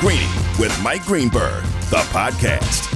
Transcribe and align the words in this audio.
Greeny 0.00 0.28
with 0.58 0.78
Mike 0.82 1.04
Greenberg, 1.04 1.64
the 1.90 2.04
podcast. 2.12 2.92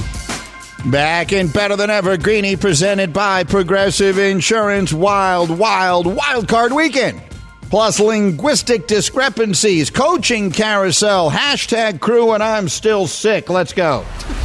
Back 0.91 1.33
in 1.33 1.49
better 1.49 1.75
than 1.75 1.89
ever, 1.89 2.17
Greeny 2.19 2.57
presented 2.57 3.13
by 3.13 3.45
Progressive 3.45 4.19
Insurance. 4.19 4.93
Wild, 4.93 5.51
wild, 5.51 6.07
wild 6.07 6.47
card 6.47 6.73
weekend. 6.73 7.23
Plus 7.71 8.01
linguistic 8.01 8.87
discrepancies, 8.87 9.89
coaching 9.89 10.51
carousel, 10.51 11.31
hashtag 11.31 12.01
crew, 12.01 12.33
and 12.33 12.43
I'm 12.43 12.69
still 12.69 13.07
sick. 13.07 13.49
Let's 13.49 13.73
go. 13.73 14.05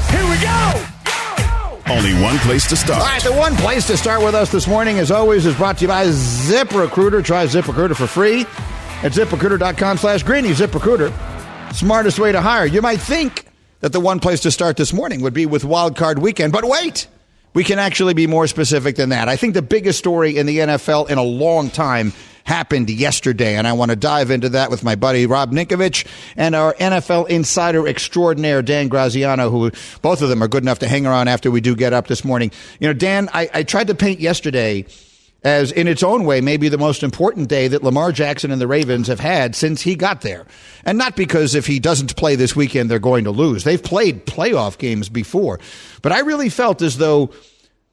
Here 0.10 0.30
we 0.30 0.40
go! 0.42 0.86
Only 1.90 2.14
one 2.24 2.38
place 2.40 2.68
to 2.70 2.76
start. 2.76 3.02
All 3.02 3.06
right, 3.06 3.22
the 3.22 3.34
one 3.34 3.56
place 3.58 3.86
to 3.88 3.98
start 3.98 4.24
with 4.24 4.34
us 4.34 4.52
this 4.52 4.68
morning, 4.68 5.00
as 5.00 5.12
always, 5.12 5.46
is 5.46 5.56
brought 5.56 5.78
to 5.80 5.84
you 5.84 5.88
by 5.90 6.06
ZipRecruiter. 6.06 7.24
Try 7.24 7.46
ZipRecruiter 7.46 7.96
for 7.96 8.08
free 8.08 8.42
at 9.04 9.12
ziprecruiter.com 9.12 9.98
slash 9.98 10.24
greeny. 10.24 10.50
ZipRecruiter, 10.50 11.12
smartest 11.76 12.20
way 12.20 12.32
to 12.32 12.42
hire. 12.42 12.66
You 12.66 12.82
might 12.82 13.02
think 13.02 13.46
that 13.82 13.92
the 13.92 14.00
one 14.00 14.20
place 14.20 14.40
to 14.42 14.52
start 14.52 14.78
this 14.78 14.94
morning 14.94 15.22
would 15.22 15.34
be 15.34 15.46
with 15.46 15.64
Wild 15.64 15.96
Card 15.96 16.20
Weekend, 16.20 16.54
but 16.54 16.64
wait, 16.64 17.08
we 17.54 17.64
can 17.64 17.80
actually 17.80 18.14
be 18.14 18.28
more 18.28 18.48
specific 18.48 18.96
than 18.96 19.10
that. 19.10 19.30
I 19.30 19.36
think 19.36 19.54
the 19.54 19.62
biggest 19.62 20.00
story 20.00 20.38
in 20.38 20.46
the 20.46 20.60
NFL 20.60 21.10
in 21.10 21.18
a 21.18 21.24
long 21.24 21.70
time 21.70 22.14
happened 22.46 22.90
yesterday, 22.90 23.56
and 23.56 23.68
I 23.68 23.74
want 23.74 23.92
to 23.92 23.96
dive 23.96 24.32
into 24.32 24.50
that 24.50 24.70
with 24.72 24.84
my 24.84 24.96
buddy 24.96 25.26
Rob 25.26 25.52
Ninkovich 25.52 26.08
and 26.38 26.56
our 26.56 26.74
NFL 26.76 27.28
insider 27.28 27.88
extraordinaire 27.88 28.62
Dan 28.62 28.88
Graziano, 28.88 29.50
who 29.50 29.72
both 30.02 30.22
of 30.22 30.30
them 30.30 30.42
are 30.42 30.48
good 30.48 30.64
enough 30.64 30.80
to 30.80 30.88
hang 30.88 31.06
around 31.06 31.28
after 31.28 31.52
we 31.52 31.60
do 31.60 31.76
get 31.76 31.92
up 31.92 32.08
this 32.08 32.24
morning. 32.24 32.52
You 32.80 32.88
know, 32.88 32.94
Dan, 32.94 33.30
I, 33.34 33.50
I 33.54 33.64
tried 33.64 33.88
to 33.88 33.96
paint 33.96 34.20
yesterday 34.20 34.86
as 35.46 35.72
in 35.72 35.88
its 35.88 36.04
own 36.04 36.26
way 36.26 36.42
maybe 36.42 36.68
the 36.68 36.78
most 36.78 37.04
important 37.04 37.48
day 37.48 37.70
that 37.70 37.84
Lamar 37.84 38.12
Jackson 38.12 38.52
and 38.52 38.60
the 38.60 38.68
Ravens 38.68 39.08
have 39.08 39.20
had 39.22 39.56
since 39.56 39.82
he 39.82 39.96
got 39.96 40.22
there. 40.22 40.46
And 40.84 40.98
not 40.98 41.16
because 41.16 41.56
if 41.56 41.68
he 41.68 41.80
doesn't 41.80 42.18
play 42.18 42.36
this 42.36 42.56
weekend 42.56 42.92
they're 42.92 43.00
going 43.00 43.24
to 43.24 43.32
lose. 43.32 43.64
They've 43.64 43.82
played 43.82 44.26
playoff 44.26 44.78
games 44.78 45.08
before. 45.08 45.60
But 46.02 46.12
I 46.12 46.20
really 46.20 46.50
felt 46.50 46.82
as 46.82 46.98
though 46.98 47.32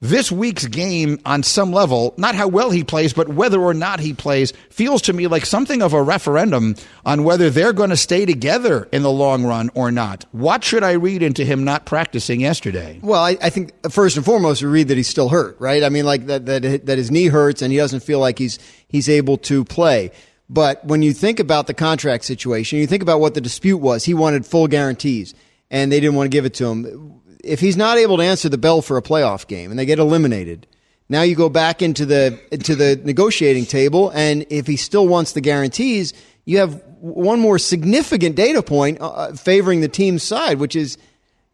this 0.02 0.32
week's 0.32 0.66
game 0.66 1.20
on 1.24 1.44
some 1.44 1.70
level, 1.72 2.12
not 2.16 2.34
how 2.34 2.48
well 2.48 2.72
he 2.72 2.82
plays, 2.82 3.12
but 3.12 3.28
whether 3.28 3.60
or 3.60 3.72
not 3.72 4.00
he 4.00 4.12
plays, 4.12 4.52
feels 4.68 5.00
to 5.02 5.12
me 5.12 5.28
like 5.28 5.46
something 5.46 5.80
of 5.80 5.92
a 5.92 6.02
referendum 6.02 6.74
on 7.06 7.22
whether 7.22 7.50
they're 7.50 7.72
going 7.72 7.90
to 7.90 7.96
stay 7.96 8.26
together 8.26 8.88
in 8.90 9.02
the 9.02 9.10
long 9.10 9.44
run 9.44 9.70
or 9.74 9.92
not. 9.92 10.24
What 10.32 10.64
should 10.64 10.82
I 10.82 10.92
read 10.92 11.22
into 11.22 11.44
him 11.44 11.62
not 11.62 11.86
practicing 11.86 12.40
yesterday? 12.40 12.98
Well, 13.00 13.22
I, 13.22 13.38
I 13.40 13.48
think 13.48 13.72
first 13.92 14.16
and 14.16 14.26
foremost, 14.26 14.60
we 14.60 14.68
read 14.68 14.88
that 14.88 14.96
he's 14.96 15.08
still 15.08 15.28
hurt, 15.28 15.56
right? 15.60 15.84
I 15.84 15.88
mean, 15.88 16.04
like 16.04 16.26
that, 16.26 16.46
that, 16.46 16.86
that 16.86 16.98
his 16.98 17.12
knee 17.12 17.28
hurts 17.28 17.62
and 17.62 17.70
he 17.70 17.78
doesn't 17.78 18.02
feel 18.02 18.18
like 18.18 18.40
he's, 18.40 18.58
he's 18.88 19.08
able 19.08 19.36
to 19.38 19.64
play. 19.64 20.10
But 20.50 20.84
when 20.84 21.02
you 21.02 21.12
think 21.12 21.38
about 21.38 21.68
the 21.68 21.74
contract 21.74 22.24
situation, 22.24 22.80
you 22.80 22.88
think 22.88 23.04
about 23.04 23.20
what 23.20 23.34
the 23.34 23.40
dispute 23.40 23.78
was. 23.78 24.04
He 24.04 24.14
wanted 24.14 24.46
full 24.46 24.66
guarantees 24.66 25.32
and 25.70 25.92
they 25.92 26.00
didn't 26.00 26.16
want 26.16 26.26
to 26.26 26.36
give 26.36 26.44
it 26.44 26.54
to 26.54 26.66
him 26.66 27.21
if 27.42 27.60
he's 27.60 27.76
not 27.76 27.98
able 27.98 28.16
to 28.16 28.22
answer 28.22 28.48
the 28.48 28.58
bell 28.58 28.82
for 28.82 28.96
a 28.96 29.02
playoff 29.02 29.46
game 29.46 29.70
and 29.70 29.78
they 29.78 29.86
get 29.86 29.98
eliminated, 29.98 30.66
now 31.08 31.22
you 31.22 31.34
go 31.34 31.48
back 31.48 31.82
into 31.82 32.06
the 32.06 32.38
into 32.50 32.74
the 32.74 32.96
negotiating 33.04 33.66
table, 33.66 34.10
and 34.10 34.46
if 34.48 34.66
he 34.66 34.76
still 34.76 35.06
wants 35.06 35.32
the 35.32 35.40
guarantees, 35.40 36.14
you 36.44 36.58
have 36.58 36.82
one 37.00 37.40
more 37.40 37.58
significant 37.58 38.36
data 38.36 38.62
point 38.62 38.98
uh, 39.00 39.32
favoring 39.32 39.80
the 39.80 39.88
team's 39.88 40.22
side, 40.22 40.58
which 40.58 40.76
is 40.76 40.96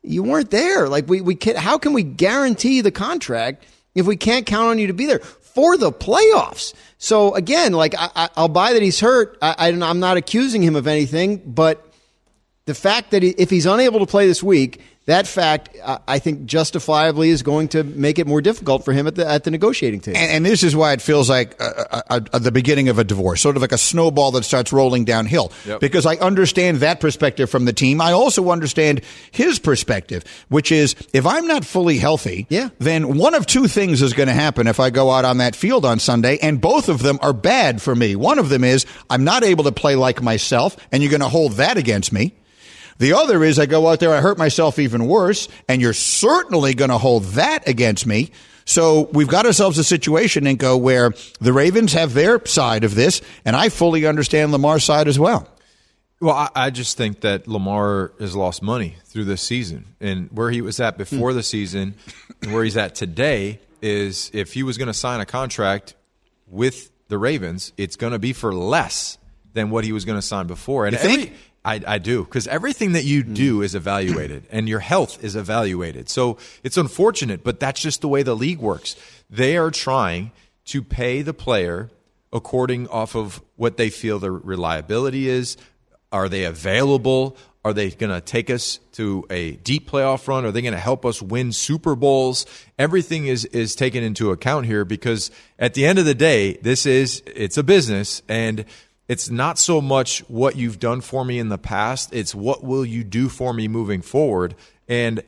you 0.03 0.23
weren't 0.23 0.51
there. 0.51 0.89
Like 0.89 1.09
we 1.09 1.21
we 1.21 1.35
can, 1.35 1.57
how 1.57 1.79
can 1.79 1.93
we 1.93 2.03
guarantee 2.03 2.81
the 2.83 2.91
contract 2.91 3.65
if 3.95 4.07
we 4.07 4.17
can't 4.17 4.47
count 4.47 4.69
on 4.69 4.79
you 4.79 4.87
to 4.87 4.93
be 4.93 5.07
there 5.07 5.19
for 5.19 5.77
the 5.77 5.91
playoffs? 5.91 6.75
So 6.99 7.35
again, 7.35 7.73
like 7.73 7.95
I, 7.99 8.29
will 8.37 8.49
buy 8.49 8.75
that 8.75 8.83
he's 8.83 9.01
hurt. 9.01 9.39
I, 9.43 9.69
I'm 9.69 10.01
not 10.01 10.17
accusing 10.17 10.63
him 10.63 10.77
of 10.77 10.87
anything, 10.87 11.39
but 11.39 11.85
the 12.67 12.75
fact 12.75 13.13
that 13.13 13.23
he, 13.23 13.31
if 13.31 13.51
he's 13.51 13.67
unable 13.67 14.01
to 14.01 14.07
play 14.07 14.27
this 14.27 14.43
week, 14.43 14.83
that 15.09 15.27
fact, 15.27 15.75
I 16.07 16.19
think, 16.19 16.45
justifiably 16.45 17.31
is 17.31 17.43
going 17.43 17.69
to 17.69 17.83
make 17.83 18.19
it 18.19 18.27
more 18.27 18.43
difficult 18.43 18.85
for 18.85 18.93
him 18.93 19.07
at 19.07 19.15
the 19.15 19.27
at 19.27 19.45
the 19.45 19.51
negotiating 19.51 20.01
table. 20.01 20.19
And, 20.19 20.31
and 20.31 20.47
this 20.47 20.63
is 20.63 20.77
why 20.77 20.93
it 20.93 21.01
feels 21.01 21.31
like 21.31 21.59
a, 21.59 22.05
a, 22.11 22.23
a, 22.35 22.41
the 22.41 22.53
beginning 22.53 22.91
of 22.91 22.99
a 22.99 23.05
divorce, 23.05 23.41
sort 23.41 23.57
of 23.57 23.63
like 23.63 23.73
a 23.73 23.79
snowball 23.79 24.33
that 24.33 24.45
starts 24.45 24.71
rolling 24.71 25.07
downhill. 25.07 25.51
Yep. 25.65 25.81
Because 25.81 26.05
I 26.05 26.17
understand 26.17 26.79
that 26.79 27.01
perspective 27.01 27.49
from 27.49 27.65
the 27.65 27.73
team. 27.73 28.03
I 28.03 28.13
also 28.13 28.51
understand 28.51 29.01
his 29.31 29.59
perspective, 29.59 30.25
which 30.51 30.71
is 30.71 30.95
if 31.15 31.25
I'm 31.25 31.47
not 31.47 31.65
fully 31.65 31.97
healthy, 31.97 32.47
yeah. 32.51 32.69
then 32.79 33.17
one 33.17 33.35
of 33.35 33.47
two 33.47 33.67
things 33.67 34.03
is 34.03 34.13
going 34.13 34.29
to 34.29 34.35
happen 34.35 34.67
if 34.67 34.79
I 34.79 34.91
go 34.91 35.11
out 35.11 35.25
on 35.25 35.39
that 35.39 35.57
field 35.57 35.87
on 35.87 36.01
Sunday, 36.01 36.37
and 36.43 36.61
both 36.61 36.91
of 36.91 37.01
them 37.03 37.19
are 37.23 37.33
bad 37.33 37.81
for 37.81 37.95
me. 37.95 38.15
One 38.15 38.39
of 38.39 38.51
them 38.51 38.63
is 38.63 38.85
I'm 39.09 39.25
not 39.25 39.43
able 39.43 39.65
to 39.65 39.73
play 39.73 39.97
like 39.97 40.21
myself, 40.21 40.77
and 40.93 41.03
you're 41.03 41.11
going 41.11 41.23
to 41.23 41.29
hold 41.31 41.53
that 41.53 41.79
against 41.79 42.13
me. 42.13 42.35
The 42.99 43.13
other 43.13 43.45
is 43.45 43.59
I 43.59 43.67
go 43.67 43.89
out 43.89 44.01
there, 44.01 44.13
I 44.13 44.21
hurt 44.21 44.39
myself 44.39 44.79
even 44.79 45.07
worse, 45.07 45.49
and 45.69 45.81
you're 45.81 45.93
certainly 45.93 46.75
going 46.75 46.91
to 46.91 46.99
hold 46.99 47.25
that 47.25 47.67
against 47.69 48.07
me. 48.07 48.31
So 48.65 49.09
we've 49.13 49.29
got 49.29 49.47
ourselves 49.47 49.79
a 49.79 49.85
situation, 49.85 50.45
Inco, 50.45 50.79
where 50.79 51.13
the 51.41 51.53
Ravens 51.53 51.95
have 51.95 52.13
their 52.13 52.45
side 52.45 52.85
of 52.85 52.95
this, 52.95 53.23
and 53.45 53.57
I 53.57 53.71
fully 53.71 54.05
understand 54.05 54.53
Lamar's 54.53 54.85
side 54.85 55.09
as 55.09 55.19
well. 55.19 55.49
Well, 56.21 56.35
I, 56.35 56.51
I 56.55 56.71
just 56.71 56.97
think 56.97 57.21
that 57.21 57.47
Lamar 57.47 58.13
has 58.19 58.35
lost 58.35 58.63
money 58.63 58.97
through 59.05 59.25
this 59.25 59.41
season, 59.41 59.95
and 60.01 60.29
where 60.33 60.51
he 60.51 60.61
was 60.61 60.81
at 60.81 60.95
hmm. 60.95 60.99
before 60.99 61.33
the 61.33 61.43
season, 61.43 61.95
and 62.43 62.53
where 62.53 62.65
he's 62.65 62.77
at 62.77 62.95
today 62.95 63.61
is 63.81 64.31
if 64.35 64.53
he 64.53 64.65
was 64.65 64.77
going 64.77 64.89
to 64.89 64.95
sign 64.95 65.21
a 65.21 65.27
contract 65.27 65.95
with 66.49 66.91
the 67.09 67.17
Ravens, 67.17 67.73
it's 67.77 67.97
going 67.97 68.13
to 68.13 68.19
be 68.19 68.33
for 68.33 68.53
less 68.53 69.19
than 69.55 69.71
what 69.71 69.85
he 69.85 69.93
was 69.93 70.05
going 70.05 70.19
to 70.19 70.23
sign 70.23 70.47
before. 70.47 70.87
And 70.87 70.95
you 70.95 70.99
every, 70.99 71.25
think? 71.27 71.37
I, 71.65 71.81
I 71.87 71.99
do 71.99 72.25
because 72.25 72.47
everything 72.47 72.93
that 72.93 73.05
you 73.05 73.23
do 73.23 73.63
is 73.63 73.75
evaluated 73.75 74.47
and 74.51 74.69
your 74.69 74.81
health 74.81 75.23
is 75.23 75.37
evaluated. 75.37 76.09
So 76.09 76.39
it's 76.63 76.77
unfortunate, 76.77 77.45
but 77.45 77.61
that's 77.61 77.81
just 77.81 78.01
the 78.01 78.09
way 78.09 78.23
the 78.23 78.37
league 78.37 78.59
works. 78.59 78.97
They 79.29 79.57
are 79.57 79.71
trying 79.71 80.31
to 80.67 80.83
pay 80.83 81.23
the 81.23 81.35
player 81.35 81.91
according 82.33 82.89
off 82.89 83.15
of 83.15 83.43
what 83.57 83.77
they 83.77 83.91
feel 83.91 84.19
their 84.19 84.33
reliability 84.33 85.29
is. 85.29 85.57
Are 86.13 86.29
they 86.29 86.45
available? 86.45 87.37
Are 87.65 87.73
they 87.75 87.91
going 87.91 88.13
to 88.13 88.21
take 88.21 88.49
us 88.49 88.79
to 88.93 89.27
a 89.29 89.53
deep 89.53 89.91
playoff 89.91 90.27
run? 90.27 90.47
Are 90.47 90.53
they 90.53 90.63
going 90.63 90.73
to 90.73 90.79
help 90.79 91.05
us 91.05 91.21
win 91.21 91.53
Super 91.53 91.95
Bowls? 91.95 92.47
Everything 92.79 93.27
is 93.27 93.45
is 93.47 93.75
taken 93.75 94.03
into 94.03 94.31
account 94.31 94.67
here 94.67 94.85
because 94.85 95.31
at 95.59 95.75
the 95.75 95.85
end 95.85 95.99
of 95.99 96.07
the 96.07 96.15
day, 96.15 96.55
this 96.63 96.87
is 96.87 97.23
it's 97.27 97.59
a 97.59 97.63
business 97.63 98.23
and 98.29 98.65
it's 99.09 99.31
not 99.31 99.59
so 99.59 99.81
much 99.81 100.21
what 100.29 100.57
you've 100.57 100.79
done 100.79 101.01
for 101.01 101.25
me 101.25 101.39
in 101.39 101.49
the 101.49 101.59
past, 101.59 102.15
it's 102.15 102.35
what 102.35 102.63
will 102.63 102.85
you 102.85 103.03
do 103.03 103.29
for 103.29 103.55
me 103.55 103.67
moving 103.67 104.03
forward. 104.03 104.55
And 104.87 105.23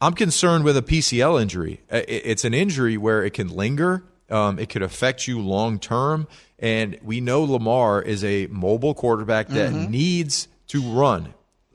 I'm 0.00 0.14
concerned 0.14 0.64
with 0.64 0.76
a 0.76 0.82
PCL 0.82 1.40
injury. 1.40 1.80
It's 1.88 2.44
an 2.44 2.54
injury 2.54 2.96
where 2.96 3.24
it 3.24 3.34
can 3.34 3.48
linger, 3.48 4.02
um, 4.28 4.58
it 4.58 4.68
could 4.68 4.82
affect 4.82 5.28
you 5.28 5.40
long 5.40 5.78
term. 5.78 6.26
And 6.58 6.98
we 7.02 7.20
know 7.20 7.44
Lamar 7.44 8.02
is 8.02 8.24
a 8.24 8.48
mobile 8.48 8.94
quarterback 8.94 9.48
that 9.48 9.72
mm-hmm. 9.72 9.90
needs 9.90 10.48
to 10.68 10.80
run. 10.80 11.34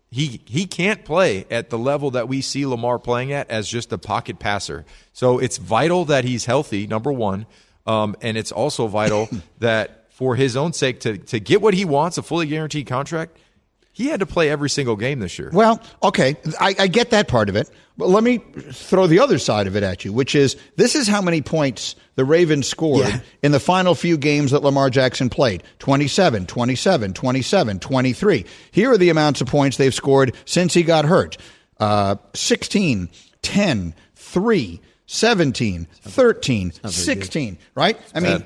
He 0.10 0.42
he 0.46 0.66
can't 0.66 1.04
play 1.04 1.46
at 1.52 1.70
the 1.70 1.78
level 1.78 2.12
that 2.12 2.30
we 2.30 2.42
see 2.42 2.66
Lamar 2.66 2.98
playing 2.98 3.34
at 3.34 3.50
as 3.50 3.68
just 3.68 3.92
a 3.92 3.98
pocket 3.98 4.40
passer. 4.40 4.86
So 5.12 5.40
it's 5.40 5.58
vital 5.58 6.06
that 6.06 6.24
he's 6.24 6.46
healthy, 6.46 6.88
number 6.88 7.12
one, 7.12 7.46
um, 7.86 8.16
and 8.22 8.38
it's 8.38 8.52
also 8.52 8.88
vital 8.88 9.30
that 9.60 9.97
for 10.18 10.36
his 10.36 10.58
own 10.58 10.74
sake 10.74 11.02
to, 11.02 11.16
to 11.16 11.40
get 11.40 11.62
what 11.62 11.76
he 11.76 11.86
wants, 11.86 12.18
a 12.18 12.24
fully 12.24 12.48
guaranteed 12.48 12.88
contract, 12.88 13.38
he 13.94 14.08
had 14.08 14.20
to 14.22 14.26
play 14.26 14.50
every 14.50 14.68
single 14.68 14.96
game 14.96 15.20
this 15.20 15.38
year. 15.38 15.52
Well, 15.54 15.80
okay, 16.02 16.36
I, 16.60 16.74
I, 16.80 16.88
get 16.88 17.12
that 17.12 17.28
part 17.28 17.50
of 17.50 17.56
it, 17.56 17.70
but 18.00 18.10
let 18.10 18.24
me 18.24 18.40
throw 18.72 19.06
the 19.06 19.20
other 19.20 19.38
side 19.38 19.68
of 19.68 19.76
it 19.76 19.84
at 19.84 20.04
you, 20.04 20.12
which 20.12 20.34
is 20.34 20.58
this 20.76 20.96
is 20.96 21.08
how 21.08 21.22
many 21.22 21.44
points 21.44 21.96
the 22.16 22.26
Ravens 22.26 22.68
scored 22.68 23.08
yeah. 23.08 23.20
in 23.44 23.52
the 23.52 23.60
final 23.60 23.94
few 23.94 24.18
games 24.18 24.50
that 24.50 24.64
Lamar 24.64 24.90
Jackson 24.90 25.30
played 25.30 25.62
27, 25.78 26.48
27, 26.48 27.14
27, 27.14 27.80
23. 27.80 28.46
Here 28.72 28.92
are 28.92 28.98
the 28.98 29.10
amounts 29.10 29.42
of 29.42 29.48
points 29.48 29.78
they've 29.78 29.94
scored 29.94 30.34
since 30.46 30.74
he 30.74 30.82
got 30.82 31.06
hurt 31.06 31.38
uh, 31.80 32.16
16, 32.34 33.08
10, 33.44 33.94
3, 34.16 34.82
17, 35.10 35.88
13, 36.02 36.72
16, 36.86 37.58
right? 37.76 37.98
I 38.14 38.20
mean, 38.20 38.44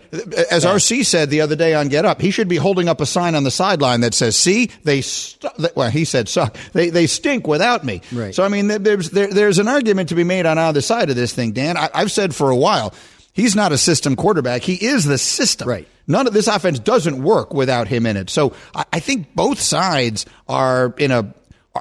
as 0.51 0.63
RC 0.63 1.03
said 1.05 1.31
the 1.31 1.41
other 1.41 1.55
day 1.55 1.73
on 1.73 1.87
Get 1.87 2.05
Up, 2.05 2.21
he 2.21 2.29
should 2.29 2.47
be 2.47 2.57
holding 2.57 2.87
up 2.87 3.01
a 3.01 3.05
sign 3.07 3.33
on 3.33 3.43
the 3.43 3.49
sideline 3.49 4.01
that 4.01 4.13
says, 4.13 4.35
see, 4.35 4.69
they, 4.83 5.01
st-, 5.01 5.75
well, 5.75 5.89
he 5.89 6.05
said, 6.05 6.29
suck. 6.29 6.55
They, 6.73 6.91
they 6.91 7.07
stink 7.07 7.47
without 7.47 7.83
me. 7.83 8.01
Right. 8.13 8.35
So, 8.35 8.43
I 8.43 8.47
mean, 8.47 8.67
there's, 8.67 9.09
there, 9.09 9.27
there's 9.27 9.57
an 9.57 9.67
argument 9.67 10.09
to 10.09 10.15
be 10.15 10.23
made 10.23 10.45
on 10.45 10.59
either 10.59 10.81
side 10.81 11.09
of 11.09 11.15
this 11.15 11.33
thing, 11.33 11.51
Dan. 11.53 11.77
I, 11.77 11.89
I've 11.95 12.11
said 12.11 12.35
for 12.35 12.51
a 12.51 12.55
while, 12.55 12.93
he's 13.33 13.55
not 13.55 13.71
a 13.71 13.77
system 13.77 14.15
quarterback. 14.15 14.61
He 14.61 14.75
is 14.75 15.03
the 15.03 15.17
system. 15.17 15.67
Right. 15.67 15.87
None 16.05 16.27
of 16.27 16.33
this 16.33 16.47
offense 16.47 16.77
doesn't 16.77 17.23
work 17.23 17.55
without 17.55 17.87
him 17.87 18.05
in 18.05 18.17
it. 18.17 18.29
So 18.29 18.53
I, 18.75 18.85
I 18.93 18.99
think 18.99 19.33
both 19.33 19.59
sides 19.59 20.27
are 20.47 20.93
in 20.99 21.09
a 21.09 21.33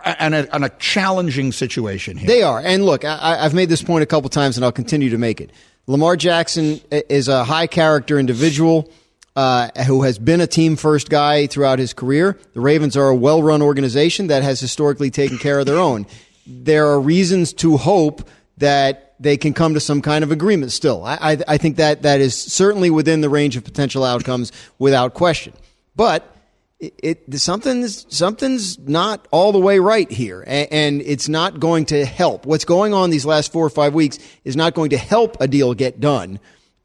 and 0.05 0.35
a, 0.35 0.55
and 0.55 0.65
a 0.65 0.69
challenging 0.79 1.53
situation 1.53 2.17
here. 2.17 2.29
They 2.29 2.43
are. 2.43 2.61
And 2.61 2.85
look, 2.85 3.05
I, 3.05 3.43
have 3.43 3.55
made 3.55 3.69
this 3.69 3.83
point 3.83 4.03
a 4.03 4.07
couple 4.07 4.31
times, 4.31 4.57
and 4.57 4.65
I'll 4.65 4.73
continue 4.73 5.11
to 5.11 5.19
make 5.19 5.41
it. 5.41 5.51
Lamar 5.87 6.17
Jackson 6.17 6.81
is 6.91 7.29
a 7.29 7.45
high 7.45 7.67
character 7.67 8.19
individual. 8.19 8.91
uh, 9.37 9.69
who 9.85 10.03
has 10.03 10.19
been 10.19 10.41
a 10.41 10.47
team 10.47 10.75
first 10.75 11.09
guy 11.09 11.47
throughout 11.47 11.79
his 11.79 11.93
career. 11.93 12.37
The 12.53 12.61
Ravens 12.61 12.97
are 12.97 13.09
a 13.09 13.15
well 13.15 13.43
run 13.43 13.63
organization 13.63 14.27
that 14.27 14.43
has 14.43 14.59
historically 14.61 15.11
taken 15.11 15.39
care 15.39 15.61
of 15.61 15.67
their 15.67 15.79
own. 15.79 16.07
There 16.47 16.89
are 16.89 17.01
reasons 17.01 17.53
to 17.55 17.77
hope 17.77 18.29
that 18.59 19.15
they 19.21 19.37
can 19.37 19.55
come 19.55 19.75
to 19.75 19.81
some 19.81 20.03
kind 20.03 20.25
of 20.25 20.33
agreement 20.33 20.73
still. 20.73 21.05
I, 21.05 21.15
I, 21.21 21.39
I 21.49 21.59
think 21.59 21.77
that 21.77 22.03
that 22.03 22.21
is 22.21 22.37
certainly 22.37 22.91
within 22.91 23.21
the 23.21 23.29
range 23.29 23.57
of 23.57 23.65
potential 23.65 24.03
outcomes 24.03 24.51
without 24.79 25.15
question. 25.15 25.53
But 25.95 26.35
it, 26.81 27.25
it 27.29 27.39
something's 27.39 28.07
something's 28.15 28.79
not 28.79 29.29
all 29.31 29.53
the 29.53 29.59
way 29.59 29.79
right 29.79 30.11
here, 30.11 30.43
and, 30.47 30.69
and, 30.73 31.03
it's 31.03 31.29
not 31.29 31.61
going 31.61 31.85
to 31.87 32.05
help. 32.05 32.47
What's 32.47 32.65
going 32.65 32.95
on 32.95 33.11
these 33.11 33.27
last 33.27 33.53
four 33.53 33.65
or 33.65 33.71
five 33.71 33.93
weeks 33.93 34.19
is 34.45 34.57
not 34.57 34.75
going 34.75 34.91
to 34.91 34.97
help 34.97 35.37
a 35.41 35.47
deal 35.47 35.75
get 35.75 36.01
done. 36.01 36.41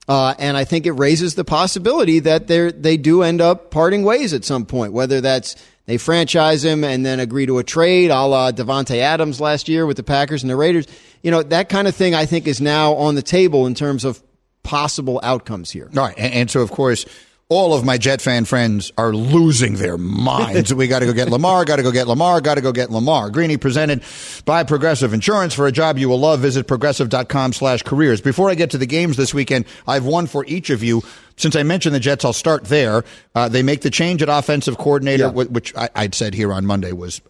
Uh, 0.08 0.36
and 0.38 0.56
I 0.56 0.66
think 0.66 0.86
it 0.86 0.92
raises 0.92 1.36
the 1.36 1.46
possibility 1.46 2.20
that 2.20 2.48
they 2.48 2.72
they 2.72 2.98
do 2.98 3.24
end 3.24 3.42
up 3.42 3.72
parting 3.72 4.04
ways 4.04 4.34
at 4.34 4.44
some 4.44 4.66
point, 4.66 4.92
whether 4.92 5.22
that's 5.22 5.56
they 5.86 5.98
franchise 5.98 6.64
him 6.64 6.84
and 6.84 7.06
then 7.06 7.20
agree 7.20 7.46
to 7.46 7.58
a 7.60 7.64
trade, 7.64 8.12
a 8.12 8.26
la 8.26 8.52
Davante 8.52 8.98
Adams 8.98 9.40
last 9.40 9.70
year 9.70 9.86
with 9.86 9.98
the 9.98 10.04
Packers 10.04 10.44
and 10.44 10.50
the 10.50 10.56
Raiders. 10.56 10.88
You 11.24 11.32
know 11.32 11.42
that 11.42 11.70
kind 11.70 11.88
of 11.88 11.96
thing. 11.96 12.14
I 12.14 12.26
think 12.26 12.48
is 12.48 12.60
now 12.60 12.96
on 12.96 13.16
the 13.16 13.24
table 13.24 13.66
in 13.66 13.76
terms 13.76 14.04
of 14.04 14.22
possible 14.62 15.22
outcomes 15.24 15.72
here. 15.72 15.90
All 15.96 16.04
right, 16.04 16.18
and, 16.18 16.34
and 16.34 16.52
so 16.52 16.62
of 16.62 16.70
course 16.70 17.06
all 17.48 17.76
of 17.76 17.86
my 17.86 17.98
Jet 17.98 18.22
fan 18.22 18.46
friends 18.46 18.92
are 18.98 19.14
losing 19.14 19.76
their 19.76 19.98
minds. 19.98 20.74
we 20.74 20.88
got 20.88 21.00
to 21.00 21.06
go 21.06 21.14
get 21.14 21.30
Lamar, 21.30 21.64
got 21.64 21.76
to 21.76 21.84
go 21.84 21.92
get 21.92 22.08
Lamar, 22.08 22.42
got 22.42 22.56
to 22.56 22.62
go 22.62 22.72
get 22.72 22.90
Lamar. 22.90 23.30
Greeny 23.30 23.58
presented 23.58 24.04
by 24.46 24.64
Progressive 24.64 25.14
Insurance 25.14 25.54
for 25.54 25.68
a 25.68 25.72
job 25.72 26.00
you 26.00 26.10
will 26.10 26.20
love. 26.20 26.40
Visit 26.40 26.68
progressive.com 26.68 27.54
slash 27.54 27.84
careers. 27.84 28.20
Before 28.20 28.50
I 28.50 28.56
get 28.56 28.72
to 28.72 28.80
the 28.80 28.88
games 28.88 29.16
this 29.16 29.34
weekend, 29.34 29.66
I 29.88 29.94
have 29.94 30.06
one 30.06 30.26
for 30.26 30.44
each 30.48 30.72
of 30.72 30.82
you. 30.82 31.04
Since 31.38 31.56
I 31.56 31.64
mentioned 31.64 31.94
the 31.94 32.00
Jets, 32.00 32.26
I'll 32.26 32.34
start 32.34 32.64
there. 32.66 33.04
Uh, 33.36 33.48
they 33.48 33.62
make 33.62 33.82
the 33.82 33.92
change 33.92 34.24
at 34.24 34.30
offensive 34.30 34.78
coordinator, 34.78 35.26
yeah. 35.26 35.44
which 35.44 35.76
I, 35.76 35.90
I'd 35.94 36.16
said 36.16 36.34
here 36.34 36.52
on 36.52 36.66
Monday 36.66 36.94
was 36.94 37.22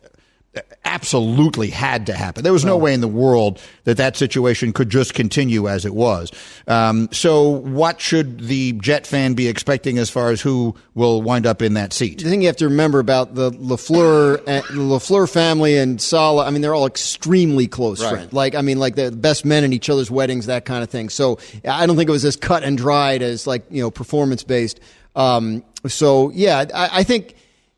absolutely 0.83 1.69
had 1.69 2.05
to 2.05 2.13
happen. 2.13 2.43
There 2.43 2.53
was 2.53 2.63
no 2.63 2.77
way 2.77 2.93
in 2.93 3.01
the 3.01 3.07
world 3.07 3.61
that 3.83 3.97
that 3.97 4.15
situation 4.15 4.71
could 4.71 4.89
just 4.89 5.13
continue 5.13 5.67
as 5.67 5.85
it 5.85 5.93
was. 5.93 6.31
Um, 6.67 7.09
so, 7.11 7.49
what 7.49 7.99
should 7.99 8.41
the 8.41 8.73
Jet 8.73 9.05
fan 9.05 9.33
be 9.33 9.47
expecting 9.47 9.97
as 9.97 10.09
far 10.09 10.31
as 10.31 10.41
who 10.41 10.75
will 10.93 11.21
wind 11.21 11.45
up 11.45 11.61
in 11.61 11.73
that 11.73 11.91
seat? 11.91 12.23
The 12.23 12.29
thing 12.29 12.41
you 12.41 12.47
have 12.47 12.55
to 12.57 12.69
remember 12.69 12.99
about 12.99 13.35
the 13.35 13.51
LaFleur, 13.51 14.39
uh, 14.39 14.61
the 14.61 14.79
LaFleur 14.79 15.29
family 15.29 15.77
and 15.77 16.01
Saleh, 16.01 16.47
I 16.47 16.49
mean, 16.51 16.61
they're 16.61 16.75
all 16.75 16.87
extremely 16.87 17.67
close 17.67 18.01
right. 18.01 18.11
friends. 18.11 18.33
Like, 18.33 18.55
I 18.55 18.61
mean, 18.61 18.79
like 18.79 18.95
the 18.95 19.11
best 19.11 19.45
men 19.45 19.63
in 19.63 19.73
each 19.73 19.89
other's 19.89 20.09
weddings, 20.09 20.45
that 20.45 20.65
kind 20.65 20.83
of 20.83 20.89
thing. 20.89 21.09
So, 21.09 21.39
I 21.67 21.85
don't 21.85 21.97
think 21.97 22.09
it 22.09 22.13
was 22.13 22.25
as 22.25 22.35
cut 22.35 22.63
and 22.63 22.77
dried 22.77 23.21
as 23.21 23.45
like 23.47 23.65
you 23.69 23.81
know 23.81 23.91
performance 23.91 24.43
based. 24.43 24.79
Um, 25.15 25.63
so, 25.87 26.31
yeah, 26.31 26.65
I, 26.73 26.99
I 26.99 27.03
think 27.03 27.34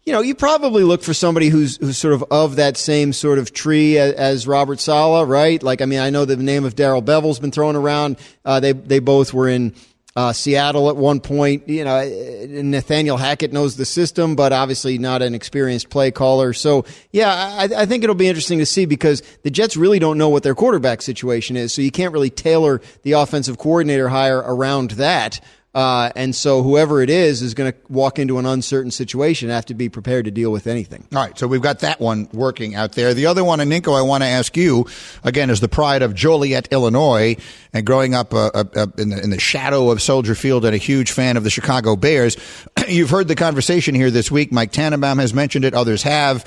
you 0.07 0.13
know, 0.13 0.21
you 0.21 0.35
probably 0.35 0.83
look 0.85 1.03
for 1.03 1.13
somebody 1.13 1.49
who's 1.49 1.75
who's 1.75 1.97
sort 1.97 2.13
of 2.13 2.23
of 2.31 2.55
that 2.55 2.77
same 2.77 3.11
sort 3.11 3.39
of 3.39 3.51
tree 3.51 3.97
as, 3.97 4.13
as 4.13 4.47
Robert 4.47 4.79
Saleh, 4.79 5.27
right? 5.27 5.61
Like, 5.61 5.81
I 5.81 5.85
mean, 5.85 5.99
I 5.99 6.11
know 6.11 6.23
the 6.23 6.37
name 6.37 6.63
of 6.63 6.75
Darrell 6.75 7.03
Bevell's 7.03 7.41
been 7.41 7.51
thrown 7.51 7.75
around. 7.75 8.17
Uh, 8.45 8.61
they 8.61 8.71
they 8.71 8.99
both 8.99 9.33
were 9.33 9.49
in 9.49 9.75
uh, 10.15 10.31
Seattle 10.31 10.89
at 10.89 10.95
one 10.95 11.19
point. 11.19 11.67
You 11.67 11.83
know, 11.83 12.01
Nathaniel 12.47 13.17
Hackett 13.17 13.51
knows 13.51 13.75
the 13.75 13.83
system, 13.83 14.37
but 14.37 14.53
obviously 14.53 14.97
not 14.97 15.21
an 15.21 15.35
experienced 15.35 15.89
play 15.89 16.09
caller. 16.09 16.53
So, 16.53 16.85
yeah, 17.11 17.29
I, 17.29 17.81
I 17.81 17.85
think 17.85 18.05
it'll 18.05 18.15
be 18.15 18.29
interesting 18.29 18.59
to 18.59 18.65
see 18.65 18.85
because 18.85 19.21
the 19.43 19.51
Jets 19.51 19.75
really 19.75 19.99
don't 19.99 20.17
know 20.17 20.29
what 20.29 20.41
their 20.41 20.55
quarterback 20.55 21.01
situation 21.01 21.57
is. 21.57 21.73
So 21.73 21.81
you 21.81 21.91
can't 21.91 22.13
really 22.13 22.29
tailor 22.29 22.81
the 23.03 23.11
offensive 23.11 23.57
coordinator 23.57 24.07
hire 24.07 24.39
around 24.39 24.91
that. 24.91 25.41
Uh, 25.77 26.11
and 26.15 26.35
so 26.35 26.63
whoever 26.63 27.03
it 27.03 27.09
is 27.11 27.43
is 27.43 27.53
going 27.53 27.71
to 27.71 27.77
walk 27.87 28.17
into 28.17 28.39
an 28.39 28.47
uncertain 28.47 28.89
situation 28.89 29.47
and 29.47 29.53
have 29.53 29.67
to 29.67 29.75
be 29.75 29.89
prepared 29.89 30.25
to 30.25 30.31
deal 30.31 30.51
with 30.51 30.65
anything. 30.65 31.07
All 31.13 31.23
right, 31.23 31.37
so 31.37 31.45
we've 31.45 31.61
got 31.61 31.81
that 31.81 31.99
one 31.99 32.27
working 32.33 32.73
out 32.73 32.93
there. 32.93 33.13
The 33.13 33.27
other 33.27 33.43
one, 33.43 33.59
and 33.59 33.71
Ninko, 33.71 33.95
I 33.95 34.01
want 34.01 34.23
to 34.23 34.27
ask 34.27 34.57
you 34.57 34.87
again, 35.23 35.51
is 35.51 35.59
the 35.59 35.67
pride 35.67 36.01
of 36.01 36.15
Joliet, 36.15 36.69
Illinois, 36.71 37.37
and 37.73 37.85
growing 37.85 38.15
up 38.15 38.33
uh, 38.33 38.49
uh, 38.55 38.87
in, 38.97 39.09
the, 39.09 39.21
in 39.21 39.29
the 39.29 39.39
shadow 39.39 39.91
of 39.91 40.01
Soldier 40.01 40.33
Field 40.33 40.65
and 40.65 40.73
a 40.73 40.79
huge 40.79 41.11
fan 41.11 41.37
of 41.37 41.43
the 41.43 41.51
Chicago 41.51 41.95
Bears. 41.95 42.37
You've 42.87 43.11
heard 43.11 43.27
the 43.27 43.35
conversation 43.35 43.93
here 43.93 44.09
this 44.09 44.31
week. 44.31 44.51
Mike 44.51 44.71
Tannenbaum 44.71 45.19
has 45.19 45.31
mentioned 45.31 45.63
it. 45.63 45.75
Others 45.75 46.01
have 46.01 46.43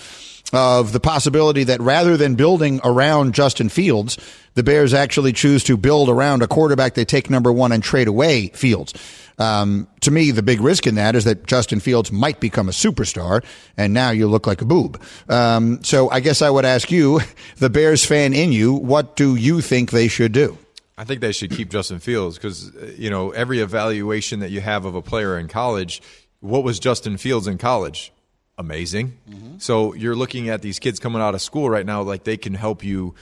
of 0.53 0.93
the 0.93 1.01
possibility 1.01 1.65
that 1.65 1.81
rather 1.81 2.17
than 2.17 2.35
building 2.35 2.81
around 2.83 3.35
Justin 3.35 3.69
Fields, 3.69 4.19
the 4.55 4.63
Bears 4.63 4.93
actually 4.93 5.33
choose 5.33 5.63
to 5.65 5.77
build 5.77 6.09
around 6.09 6.43
a 6.43 6.49
quarterback 6.49 6.95
they 6.95 7.05
take 7.05 7.31
number 7.31 7.53
one 7.53 7.71
and 7.73 7.83
trade 7.83 8.09
away 8.09 8.49
Fields. 8.49 8.93
Um, 9.41 9.89
to 10.03 10.11
me, 10.11 10.31
the 10.31 10.43
big 10.43 10.61
risk 10.61 10.87
in 10.87 10.97
that 10.97 11.17
is 11.17 11.25
that 11.25 11.47
Justin 11.47 11.81
Fields 11.81 12.13
might 12.13 12.41
become 12.41 12.69
a 12.69 12.73
superstar, 12.73 13.43
and 13.77 13.95
now 13.95 14.11
you 14.11 14.29
look 14.29 14.47
like 14.47 14.61
a 14.61 14.67
boob. 14.67 15.03
Um, 15.29 15.83
so 15.83 16.11
I 16.11 16.21
guess 16.21 16.43
I 16.43 16.51
would 16.51 16.67
ask 16.67 16.91
you, 16.91 17.21
the 17.57 17.71
Bears 17.71 18.05
fan 18.05 18.35
in 18.35 18.53
you, 18.53 18.75
what 18.75 19.17
do 19.17 19.37
you 19.37 19.63
think 19.63 19.91
they 19.91 20.09
should 20.09 20.33
do? 20.33 20.59
I 20.99 21.05
think 21.05 21.23
they 21.23 21.33
should 21.33 21.51
keep 21.51 21.71
Justin 21.71 21.99
Fields 21.99 22.37
because 22.37 22.71
you 22.99 23.09
know 23.09 23.31
every 23.31 23.61
evaluation 23.61 24.41
that 24.41 24.51
you 24.51 24.61
have 24.61 24.85
of 24.85 24.95
a 24.95 25.01
player 25.01 25.39
in 25.39 25.49
college, 25.49 26.03
what 26.41 26.63
was 26.63 26.79
Justin 26.79 27.17
Fields 27.17 27.47
in 27.47 27.57
college? 27.57 28.13
Amazing. 28.59 29.17
Mm-hmm. 29.31 29.57
So 29.57 29.95
you're 29.95 30.15
looking 30.15 30.51
at 30.51 30.61
these 30.61 30.79
kids 30.79 31.01
coming 31.01 31.23
out 31.23 31.35
of 31.35 31.41
school 31.41 31.71
right 31.71 31.87
now, 31.87 32.03
like 32.03 32.25
they 32.25 32.37
can 32.37 32.53
help 32.53 32.85
you 32.85 33.15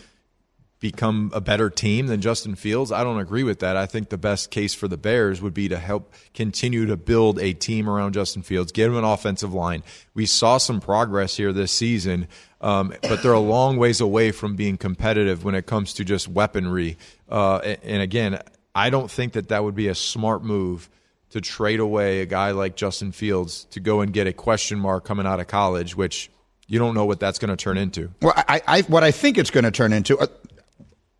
become 0.80 1.30
a 1.34 1.40
better 1.40 1.68
team 1.70 2.06
than 2.06 2.20
Justin 2.20 2.54
Fields. 2.54 2.92
I 2.92 3.02
don't 3.02 3.18
agree 3.18 3.42
with 3.42 3.58
that. 3.60 3.76
I 3.76 3.86
think 3.86 4.10
the 4.10 4.18
best 4.18 4.50
case 4.50 4.74
for 4.74 4.86
the 4.86 4.96
Bears 4.96 5.42
would 5.42 5.54
be 5.54 5.68
to 5.68 5.78
help 5.78 6.12
continue 6.34 6.86
to 6.86 6.96
build 6.96 7.38
a 7.40 7.52
team 7.52 7.88
around 7.88 8.12
Justin 8.12 8.42
Fields, 8.42 8.70
get 8.70 8.86
him 8.86 8.96
an 8.96 9.04
offensive 9.04 9.52
line. 9.52 9.82
We 10.14 10.26
saw 10.26 10.58
some 10.58 10.80
progress 10.80 11.36
here 11.36 11.52
this 11.52 11.72
season, 11.72 12.28
um, 12.60 12.94
but 13.02 13.22
they're 13.22 13.32
a 13.32 13.40
long 13.40 13.76
ways 13.76 14.00
away 14.00 14.30
from 14.30 14.54
being 14.54 14.76
competitive 14.76 15.44
when 15.44 15.54
it 15.56 15.66
comes 15.66 15.94
to 15.94 16.04
just 16.04 16.28
weaponry. 16.28 16.96
Uh, 17.28 17.58
and 17.82 18.00
again, 18.00 18.40
I 18.74 18.90
don't 18.90 19.10
think 19.10 19.32
that 19.32 19.48
that 19.48 19.64
would 19.64 19.74
be 19.74 19.88
a 19.88 19.94
smart 19.94 20.44
move 20.44 20.88
to 21.30 21.40
trade 21.40 21.80
away 21.80 22.20
a 22.20 22.26
guy 22.26 22.52
like 22.52 22.76
Justin 22.76 23.12
Fields 23.12 23.64
to 23.72 23.80
go 23.80 24.00
and 24.00 24.12
get 24.12 24.26
a 24.26 24.32
question 24.32 24.78
mark 24.78 25.04
coming 25.04 25.26
out 25.26 25.40
of 25.40 25.48
college, 25.48 25.96
which 25.96 26.30
you 26.68 26.78
don't 26.78 26.94
know 26.94 27.04
what 27.04 27.18
that's 27.18 27.38
going 27.38 27.50
to 27.50 27.56
turn 27.56 27.76
into. 27.76 28.10
Well, 28.22 28.34
I, 28.36 28.62
I, 28.66 28.82
what 28.82 29.02
I 29.02 29.10
think 29.10 29.38
it's 29.38 29.50
going 29.50 29.64
to 29.64 29.70
turn 29.70 29.92
into, 29.92 30.18
uh, 30.18 30.26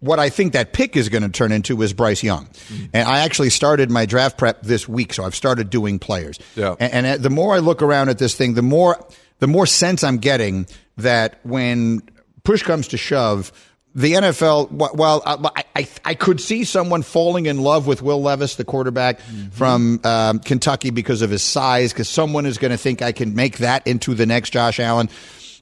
what 0.01 0.19
I 0.19 0.29
think 0.31 0.53
that 0.53 0.73
pick 0.73 0.97
is 0.97 1.09
going 1.09 1.23
to 1.23 1.29
turn 1.29 1.51
into 1.51 1.81
is 1.83 1.93
Bryce 1.93 2.23
Young. 2.23 2.47
Mm-hmm. 2.47 2.85
And 2.95 3.09
I 3.09 3.21
actually 3.21 3.51
started 3.51 3.91
my 3.91 4.07
draft 4.07 4.39
prep 4.39 4.63
this 4.63 4.89
week, 4.89 5.13
so 5.13 5.25
I've 5.25 5.35
started 5.35 5.71
doing 5.71 5.99
players. 5.99 6.39
Yeah. 6.55 6.77
And, 6.79 7.07
and, 7.07 7.23
the 7.23 7.31
more 7.31 7.55
I 7.55 7.59
look 7.59 7.83
around 7.83 8.09
at 8.09 8.19
this 8.19 8.37
thing, 8.37 8.55
the 8.55 8.63
more 8.63 9.05
the 9.41 9.49
more 9.49 9.67
sense 9.67 10.05
I'm 10.05 10.19
getting 10.19 10.67
that 10.97 11.41
when 11.45 12.03
push 12.45 12.63
comes 12.63 12.89
to 12.89 12.97
shove, 12.97 13.53
the 13.95 14.13
NFL. 14.13 14.71
Well, 14.71 15.23
I, 15.27 15.65
I, 15.75 15.89
I 16.05 16.15
could 16.15 16.41
see 16.41 16.65
someone 16.65 17.03
falling 17.03 17.47
in 17.47 17.59
love 17.59 17.87
with 17.87 18.03
Will 18.03 18.23
Levis, 18.23 18.55
the 18.55 18.65
quarterback 18.65 19.21
mm-hmm. 19.21 19.49
from 19.51 20.01
um, 20.05 20.39
Kentucky, 20.39 20.91
because 20.91 21.23
of 21.23 21.31
his 21.31 21.43
size. 21.43 21.93
Because 21.93 22.09
someone 22.09 22.47
is 22.47 22.59
going 22.59 22.71
to 22.71 22.77
think 22.77 23.03
I 23.03 23.13
can 23.13 23.35
make 23.35 23.59
that 23.59 23.87
into 23.87 24.15
the 24.15 24.27
next 24.27 24.51
Josh 24.51 24.79
Allen. 24.79 25.09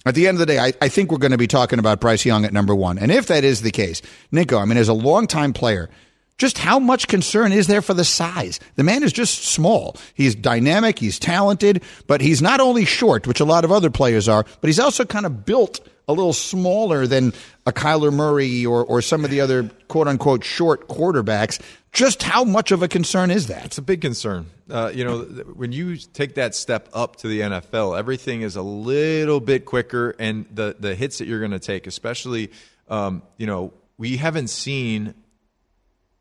At 0.06 0.14
the 0.14 0.28
end 0.28 0.36
of 0.36 0.38
the 0.38 0.46
day, 0.46 0.60
I, 0.60 0.72
I 0.80 0.88
think 0.88 1.10
we're 1.10 1.18
going 1.18 1.32
to 1.32 1.38
be 1.38 1.48
talking 1.48 1.80
about 1.80 2.00
Bryce 2.00 2.24
Young 2.24 2.44
at 2.44 2.52
number 2.52 2.76
one. 2.76 2.96
And 2.96 3.10
if 3.10 3.26
that 3.26 3.42
is 3.42 3.62
the 3.62 3.72
case, 3.72 4.00
Ninko, 4.32 4.62
I 4.62 4.64
mean, 4.64 4.78
as 4.78 4.88
a 4.88 4.94
longtime 4.94 5.52
player, 5.52 5.90
just 6.38 6.58
how 6.58 6.78
much 6.78 7.08
concern 7.08 7.50
is 7.50 7.66
there 7.66 7.82
for 7.82 7.92
the 7.92 8.04
size? 8.04 8.60
The 8.76 8.84
man 8.84 9.02
is 9.02 9.12
just 9.12 9.46
small. 9.46 9.96
He's 10.14 10.36
dynamic, 10.36 11.00
he's 11.00 11.18
talented, 11.18 11.82
but 12.06 12.20
he's 12.20 12.40
not 12.40 12.60
only 12.60 12.84
short, 12.84 13.26
which 13.26 13.40
a 13.40 13.44
lot 13.44 13.64
of 13.64 13.72
other 13.72 13.90
players 13.90 14.28
are, 14.28 14.44
but 14.60 14.68
he's 14.68 14.78
also 14.78 15.04
kind 15.04 15.26
of 15.26 15.44
built 15.44 15.80
a 16.08 16.12
little 16.12 16.32
smaller 16.32 17.06
than 17.06 17.32
a 17.66 17.72
Kyler 17.72 18.12
Murray 18.12 18.64
or, 18.64 18.84
or 18.84 19.02
some 19.02 19.24
of 19.24 19.30
the 19.30 19.40
other 19.40 19.64
quote 19.88 20.08
unquote 20.08 20.44
short 20.44 20.88
quarterbacks. 20.88 21.60
Just 21.92 22.22
how 22.22 22.44
much 22.44 22.72
of 22.72 22.82
a 22.82 22.88
concern 22.88 23.30
is 23.30 23.46
that? 23.46 23.64
It's 23.64 23.78
a 23.78 23.82
big 23.82 24.02
concern. 24.02 24.46
Uh, 24.70 24.90
you 24.94 25.04
know, 25.04 25.20
when 25.54 25.72
you 25.72 25.96
take 25.96 26.34
that 26.34 26.54
step 26.54 26.88
up 26.92 27.16
to 27.16 27.28
the 27.28 27.40
NFL, 27.40 27.98
everything 27.98 28.42
is 28.42 28.56
a 28.56 28.62
little 28.62 29.40
bit 29.40 29.64
quicker, 29.64 30.14
and 30.18 30.46
the 30.52 30.76
the 30.78 30.94
hits 30.94 31.18
that 31.18 31.26
you're 31.26 31.38
going 31.38 31.52
to 31.52 31.58
take, 31.58 31.86
especially, 31.86 32.50
um, 32.88 33.22
you 33.38 33.46
know, 33.46 33.72
we 33.96 34.18
haven't 34.18 34.48
seen 34.48 35.14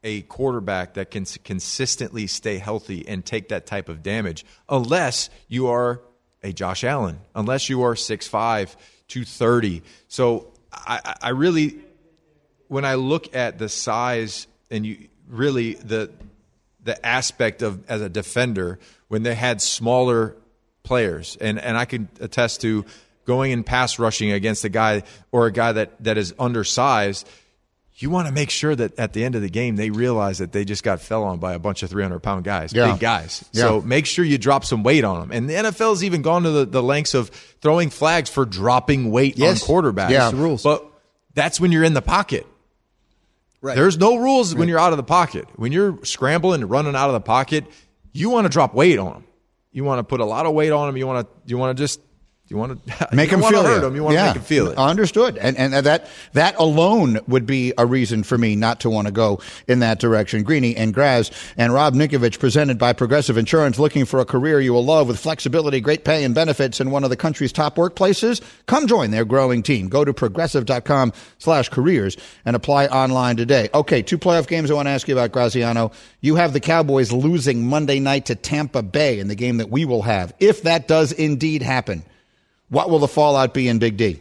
a 0.04 0.22
quarterback 0.22 0.94
that 0.94 1.12
can 1.12 1.25
consistently 1.44 2.27
stay 2.27 2.58
healthy 2.58 3.06
and 3.08 3.25
take 3.25 3.50
that 3.50 3.65
type 3.65 3.89
of 3.89 4.04
damage, 4.04 4.46
unless 4.70 5.30
you 5.48 5.68
are 5.68 6.00
a 6.44 6.54
Josh 6.54 6.84
Allen, 6.84 7.20
unless 7.34 7.70
you 7.70 7.82
are 7.82 7.96
6'5", 7.96 8.75
230. 9.07 9.83
So 10.07 10.47
I, 10.71 11.15
I 11.21 11.29
really, 11.29 11.77
when 12.67 12.85
I 12.85 12.95
look 12.95 13.35
at 13.35 13.57
the 13.57 13.69
size 13.69 14.47
and 14.69 14.85
you 14.85 15.07
really 15.27 15.74
the 15.74 16.12
the 16.83 17.03
aspect 17.05 17.62
of 17.62 17.89
as 17.89 18.01
a 18.01 18.09
defender 18.09 18.79
when 19.07 19.24
they 19.24 19.35
had 19.35 19.62
smaller 19.62 20.35
players, 20.83 21.38
and 21.41 21.59
and 21.59 21.77
I 21.77 21.85
can 21.85 22.09
attest 22.19 22.62
to 22.62 22.85
going 23.25 23.51
and 23.51 23.65
pass 23.65 23.97
rushing 24.00 24.31
against 24.31 24.63
a 24.63 24.69
guy 24.69 25.03
or 25.31 25.47
a 25.47 25.51
guy 25.51 25.71
that 25.71 26.03
that 26.03 26.17
is 26.17 26.33
undersized. 26.39 27.27
You 27.98 28.10
want 28.10 28.28
to 28.28 28.34
make 28.34 28.50
sure 28.50 28.75
that 28.75 28.98
at 29.00 29.14
the 29.14 29.24
end 29.24 29.36
of 29.36 29.42
the 29.42 29.50
game 29.50 29.78
they 29.78 29.90
realize 29.90 30.40
that 30.40 30.52
they 30.52 30.66
just 30.66 30.84
got 30.84 31.00
fell 31.00 31.24
on 31.24 31.40
by 31.40 31.54
a 31.54 31.60
bunch 31.60 31.82
of 31.84 31.90
300 31.90 32.20
pound 32.20 32.44
guys, 32.44 32.74
Yeah. 32.74 32.92
big 32.92 33.00
guys. 33.00 33.46
Yeah. 33.54 33.62
So 33.64 33.82
make 33.82 34.06
sure 34.06 34.25
you 34.25 34.38
drop 34.38 34.66
some 34.66 34.84
weight 34.84 35.04
on 35.06 35.22
them. 35.22 35.32
And 35.32 35.50
the 35.50 35.54
NFL's 35.54 36.04
even 36.04 36.22
gone 36.22 36.44
to 36.44 36.52
the, 36.52 36.66
the 36.66 36.84
lengths 36.84 37.14
of 37.14 37.30
throwing 37.62 37.90
flags 37.90 38.30
for 38.30 38.46
dropping 38.46 39.12
weight 39.12 39.38
Yes. 39.38 39.62
on 39.64 39.68
quarterbacks. 39.70 40.10
Yeah. 40.10 40.30
the 40.30 40.36
rules. 40.38 40.62
But 40.64 40.86
that's 41.34 41.60
when 41.60 41.72
you're 41.72 41.84
in 41.86 41.94
the 41.94 42.02
pocket. 42.02 42.46
Right. 43.62 43.75
There's 43.75 43.98
no 43.98 44.18
rules 44.18 44.54
when 44.54 44.68
you're 44.68 44.78
out 44.80 44.94
of 44.94 44.98
the 44.98 45.04
pocket. 45.04 45.48
When 45.56 45.72
you're 45.72 45.98
scrambling 46.04 46.62
and 46.62 46.70
running 46.70 46.96
out 46.96 47.08
of 47.10 47.14
the 47.14 47.22
pocket, 47.22 47.66
you 48.12 48.30
want 48.30 48.46
to 48.46 48.50
drop 48.50 48.74
weight 48.75 49.00
on 49.00 49.14
them. 49.14 49.24
You 49.72 49.84
want 49.84 50.00
to 50.00 50.04
put 50.04 50.20
a 50.20 50.25
lot 50.25 50.46
of 50.46 50.54
weight 50.54 50.72
on 50.72 50.88
them. 50.88 50.98
You 50.98 51.08
want 51.08 51.28
to 51.28 51.34
you 51.50 51.58
want 51.58 51.75
to 51.78 51.84
just 51.84 52.00
you 52.48 52.58
want 52.58 52.86
to 52.86 53.08
make 53.16 53.32
them 53.32 53.40
want 53.40 53.56
feel 53.56 53.64
to 53.64 53.70
hurt 53.70 53.78
it. 53.78 53.82
them. 53.82 53.96
You 53.96 54.04
want 54.04 54.16
to 54.18 54.24
make 54.24 54.34
them 54.36 54.44
feel 54.44 54.68
it. 54.68 54.78
Understood. 54.78 55.38
And 55.38 55.58
and 55.58 55.74
that 55.74 56.08
that 56.34 56.56
alone 56.60 57.20
would 57.28 57.46
be 57.48 57.74
a 57.78 57.86
reason 57.86 58.22
for 58.24 58.38
me 58.38 58.56
not 58.56 58.82
to 58.82 58.90
want 58.90 59.08
to 59.08 59.12
go 59.12 59.42
in 59.68 59.80
that 59.80 60.00
direction. 60.00 60.44
Greeny 60.44 60.75
and 60.75 60.94
Graz 60.94 61.32
and 61.58 61.74
Rob 61.74 61.96
Ninkovich 61.96 62.40
presented 62.40 62.78
by 62.78 62.94
Progressive 62.94 63.38
Insurance 63.38 63.80
looking 63.80 64.06
for 64.06 64.20
a 64.20 64.25
career 64.25 64.60
you 64.60 64.74
will 64.74 64.86
love 64.86 65.08
with 65.08 65.20
flexibility, 65.20 65.82
great 65.82 66.04
pay 66.04 66.24
and 66.24 66.36
benefits 66.36 66.80
in 66.80 66.92
one 66.92 67.04
of 67.04 67.10
the 67.10 67.18
country's 67.18 67.52
top 67.52 67.78
workplaces. 67.78 68.42
Come 68.68 68.86
join 68.86 69.10
their 69.10 69.25
growing 69.25 69.64
team. 69.64 69.90
Go 69.90 70.06
to 70.06 70.14
progressive.com 70.14 71.14
slash 71.40 71.70
careers 71.70 72.16
and 72.46 72.56
apply 72.56 72.86
online 72.88 73.38
today. 73.38 73.70
Okay, 73.74 74.04
two 74.04 74.20
playoff 74.20 74.48
games 74.48 74.70
I 74.70 74.75
want 74.75 74.86
to 74.88 74.92
ask 74.92 75.08
you 75.08 75.16
about, 75.16 75.32
Graziano. 75.32 75.92
You 76.22 76.36
have 76.36 76.54
the 76.54 76.60
Cowboys 76.60 77.12
losing 77.12 77.68
Monday 77.68 78.00
night 78.00 78.25
to 78.28 78.36
Tampa 78.36 78.84
Bay 78.84 79.20
in 79.20 79.28
the 79.30 79.36
game 79.36 79.58
that 79.58 79.70
we 79.72 79.86
will 79.86 80.04
have. 80.04 80.34
If 80.40 80.62
that 80.64 80.88
does 80.88 81.12
indeed 81.12 81.62
happen, 81.64 82.04
what 82.75 82.89
will 82.89 83.00
the 83.00 83.08
fallout 83.08 83.53
be 83.53 83.70
in 83.70 83.79
Big 83.79 83.96
D? 83.96 84.20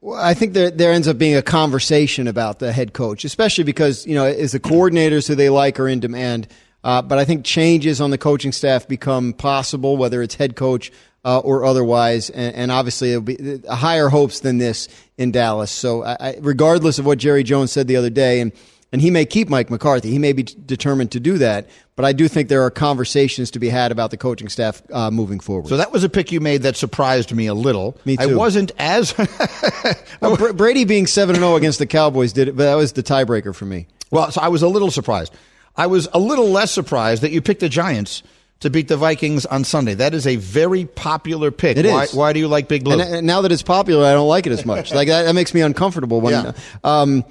Well, 0.00 0.16
I 0.16 0.32
think 0.32 0.52
there 0.52 0.70
there 0.70 0.92
ends 0.92 1.08
up 1.08 1.18
being 1.18 1.34
a 1.34 1.42
conversation 1.42 2.28
about 2.28 2.60
the 2.60 2.70
head 2.70 2.92
coach, 2.92 3.24
especially 3.24 3.64
because 3.64 4.06
you 4.06 4.14
know 4.14 4.26
as 4.26 4.52
the 4.52 4.60
coordinators 4.60 5.26
who 5.26 5.34
they 5.34 5.50
like 5.50 5.80
are 5.80 5.88
in 5.88 5.98
demand. 5.98 6.46
Uh, 6.84 7.02
but 7.02 7.18
I 7.18 7.24
think 7.24 7.44
changes 7.44 8.00
on 8.00 8.10
the 8.10 8.18
coaching 8.18 8.52
staff 8.52 8.86
become 8.86 9.32
possible, 9.32 9.96
whether 9.96 10.22
it's 10.22 10.36
head 10.36 10.54
coach 10.54 10.92
uh, 11.24 11.40
or 11.40 11.64
otherwise, 11.64 12.30
and, 12.30 12.54
and 12.54 12.70
obviously 12.70 13.10
it'll 13.10 13.22
be 13.22 13.60
uh, 13.66 13.74
higher 13.74 14.08
hopes 14.08 14.38
than 14.38 14.58
this 14.58 14.86
in 15.16 15.32
Dallas. 15.32 15.72
So, 15.72 16.04
I, 16.04 16.36
regardless 16.38 17.00
of 17.00 17.06
what 17.06 17.18
Jerry 17.18 17.42
Jones 17.42 17.72
said 17.72 17.88
the 17.88 17.96
other 17.96 18.10
day, 18.10 18.40
and 18.40 18.52
and 18.92 19.02
he 19.02 19.10
may 19.10 19.24
keep 19.26 19.48
Mike 19.48 19.70
McCarthy, 19.70 20.10
he 20.10 20.18
may 20.18 20.32
be 20.32 20.42
determined 20.42 21.12
to 21.12 21.20
do 21.20 21.38
that. 21.38 21.68
But 21.96 22.04
I 22.04 22.12
do 22.12 22.28
think 22.28 22.48
there 22.48 22.62
are 22.62 22.70
conversations 22.70 23.50
to 23.50 23.58
be 23.58 23.68
had 23.68 23.90
about 23.92 24.10
the 24.10 24.16
coaching 24.16 24.48
staff 24.48 24.80
uh, 24.92 25.10
moving 25.10 25.40
forward. 25.40 25.68
So 25.68 25.76
that 25.76 25.92
was 25.92 26.04
a 26.04 26.08
pick 26.08 26.30
you 26.30 26.40
made 26.40 26.62
that 26.62 26.76
surprised 26.76 27.32
me 27.34 27.46
a 27.48 27.54
little. 27.54 27.98
Me 28.04 28.16
too. 28.16 28.22
I 28.22 28.34
wasn't 28.34 28.70
as 28.78 29.14
Well, 30.20 30.36
Br- 30.36 30.52
Brady 30.52 30.84
being 30.84 31.06
seven 31.06 31.34
and 31.34 31.42
zero 31.42 31.56
against 31.56 31.78
the 31.78 31.86
Cowboys 31.86 32.32
did 32.32 32.48
it, 32.48 32.56
but 32.56 32.64
that 32.64 32.74
was 32.76 32.92
the 32.92 33.02
tiebreaker 33.02 33.54
for 33.54 33.64
me. 33.64 33.86
well. 34.10 34.30
So 34.30 34.40
I 34.40 34.48
was 34.48 34.62
a 34.62 34.68
little 34.68 34.90
surprised. 34.90 35.34
I 35.76 35.86
was 35.86 36.08
a 36.12 36.18
little 36.18 36.48
less 36.48 36.72
surprised 36.72 37.22
that 37.22 37.30
you 37.30 37.40
picked 37.40 37.60
the 37.60 37.68
Giants 37.68 38.22
to 38.60 38.70
beat 38.70 38.88
the 38.88 38.96
Vikings 38.96 39.46
on 39.46 39.62
Sunday. 39.62 39.94
That 39.94 40.14
is 40.14 40.26
a 40.26 40.34
very 40.36 40.84
popular 40.84 41.52
pick. 41.52 41.76
It 41.76 41.86
why, 41.86 42.04
is. 42.04 42.14
Why 42.14 42.32
do 42.32 42.40
you 42.40 42.48
like 42.48 42.66
Big 42.66 42.82
Blue? 42.82 42.94
And, 42.94 43.02
and 43.02 43.26
now 43.26 43.42
that 43.42 43.52
it's 43.52 43.62
popular, 43.62 44.04
I 44.04 44.12
don't 44.14 44.26
like 44.28 44.46
it 44.48 44.52
as 44.52 44.66
much. 44.66 44.92
like 44.92 45.06
that, 45.08 45.24
that 45.24 45.34
makes 45.34 45.54
me 45.54 45.60
uncomfortable. 45.60 46.20
When 46.20 46.32
Yeah. 46.32 46.52
um, 46.82 47.24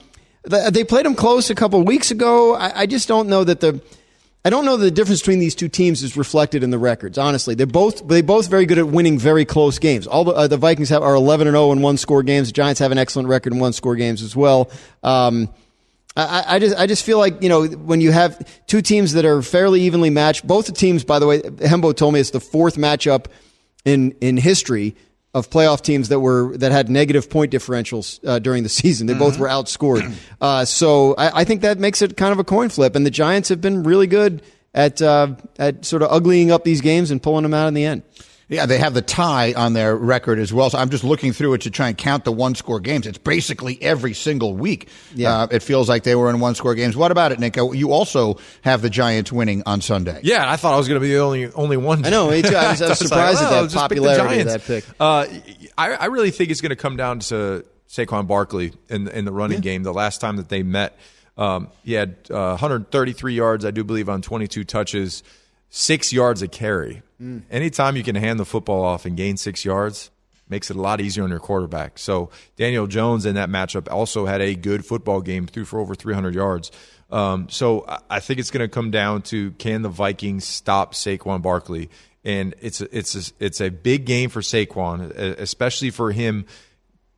they 0.47 0.83
played 0.83 1.05
them 1.05 1.15
close 1.15 1.49
a 1.49 1.55
couple 1.55 1.81
weeks 1.83 2.11
ago. 2.11 2.55
I, 2.55 2.81
I 2.81 2.85
just 2.85 3.07
don't 3.07 3.27
know 3.27 3.43
that 3.43 3.59
the. 3.59 3.81
I 4.45 4.49
don't 4.49 4.63
know 4.63 4.77
the 4.77 4.91
difference 4.91 5.19
between 5.19 5.39
these 5.39 5.55
two 5.55 5.67
teams 5.67 6.03
is 6.03 6.15
reflected 6.15 6.63
in 6.63 6.69
the 6.69 6.77
records. 6.77 7.17
Honestly, 7.17 7.53
they're 7.53 7.65
both 7.65 8.07
they 8.07 8.21
both 8.21 8.47
very 8.47 8.65
good 8.65 8.77
at 8.77 8.87
winning 8.87 9.19
very 9.19 9.43
close 9.43 9.77
games. 9.77 10.07
All 10.07 10.23
the, 10.23 10.31
uh, 10.31 10.47
the 10.47 10.55
Vikings 10.55 10.87
have 10.89 11.03
are 11.03 11.15
eleven 11.15 11.47
and 11.47 11.55
zero 11.55 11.73
in 11.73 11.81
one 11.81 11.97
score 11.97 12.23
games. 12.23 12.47
The 12.47 12.53
Giants 12.53 12.79
have 12.79 12.93
an 12.93 12.97
excellent 12.97 13.27
record 13.27 13.51
in 13.51 13.59
one 13.59 13.73
score 13.73 13.97
games 13.97 14.21
as 14.21 14.37
well. 14.37 14.71
Um, 15.03 15.49
I, 16.15 16.45
I 16.47 16.59
just 16.59 16.77
I 16.77 16.87
just 16.87 17.03
feel 17.03 17.17
like 17.17 17.43
you 17.43 17.49
know 17.49 17.65
when 17.65 17.99
you 17.99 18.13
have 18.13 18.47
two 18.67 18.81
teams 18.81 19.13
that 19.13 19.25
are 19.25 19.41
fairly 19.41 19.81
evenly 19.81 20.11
matched. 20.11 20.47
Both 20.47 20.67
the 20.67 20.71
teams, 20.71 21.03
by 21.03 21.19
the 21.19 21.27
way, 21.27 21.41
Hembo 21.41 21.93
told 21.93 22.13
me 22.13 22.21
it's 22.21 22.31
the 22.31 22.39
fourth 22.39 22.77
matchup 22.77 23.25
in 23.83 24.15
in 24.21 24.37
history 24.37 24.95
of 25.37 25.49
playoff 25.49 25.81
teams 25.81 26.09
that 26.09 26.19
were 26.19 26.57
that 26.57 26.71
had 26.71 26.89
negative 26.89 27.29
point 27.29 27.51
differentials 27.51 28.19
uh, 28.27 28.39
during 28.39 28.63
the 28.63 28.69
season. 28.81 29.07
They 29.07 29.13
both 29.13 29.37
were 29.37 29.47
outscored. 29.47 30.13
Uh, 30.41 30.65
so 30.65 31.15
I, 31.15 31.41
I 31.41 31.43
think 31.43 31.61
that 31.61 31.79
makes 31.79 32.01
it 32.01 32.17
kind 32.17 32.31
of 32.31 32.39
a 32.39 32.43
coin 32.43 32.69
flip. 32.69 32.95
And 32.95 33.05
the 33.05 33.11
Giants 33.11 33.49
have 33.49 33.61
been 33.61 33.83
really 33.83 34.07
good 34.07 34.41
at 34.73 35.01
uh, 35.01 35.35
at 35.57 35.85
sort 35.85 36.03
of 36.03 36.09
uglying 36.09 36.49
up 36.49 36.63
these 36.63 36.81
games 36.81 37.11
and 37.11 37.21
pulling 37.21 37.43
them 37.43 37.53
out 37.53 37.67
in 37.67 37.73
the 37.73 37.85
end. 37.85 38.03
Yeah, 38.49 38.65
they 38.65 38.77
have 38.77 38.93
the 38.93 39.01
tie 39.01 39.51
on 39.53 39.73
their 39.73 39.93
record 39.95 40.39
as 40.39 40.53
well. 40.53 40.69
So 40.69 40.77
I'm 40.77 40.89
just 40.89 41.03
looking 41.03 41.33
through 41.33 41.55
it 41.55 41.61
to 41.61 41.69
try 41.71 41.89
and 41.89 41.97
count 41.97 42.23
the 42.23 42.31
one 42.31 42.55
score 42.55 42.79
games. 42.79 43.05
It's 43.05 43.17
basically 43.17 43.77
every 43.81 44.13
single 44.13 44.53
week. 44.55 44.87
Yeah. 45.13 45.39
Uh, 45.41 45.47
it 45.51 45.63
feels 45.63 45.89
like 45.89 46.03
they 46.03 46.15
were 46.15 46.29
in 46.29 46.39
one 46.39 46.55
score 46.55 46.73
games. 46.73 46.95
What 46.95 47.11
about 47.11 47.33
it, 47.33 47.39
Nick? 47.39 47.57
You 47.57 47.91
also 47.91 48.37
have 48.61 48.81
the 48.81 48.89
Giants 48.89 49.33
winning 49.33 49.63
on 49.65 49.81
Sunday. 49.81 50.21
Yeah, 50.23 50.49
I 50.49 50.55
thought 50.55 50.73
I 50.73 50.77
was 50.77 50.87
going 50.87 50.99
to 51.01 51.05
be 51.05 51.11
the 51.13 51.19
only 51.19 51.51
only 51.51 51.75
one. 51.75 52.05
I 52.05 52.09
know, 52.09 52.31
me 52.31 52.41
too. 52.41 52.55
I 52.55 52.71
was- 52.71 52.81
I 52.81 52.87
was 52.89 52.99
surprised 53.07 53.41
at 53.41 53.49
that 53.49 53.51
well, 53.51 53.63
just 53.63 53.75
pick 53.75 53.81
popularity 53.99 54.39
of 54.39 54.47
that 54.47 54.61
pick. 54.63 54.85
Uh, 54.97 55.25
I, 55.77 55.91
I 55.93 56.05
really 56.05 56.31
think 56.31 56.49
it's 56.49 56.61
going 56.61 56.69
to 56.69 56.75
come 56.77 56.95
down 56.95 57.19
to 57.19 57.65
Saquon 57.89 58.27
Barkley 58.27 58.71
in 58.87 59.09
in 59.09 59.25
the 59.25 59.33
running 59.33 59.59
game. 59.59 59.83
The 59.83 59.93
last 59.93 60.21
time 60.21 60.37
that 60.37 60.47
they 60.47 60.63
met, 60.63 60.97
um, 61.37 61.67
he 61.83 61.93
had 61.93 62.15
uh, 62.31 62.55
133 62.55 63.33
yards, 63.33 63.65
I 63.65 63.71
do 63.71 63.83
believe, 63.83 64.07
on 64.07 64.21
22 64.21 64.63
touches, 64.63 65.21
six 65.69 66.13
yards 66.13 66.41
a 66.41 66.47
carry. 66.47 67.01
Mm. 67.21 67.43
Anytime 67.49 67.95
you 67.95 68.03
can 68.03 68.15
hand 68.15 68.39
the 68.39 68.45
football 68.45 68.83
off 68.83 69.05
and 69.05 69.17
gain 69.17 69.37
six 69.37 69.65
yards. 69.65 70.11
Makes 70.49 70.69
it 70.71 70.77
a 70.77 70.81
lot 70.81 71.01
easier 71.01 71.25
on 71.25 71.29
your 71.29 71.39
quarterback. 71.39 71.99
So 71.99 72.29
Daniel 72.55 72.87
Jones 72.87 73.25
in 73.25 73.35
that 73.35 73.49
matchup 73.49 73.91
also 73.91 74.25
had 74.25 74.39
a 74.39 74.55
good 74.55 74.85
football 74.85 75.19
game, 75.19 75.45
threw 75.45 75.65
for 75.65 75.77
over 75.77 75.93
300 75.93 76.33
yards. 76.33 76.71
Um, 77.11 77.49
so 77.49 77.83
I- 78.09 78.21
think 78.21 78.39
it's 78.39 78.49
going 78.49 78.61
to 78.61 78.69
come 78.69 78.89
down 78.89 79.23
to 79.23 79.51
can 79.51 79.81
the 79.81 79.89
Vikings 79.89 80.45
stop 80.45 80.93
Saquon 80.93 81.41
Barkley, 81.41 81.89
and 82.23 82.55
it's 82.61 82.79
a, 82.79 82.97
it's 82.97 83.15
a, 83.15 83.33
it's 83.43 83.59
a 83.59 83.69
big 83.69 84.05
game 84.05 84.29
for 84.29 84.39
Saquon, 84.39 85.11
especially 85.11 85.89
for 85.89 86.13
him 86.13 86.45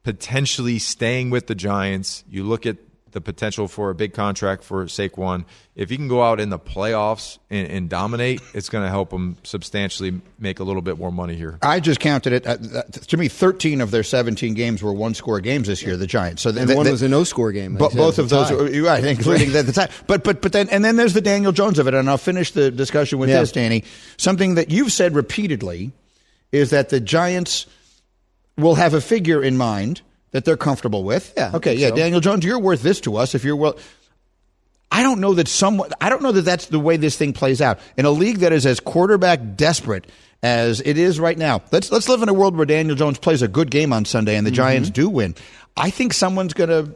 potentially 0.03 0.79
staying 0.79 1.29
with 1.29 1.46
the 1.46 1.56
Giants. 1.56 2.24
You 2.29 2.44
look 2.44 2.65
at 2.65 2.77
the 3.12 3.22
potential 3.22 3.68
for 3.68 3.89
a 3.89 3.96
big 3.96 4.13
contract 4.13 4.63
for 4.63 4.86
Saquon. 4.86 5.46
If 5.75 5.89
he 5.89 5.96
can 5.98 6.08
go 6.08 6.22
out 6.24 6.39
in 6.39 6.50
the 6.50 6.60
playoffs 6.60 7.38
and, 7.50 7.68
and 7.70 7.89
dominate, 7.89 8.42
it's 8.54 8.70
going 8.70 8.84
to 8.84 8.89
help 8.89 9.12
him 9.12 9.38
substantially 9.44 10.22
make 10.38 10.60
a 10.60 10.63
little 10.63 10.82
bit 10.82 10.98
more 10.98 11.12
money 11.12 11.36
here. 11.36 11.58
I 11.62 11.80
just 11.80 12.00
counted 12.00 12.34
it. 12.34 12.46
Uh, 12.46 12.58
to 12.84 13.18
me, 13.18 13.28
13 13.28 13.82
of 13.82 13.92
their 13.92 14.04
17 14.04 14.54
games 14.54 14.84
were 14.84 14.94
one 14.94 15.13
score 15.13 15.39
games 15.39 15.68
this 15.68 15.82
year, 15.82 15.96
the 15.98 16.08
Giants. 16.08 16.42
So 16.42 16.50
And 16.50 16.74
one 16.75 16.89
was 16.89 17.01
a 17.01 17.08
no 17.10 17.24
score 17.24 17.51
game. 17.51 17.75
But 17.75 17.94
both 17.96 18.20
of 18.20 18.30
those, 18.30 18.50
tie. 18.50 18.70
you're 18.70 18.86
right, 18.86 19.04
including 19.04 19.51
the, 19.51 19.63
the 19.63 19.72
time. 19.72 19.89
But 20.08 20.24
but 20.24 20.42
but 20.42 20.51
then 20.51 20.70
and 20.70 20.84
then 20.84 20.96
there's 20.96 21.13
the 21.13 21.22
Daniel 21.22 21.51
Jones 21.51 21.80
of 21.80 21.88
it, 21.88 21.94
and 21.94 22.10
I'll 22.10 22.18
finish 22.18 22.51
the 22.51 22.72
discussion 22.72 23.20
with 23.20 23.30
Yeah. 23.30 23.39
this, 23.39 23.51
Danny. 23.51 23.84
Something 24.18 24.56
that 24.56 24.70
you've 24.70 24.92
said 24.92 25.16
repeatedly 25.16 25.92
is 26.51 26.72
that 26.72 26.89
the 26.89 27.00
Giants 27.00 27.66
will 28.58 28.75
have 28.75 28.94
a 28.94 29.01
figure 29.01 29.42
in 29.42 29.58
mind 29.58 30.01
that 30.32 30.46
they're 30.46 30.58
comfortable 30.58 31.04
with. 31.04 31.34
Yeah, 31.36 31.52
Okay. 31.54 31.76
Yeah. 31.76 31.90
so. 31.90 31.96
Daniel 31.96 32.22
Jones, 32.22 32.46
you're 32.46 32.60
worth 32.60 32.82
this 32.82 33.02
to 33.02 33.18
us 33.18 33.36
if 33.36 33.44
you're 33.44 33.56
well. 33.56 33.78
I 34.92 35.04
don't 35.04 35.20
know 35.20 35.34
that 35.36 35.48
someone. 35.48 35.92
I 36.02 36.10
don't 36.10 36.24
know 36.24 36.32
that 36.32 36.42
that's 36.42 36.68
the 36.68 36.80
way 36.80 36.98
this 36.98 37.16
thing 37.16 37.34
plays 37.34 37.62
out 37.62 37.80
in 37.96 38.06
a 38.06 38.12
league 38.12 38.40
that 38.40 38.52
is 38.52 38.66
as 38.66 38.80
quarterback 38.80 39.56
desperate 39.56 40.08
as 40.42 40.82
it 40.82 40.98
is 40.98 41.20
right 41.20 41.38
now. 41.38 41.62
Let's 41.72 41.92
let's 41.92 42.10
live 42.10 42.24
in 42.24 42.30
a 42.30 42.34
world 42.34 42.56
where 42.56 42.66
Daniel 42.66 42.96
Jones 42.96 43.20
plays 43.20 43.42
a 43.42 43.48
good 43.48 43.70
game 43.70 43.94
on 43.94 44.06
Sunday 44.06 44.36
and 44.36 44.48
the 44.48 44.52
mm-hmm. 44.52 44.56
Giants 44.56 44.90
do 44.90 45.10
win. 45.10 45.36
I 45.78 45.90
think 45.90 46.14
someone's 46.14 46.54
going 46.54 46.70
to. 46.70 46.96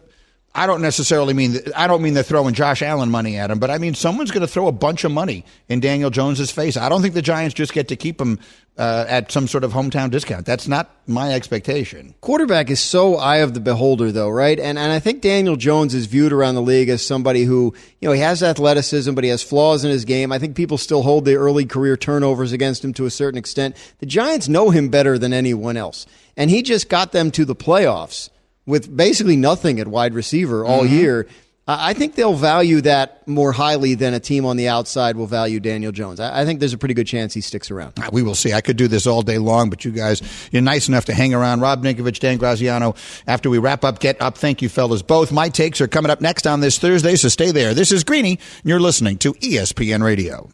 I 0.56 0.68
don't 0.68 0.82
necessarily 0.84 1.34
mean 1.34 1.58
I 1.76 1.88
don't 1.88 2.02
mean 2.04 2.14
they're 2.14 2.22
throwing 2.24 2.54
Josh 2.54 2.82
Allen 2.84 3.10
money 3.10 3.38
at 3.38 3.50
him, 3.50 3.58
but 3.60 3.72
I 3.72 3.80
mean 3.80 3.96
someone's 3.96 4.30
going 4.32 4.42
to 4.42 4.48
throw 4.48 4.68
a 4.68 4.72
bunch 4.72 5.04
of 5.04 5.12
money 5.12 5.46
in 5.68 5.80
Daniel 5.80 6.12
Jones's 6.12 6.52
face. 6.52 6.78
I 6.78 6.90
don't 6.90 7.02
think 7.02 7.16
the 7.16 7.24
Giants 7.24 7.56
just 7.56 7.74
get 7.74 7.88
to 7.88 7.96
keep 7.96 8.22
him 8.22 8.40
uh, 8.78 9.06
at 9.08 9.32
some 9.32 9.48
sort 9.48 9.64
of 9.64 9.74
hometown 9.74 10.12
discount. 10.12 10.46
That's 10.46 10.68
not 10.68 10.92
my 11.08 11.34
expectation. 11.34 12.14
quarterback 12.22 12.70
is 12.70 12.80
so 12.80 13.16
eye 13.16 13.38
of 13.38 13.54
the 13.54 13.60
beholder 13.60 14.12
though 14.12 14.30
right 14.30 14.58
and 14.58 14.80
and 14.80 14.92
i 14.92 15.00
think 15.00 15.22
daniel 15.22 15.58
jones 15.58 15.94
is 15.94 16.06
viewed 16.06 16.32
around 16.32 16.56
the 16.56 16.62
league 16.62 16.88
as 16.88 17.06
somebody 17.06 17.44
who 17.44 17.74
you 18.00 18.08
know 18.08 18.14
he 18.14 18.22
has 18.22 18.42
athleticism 18.42 19.14
but 19.14 19.24
he 19.26 19.30
has 19.30 19.44
flaws 19.44 19.84
in 19.84 19.92
his 19.92 20.06
game 20.06 20.32
i 20.32 20.40
think 20.40 20.56
people 20.56 20.78
still 20.78 21.02
hold 21.02 21.26
the 21.26 21.36
early 21.36 21.66
career 21.66 21.98
turnovers 21.98 22.54
against 22.54 22.86
him 22.86 22.94
to 22.94 23.06
a 23.06 23.10
certain 23.12 23.38
extent 23.38 23.76
the 24.00 24.06
giants 24.06 24.48
know 24.48 24.70
him 24.70 24.88
better 24.88 25.18
than 25.18 25.34
anyone 25.34 25.76
else 25.76 26.06
and 26.38 26.50
he 26.50 26.62
just 26.62 26.88
got 26.88 27.12
them 27.12 27.32
to 27.32 27.44
the 27.44 27.56
playoffs 27.56 28.30
with 28.66 28.96
basically 28.96 29.36
nothing 29.36 29.80
at 29.80 29.88
wide 29.88 30.14
receiver 30.14 30.66
all 30.66 30.84
mm-hmm. 30.84 30.94
year 30.94 31.28
I 31.68 31.92
I 31.94 31.94
think 31.94 32.16
they'll 32.16 32.34
value 32.34 32.82
that 32.82 33.28
more 33.28 33.52
highly 33.52 33.96
than 33.96 34.14
a 34.14 34.20
team 34.20 34.46
on 34.46 34.58
the 34.58 34.68
outside 34.68 35.16
will 35.16 35.28
value 35.28 35.60
Daniel 35.60 35.92
Jones. 35.92 36.20
I 36.20 36.42
I 36.42 36.46
think 36.46 36.60
there's 36.60 36.74
a 36.74 36.78
pretty 36.78 36.94
good 36.94 37.08
chance 37.08 37.34
he 37.34 37.42
sticks 37.42 37.72
around. 37.72 37.94
Ah, 38.00 38.10
we 38.12 38.22
will 38.22 38.36
see. 38.36 38.54
I 38.54 38.62
could 38.62 38.78
do 38.78 38.88
this 38.88 39.08
all 39.08 39.22
day 39.22 39.38
long, 39.38 39.70
but 39.70 39.86
you 39.86 39.92
guys, 39.92 40.22
you're 40.52 40.62
nice 40.62 40.88
enough 40.88 41.06
to 41.06 41.14
hang 41.14 41.34
around. 41.34 41.62
Rob 41.62 41.84
Ninkovich, 41.84 42.20
Dan 42.20 42.38
Graziano. 42.38 42.96
After 43.28 43.50
we 43.50 43.60
wrap 43.60 43.84
up, 43.84 44.00
get 44.00 44.22
up. 44.22 44.38
Thank 44.38 44.62
you, 44.62 44.70
fellas. 44.70 45.02
Both 45.02 45.32
my 45.32 45.50
takes 45.50 45.80
are 45.80 45.88
coming 45.88 46.12
up 46.12 46.22
next 46.22 46.48
on 46.48 46.60
this 46.60 46.78
Thursday, 46.80 47.16
so 47.16 47.30
stay 47.30 47.52
there. 47.52 47.74
This 47.74 47.92
is 47.92 48.04
Greeny, 48.04 48.32
and 48.32 48.70
you're 48.70 48.80
listening 48.80 49.18
to 49.20 49.34
ESPN 49.36 50.04
Radio. 50.04 50.50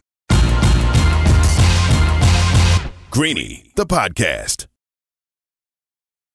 Greeny, 3.10 3.72
the 3.74 3.86
podcast. 3.86 4.69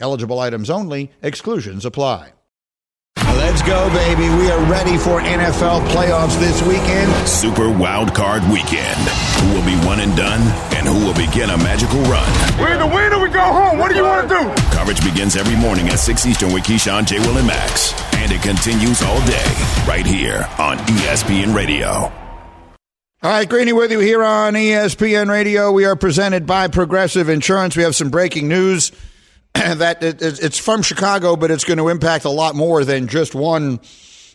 Eligible 0.00 0.38
items 0.38 0.70
only, 0.70 1.10
exclusions 1.22 1.84
apply. 1.84 2.32
Let's 3.16 3.62
go, 3.62 3.88
baby. 3.90 4.28
We 4.36 4.50
are 4.50 4.70
ready 4.70 4.96
for 4.96 5.20
NFL 5.20 5.88
playoffs 5.88 6.38
this 6.38 6.62
weekend. 6.62 7.28
Super 7.28 7.70
Wild 7.70 8.14
Card 8.14 8.42
Weekend. 8.44 8.96
Who 9.40 9.54
will 9.54 9.64
be 9.64 9.74
one 9.86 10.00
and 10.00 10.16
done, 10.16 10.40
and 10.76 10.86
who 10.86 11.04
will 11.04 11.14
begin 11.14 11.50
a 11.50 11.56
magical 11.56 12.00
run? 12.02 12.58
We 12.58 12.66
either 12.66 12.86
win 12.86 13.12
or 13.12 13.22
we 13.22 13.30
go 13.30 13.40
home. 13.40 13.78
What 13.78 13.90
do 13.90 13.96
you 13.96 14.04
want 14.04 14.28
to 14.28 14.34
do? 14.34 14.76
Coverage 14.76 15.02
begins 15.02 15.36
every 15.36 15.56
morning 15.56 15.88
at 15.88 15.98
6 15.98 16.26
Eastern 16.26 16.52
with 16.52 16.62
Keyshawn, 16.64 17.06
J. 17.06 17.18
Will, 17.18 17.36
and 17.38 17.46
Max. 17.46 17.92
And 18.14 18.30
it 18.30 18.42
continues 18.42 19.02
all 19.02 19.20
day, 19.26 19.84
right 19.88 20.06
here 20.06 20.48
on 20.58 20.78
ESPN 20.78 21.54
Radio. 21.54 22.12
All 23.20 23.32
right, 23.32 23.48
Greeny 23.48 23.72
with 23.72 23.90
you 23.90 23.98
here 23.98 24.22
on 24.22 24.54
ESPN 24.54 25.28
Radio. 25.28 25.72
We 25.72 25.86
are 25.86 25.96
presented 25.96 26.46
by 26.46 26.68
Progressive 26.68 27.28
Insurance. 27.28 27.76
We 27.76 27.82
have 27.82 27.96
some 27.96 28.10
breaking 28.10 28.46
news 28.46 28.92
that 29.54 30.02
it- 30.02 30.22
it's 30.22 30.58
from 30.58 30.82
Chicago, 30.82 31.36
but 31.36 31.50
it's 31.50 31.64
going 31.64 31.78
to 31.78 31.88
impact 31.88 32.24
a 32.24 32.30
lot 32.30 32.54
more 32.54 32.84
than 32.84 33.08
just 33.08 33.34
one 33.34 33.78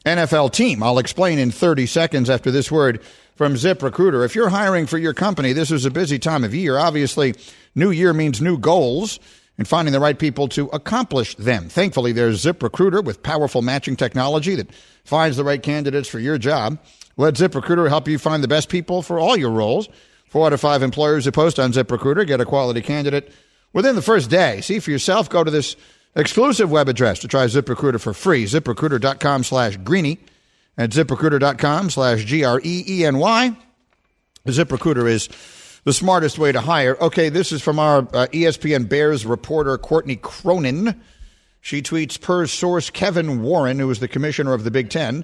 NFL 0.06 0.52
team. 0.52 0.84
I'll 0.84 1.00
explain 1.00 1.40
in 1.40 1.52
30 1.52 1.86
seconds 1.86 2.30
after 2.30 2.52
this 2.52 2.72
word 2.72 3.02
from 3.36 3.56
Zip 3.58 3.82
Recruiter. 3.82 4.24
If 4.24 4.36
you're 4.36 4.50
hiring 4.50 4.86
for 4.86 4.98
your 4.98 5.14
company, 5.14 5.54
this 5.54 5.72
is 5.72 5.86
a 5.86 5.92
busy 5.92 6.20
time 6.20 6.44
of 6.44 6.54
year. 6.54 6.78
Obviously, 6.78 7.34
new 7.74 7.90
year 7.90 8.14
means 8.14 8.42
new 8.42 8.58
goals 8.58 9.20
and 9.58 9.68
finding 9.68 9.92
the 9.92 10.00
right 10.00 10.18
people 10.18 10.48
to 10.50 10.66
accomplish 10.68 11.36
them. 11.36 11.70
Thankfully, 11.70 12.12
there's 12.12 12.42
Zip 12.42 12.62
Recruiter 12.62 13.02
with 13.02 13.24
powerful 13.24 13.62
matching 13.62 13.96
technology 13.96 14.56
that 14.56 14.68
finds 15.06 15.38
the 15.38 15.44
right 15.44 15.62
candidates 15.62 16.10
for 16.10 16.20
your 16.20 16.38
job. 16.38 16.80
Let 17.18 17.38
Zip 17.38 17.54
Recruiter 17.56 17.88
help 17.88 18.08
you 18.08 18.18
find 18.18 18.44
the 18.44 18.48
best 18.48 18.68
people 18.70 19.02
for 19.04 19.20
all 19.20 19.38
your 19.38 19.52
roles. 19.52 19.88
Four 20.28 20.48
out 20.48 20.54
of 20.54 20.60
five 20.62 20.82
employers 20.82 21.26
who 21.26 21.32
post 21.32 21.60
on 21.60 21.72
Zip 21.72 21.92
Recruiter 21.92 22.26
get 22.26 22.42
a 22.42 22.46
quality 22.46 22.82
candidate 22.82 23.32
within 23.74 23.96
the 23.96 24.02
first 24.02 24.30
day. 24.30 24.62
See 24.62 24.80
for 24.80 24.92
yourself. 24.92 25.30
Go 25.30 25.44
to 25.44 25.52
this 25.52 25.76
exclusive 26.16 26.72
web 26.72 26.88
address 26.88 27.20
to 27.20 27.28
try 27.28 27.46
ZipRecruiter 27.46 28.00
for 28.00 28.14
free. 28.14 28.46
ZipRecruiter.com 28.46 29.44
slash 29.44 29.78
greeny 29.78 30.20
at 30.78 30.92
ZipRecruiter.com 30.92 31.90
slash 31.90 32.24
G 32.24 32.44
R 32.44 32.62
E 32.64 32.84
E 32.88 33.06
N 33.06 33.18
Y. 33.18 33.58
ZipRecruiter 34.48 35.08
is 35.10 35.30
the 35.84 35.94
smartest 35.94 36.40
way 36.40 36.52
to 36.52 36.62
hire. 36.62 36.98
Okay, 37.02 37.30
this 37.30 37.52
is 37.52 37.62
from 37.62 37.80
our 37.80 38.00
uh, 38.00 38.28
ESPN 38.32 38.88
Bears 38.88 39.26
reporter, 39.26 39.78
Courtney 39.78 40.16
Cronin. 40.16 41.02
She 41.62 41.82
tweets 41.82 42.20
per 42.20 42.46
source 42.46 42.90
Kevin 42.90 43.42
Warren, 43.42 43.80
who 43.80 43.90
is 43.90 44.00
the 44.00 44.08
commissioner 44.08 44.54
of 44.54 44.66
the 44.66 44.72
Big 44.72 44.90
Ten, 44.90 45.24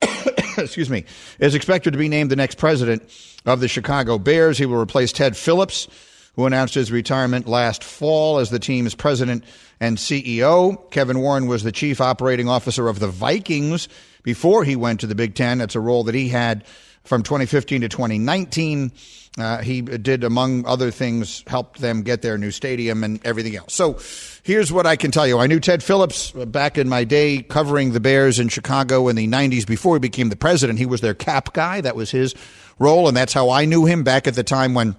excuse 0.56 0.88
me, 0.88 1.04
is 1.40 1.54
expected 1.54 1.92
to 1.92 1.98
be 1.98 2.08
named 2.08 2.30
the 2.30 2.36
next 2.36 2.56
president 2.56 3.02
of 3.46 3.60
the 3.60 3.68
Chicago 3.68 4.18
Bears. 4.18 4.58
He 4.58 4.66
will 4.66 4.80
replace 4.80 5.12
Ted 5.12 5.36
Phillips, 5.36 5.88
who 6.34 6.46
announced 6.46 6.74
his 6.74 6.90
retirement 6.90 7.46
last 7.46 7.84
fall 7.84 8.38
as 8.38 8.50
the 8.50 8.58
team's 8.58 8.94
president 8.94 9.44
and 9.80 9.98
CEO. 9.98 10.90
Kevin 10.90 11.20
Warren 11.20 11.46
was 11.46 11.62
the 11.62 11.72
chief 11.72 12.00
operating 12.00 12.48
officer 12.48 12.88
of 12.88 13.00
the 13.00 13.08
Vikings 13.08 13.88
before 14.22 14.64
he 14.64 14.76
went 14.76 15.00
to 15.00 15.06
the 15.06 15.14
Big 15.14 15.34
Ten. 15.34 15.58
That's 15.58 15.74
a 15.74 15.80
role 15.80 16.04
that 16.04 16.14
he 16.14 16.28
had 16.28 16.64
from 17.04 17.22
2015 17.22 17.82
to 17.82 17.88
2019. 17.88 18.92
Uh, 19.38 19.58
he 19.62 19.80
did, 19.80 20.24
among 20.24 20.66
other 20.66 20.90
things, 20.90 21.42
help 21.46 21.78
them 21.78 22.02
get 22.02 22.20
their 22.20 22.36
new 22.36 22.50
stadium 22.50 23.02
and 23.02 23.18
everything 23.24 23.56
else. 23.56 23.72
So 23.72 23.98
here's 24.42 24.70
what 24.70 24.86
I 24.86 24.96
can 24.96 25.10
tell 25.10 25.26
you. 25.26 25.38
I 25.38 25.46
knew 25.46 25.58
Ted 25.58 25.82
Phillips 25.82 26.32
back 26.32 26.76
in 26.76 26.88
my 26.88 27.04
day 27.04 27.42
covering 27.42 27.92
the 27.92 28.00
Bears 28.00 28.38
in 28.38 28.48
Chicago 28.48 29.08
in 29.08 29.16
the 29.16 29.26
90s 29.26 29.66
before 29.66 29.96
he 29.96 30.00
became 30.00 30.28
the 30.28 30.36
president. 30.36 30.78
He 30.78 30.86
was 30.86 31.00
their 31.00 31.14
cap 31.14 31.54
guy. 31.54 31.80
That 31.80 31.96
was 31.96 32.10
his 32.10 32.34
role, 32.78 33.08
and 33.08 33.16
that's 33.16 33.32
how 33.32 33.48
I 33.48 33.64
knew 33.64 33.86
him 33.86 34.04
back 34.04 34.26
at 34.26 34.34
the 34.34 34.44
time 34.44 34.74
when 34.74 34.96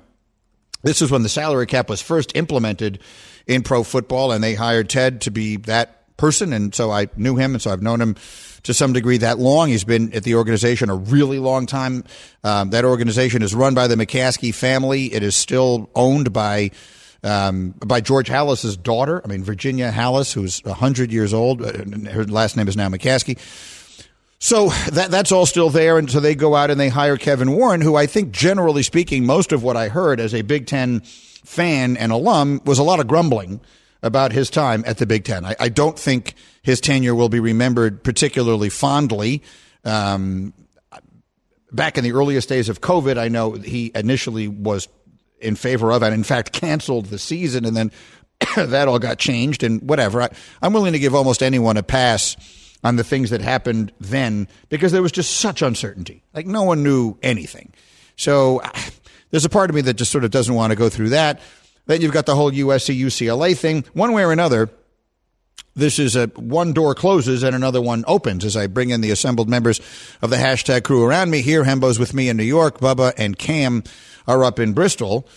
this 0.84 1.02
was 1.02 1.10
when 1.12 1.24
the 1.24 1.30
salary 1.30 1.66
cap 1.66 1.90
was 1.90 2.02
first 2.02 2.36
implemented 2.36 3.00
in 3.48 3.64
pro 3.64 3.84
football, 3.84 4.32
and 4.32 4.44
they 4.44 4.54
hired 4.54 4.90
Ted 4.90 5.22
to 5.22 5.32
be 5.32 5.58
that 5.58 6.16
person. 6.18 6.54
And 6.54 6.74
so 6.74 6.92
I 6.92 7.08
knew 7.16 7.36
him, 7.36 7.54
and 7.54 7.62
so 7.62 7.72
I've 7.72 7.82
known 7.82 8.00
him 8.02 8.16
to 8.64 8.74
some 8.74 8.94
degree 8.94 9.18
that 9.18 9.40
long. 9.40 9.70
He's 9.70 9.84
been 9.84 10.14
at 10.14 10.24
the 10.24 10.36
organization 10.36 10.90
a 10.90 10.96
really 10.96 11.40
long 11.40 11.66
time. 11.66 12.04
Um, 12.44 12.70
that 12.70 12.86
organization 12.86 13.42
is 13.42 13.54
run 13.54 13.74
by 13.74 13.88
the 13.88 13.96
McCaskey 13.96 14.54
family. 14.54 15.14
It 15.14 15.24
is 15.24 15.36
still 15.36 15.90
owned 15.96 16.32
by 16.32 16.72
um, 17.24 17.74
by 17.86 18.02
George 18.02 18.28
Halas's 18.28 18.76
daughter. 18.76 19.22
I 19.24 19.28
mean, 19.28 19.44
Virginia 19.44 19.92
Hallis, 19.92 20.34
who's 20.34 20.60
100 20.66 21.12
years 21.12 21.34
old. 21.34 21.62
Uh, 21.62 22.10
Her 22.12 22.26
last 22.26 22.58
name 22.58 22.68
is 22.68 22.76
now 22.76 22.90
McCaskey. 22.90 23.38
So 24.44 24.68
that 24.92 25.10
that's 25.10 25.32
all 25.32 25.46
still 25.46 25.70
there, 25.70 25.98
and 25.98 26.12
so 26.12 26.20
they 26.20 26.36
go 26.36 26.54
out 26.54 26.70
and 26.70 26.78
they 26.78 26.90
hire 26.90 27.16
Kevin 27.16 27.54
Warren, 27.54 27.80
who 27.80 27.96
I 27.96 28.08
think, 28.08 28.34
generally 28.34 28.84
speaking, 28.84 29.26
most 29.26 29.54
of 29.54 29.64
what 29.64 29.78
I 29.78 29.88
heard 29.88 30.20
as 30.20 30.34
a 30.34 30.42
Big 30.42 30.68
Ten 30.68 31.00
fan 31.00 31.96
and 31.96 32.12
alum 32.12 32.60
was 32.66 32.78
a 32.78 32.84
lot 32.84 33.00
of 33.00 33.08
grumbling 33.08 33.62
about 34.02 34.34
his 34.34 34.50
time 34.50 34.84
at 34.86 34.98
the 34.98 35.06
Big 35.06 35.24
Ten. 35.24 35.46
I, 35.46 35.56
I 35.62 35.70
don't 35.70 35.98
think 35.98 36.34
his 36.62 36.82
tenure 36.82 37.16
will 37.16 37.30
be 37.30 37.40
remembered 37.40 38.04
particularly 38.04 38.68
fondly. 38.68 39.44
Um, 39.86 40.54
back 41.72 41.98
in 41.98 42.04
the 42.04 42.12
earliest 42.12 42.50
days 42.50 42.68
of 42.68 42.82
COVID, 42.82 43.18
I 43.18 43.30
know 43.30 43.54
he 43.54 43.94
initially 43.96 44.50
was 44.50 44.90
in 45.40 45.56
favor 45.56 45.90
of 45.94 46.04
and 46.04 46.14
in 46.14 46.26
fact 46.26 46.52
canceled 46.52 47.06
the 47.06 47.18
season, 47.18 47.64
and 47.64 47.78
then 47.78 47.92
that 48.58 48.90
all 48.90 49.00
got 49.00 49.20
changed 49.20 49.64
and 49.64 49.82
whatever. 49.88 50.22
I, 50.22 50.30
I'm 50.62 50.74
willing 50.74 50.92
to 50.92 51.00
give 51.00 51.16
almost 51.16 51.42
anyone 51.42 51.78
a 51.78 51.84
pass 51.84 52.36
on 52.84 52.98
the 52.98 53.04
things 53.04 53.30
that 53.30 53.42
happened 53.42 53.92
then 54.00 54.48
because 54.70 54.92
there 54.92 55.02
was 55.02 55.12
just 55.12 55.38
such 55.38 55.62
uncertainty. 55.62 56.24
Like 56.34 56.46
no 56.46 56.64
one 56.64 56.84
knew 56.84 57.18
anything. 57.24 57.74
So 58.16 58.62
there's 59.32 59.46
a 59.46 59.50
part 59.50 59.70
of 59.70 59.76
me 59.76 59.82
that 59.82 59.96
just 59.96 60.12
sort 60.12 60.24
of 60.24 60.32
doesn't 60.32 60.54
want 60.54 60.72
to 60.72 60.76
go 60.76 60.90
through 60.90 61.10
that. 61.10 61.40
Then 61.86 62.02
you've 62.02 62.14
got 62.14 62.26
the 62.26 62.36
whole 62.36 62.52
USC 62.52 62.98
UCLA 62.98 63.58
thing. 63.58 63.84
One 63.94 64.14
way 64.14 64.24
or 64.24 64.32
another, 64.32 64.70
this 65.76 66.00
is 66.00 66.16
a 66.16 66.28
one 66.36 66.74
door 66.74 66.96
closes 66.96 67.44
and 67.44 67.56
another 67.56 67.82
one 67.82 68.06
opens 68.08 68.46
as 68.46 68.56
I 68.56 68.68
bring 68.68 68.92
in 68.92 69.02
the 69.02 69.12
assembled 69.12 69.50
members 69.50 69.82
of 70.22 70.30
the 70.30 70.38
hashtag 70.38 70.84
crew 70.84 71.04
around 71.04 71.30
me 71.30 71.42
here. 71.42 71.64
Hembo's 71.64 72.00
with 72.00 72.14
me 72.14 72.30
in 72.30 72.38
New 72.38 72.44
York. 72.44 72.80
Bubba 72.80 73.14
and 73.18 73.38
Cam 73.38 73.84
are 74.28 74.44
up 74.44 74.60
in 74.60 74.74
Bristol. 74.74 75.28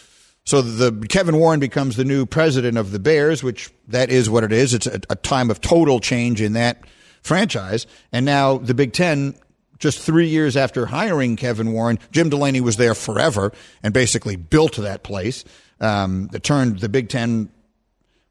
So 0.44 0.62
the 0.62 1.04
Kevin 1.08 1.38
Warren 1.38 1.58
becomes 1.58 1.96
the 1.96 2.04
new 2.04 2.24
president 2.24 2.78
of 2.78 2.92
the 2.92 3.00
Bears, 3.00 3.42
which 3.42 3.70
that 3.88 4.10
is 4.10 4.30
what 4.30 4.44
it 4.44 4.52
is. 4.52 4.74
It's 4.74 4.86
a, 4.86 5.00
a 5.10 5.16
time 5.16 5.50
of 5.50 5.60
total 5.60 5.98
change 5.98 6.40
in 6.40 6.52
that 6.52 6.84
franchise. 7.26 7.86
And 8.12 8.24
now 8.24 8.58
the 8.58 8.74
Big 8.74 8.92
Ten 8.92 9.34
just 9.78 10.00
three 10.00 10.28
years 10.28 10.56
after 10.56 10.86
hiring 10.86 11.36
Kevin 11.36 11.72
Warren, 11.72 11.98
Jim 12.10 12.30
Delany 12.30 12.60
was 12.60 12.76
there 12.76 12.94
forever 12.94 13.52
and 13.82 13.92
basically 13.92 14.36
built 14.36 14.76
that 14.76 15.02
place 15.02 15.44
um, 15.80 16.28
that 16.28 16.42
turned 16.42 16.78
the 16.78 16.88
Big 16.88 17.08
Ten. 17.08 17.50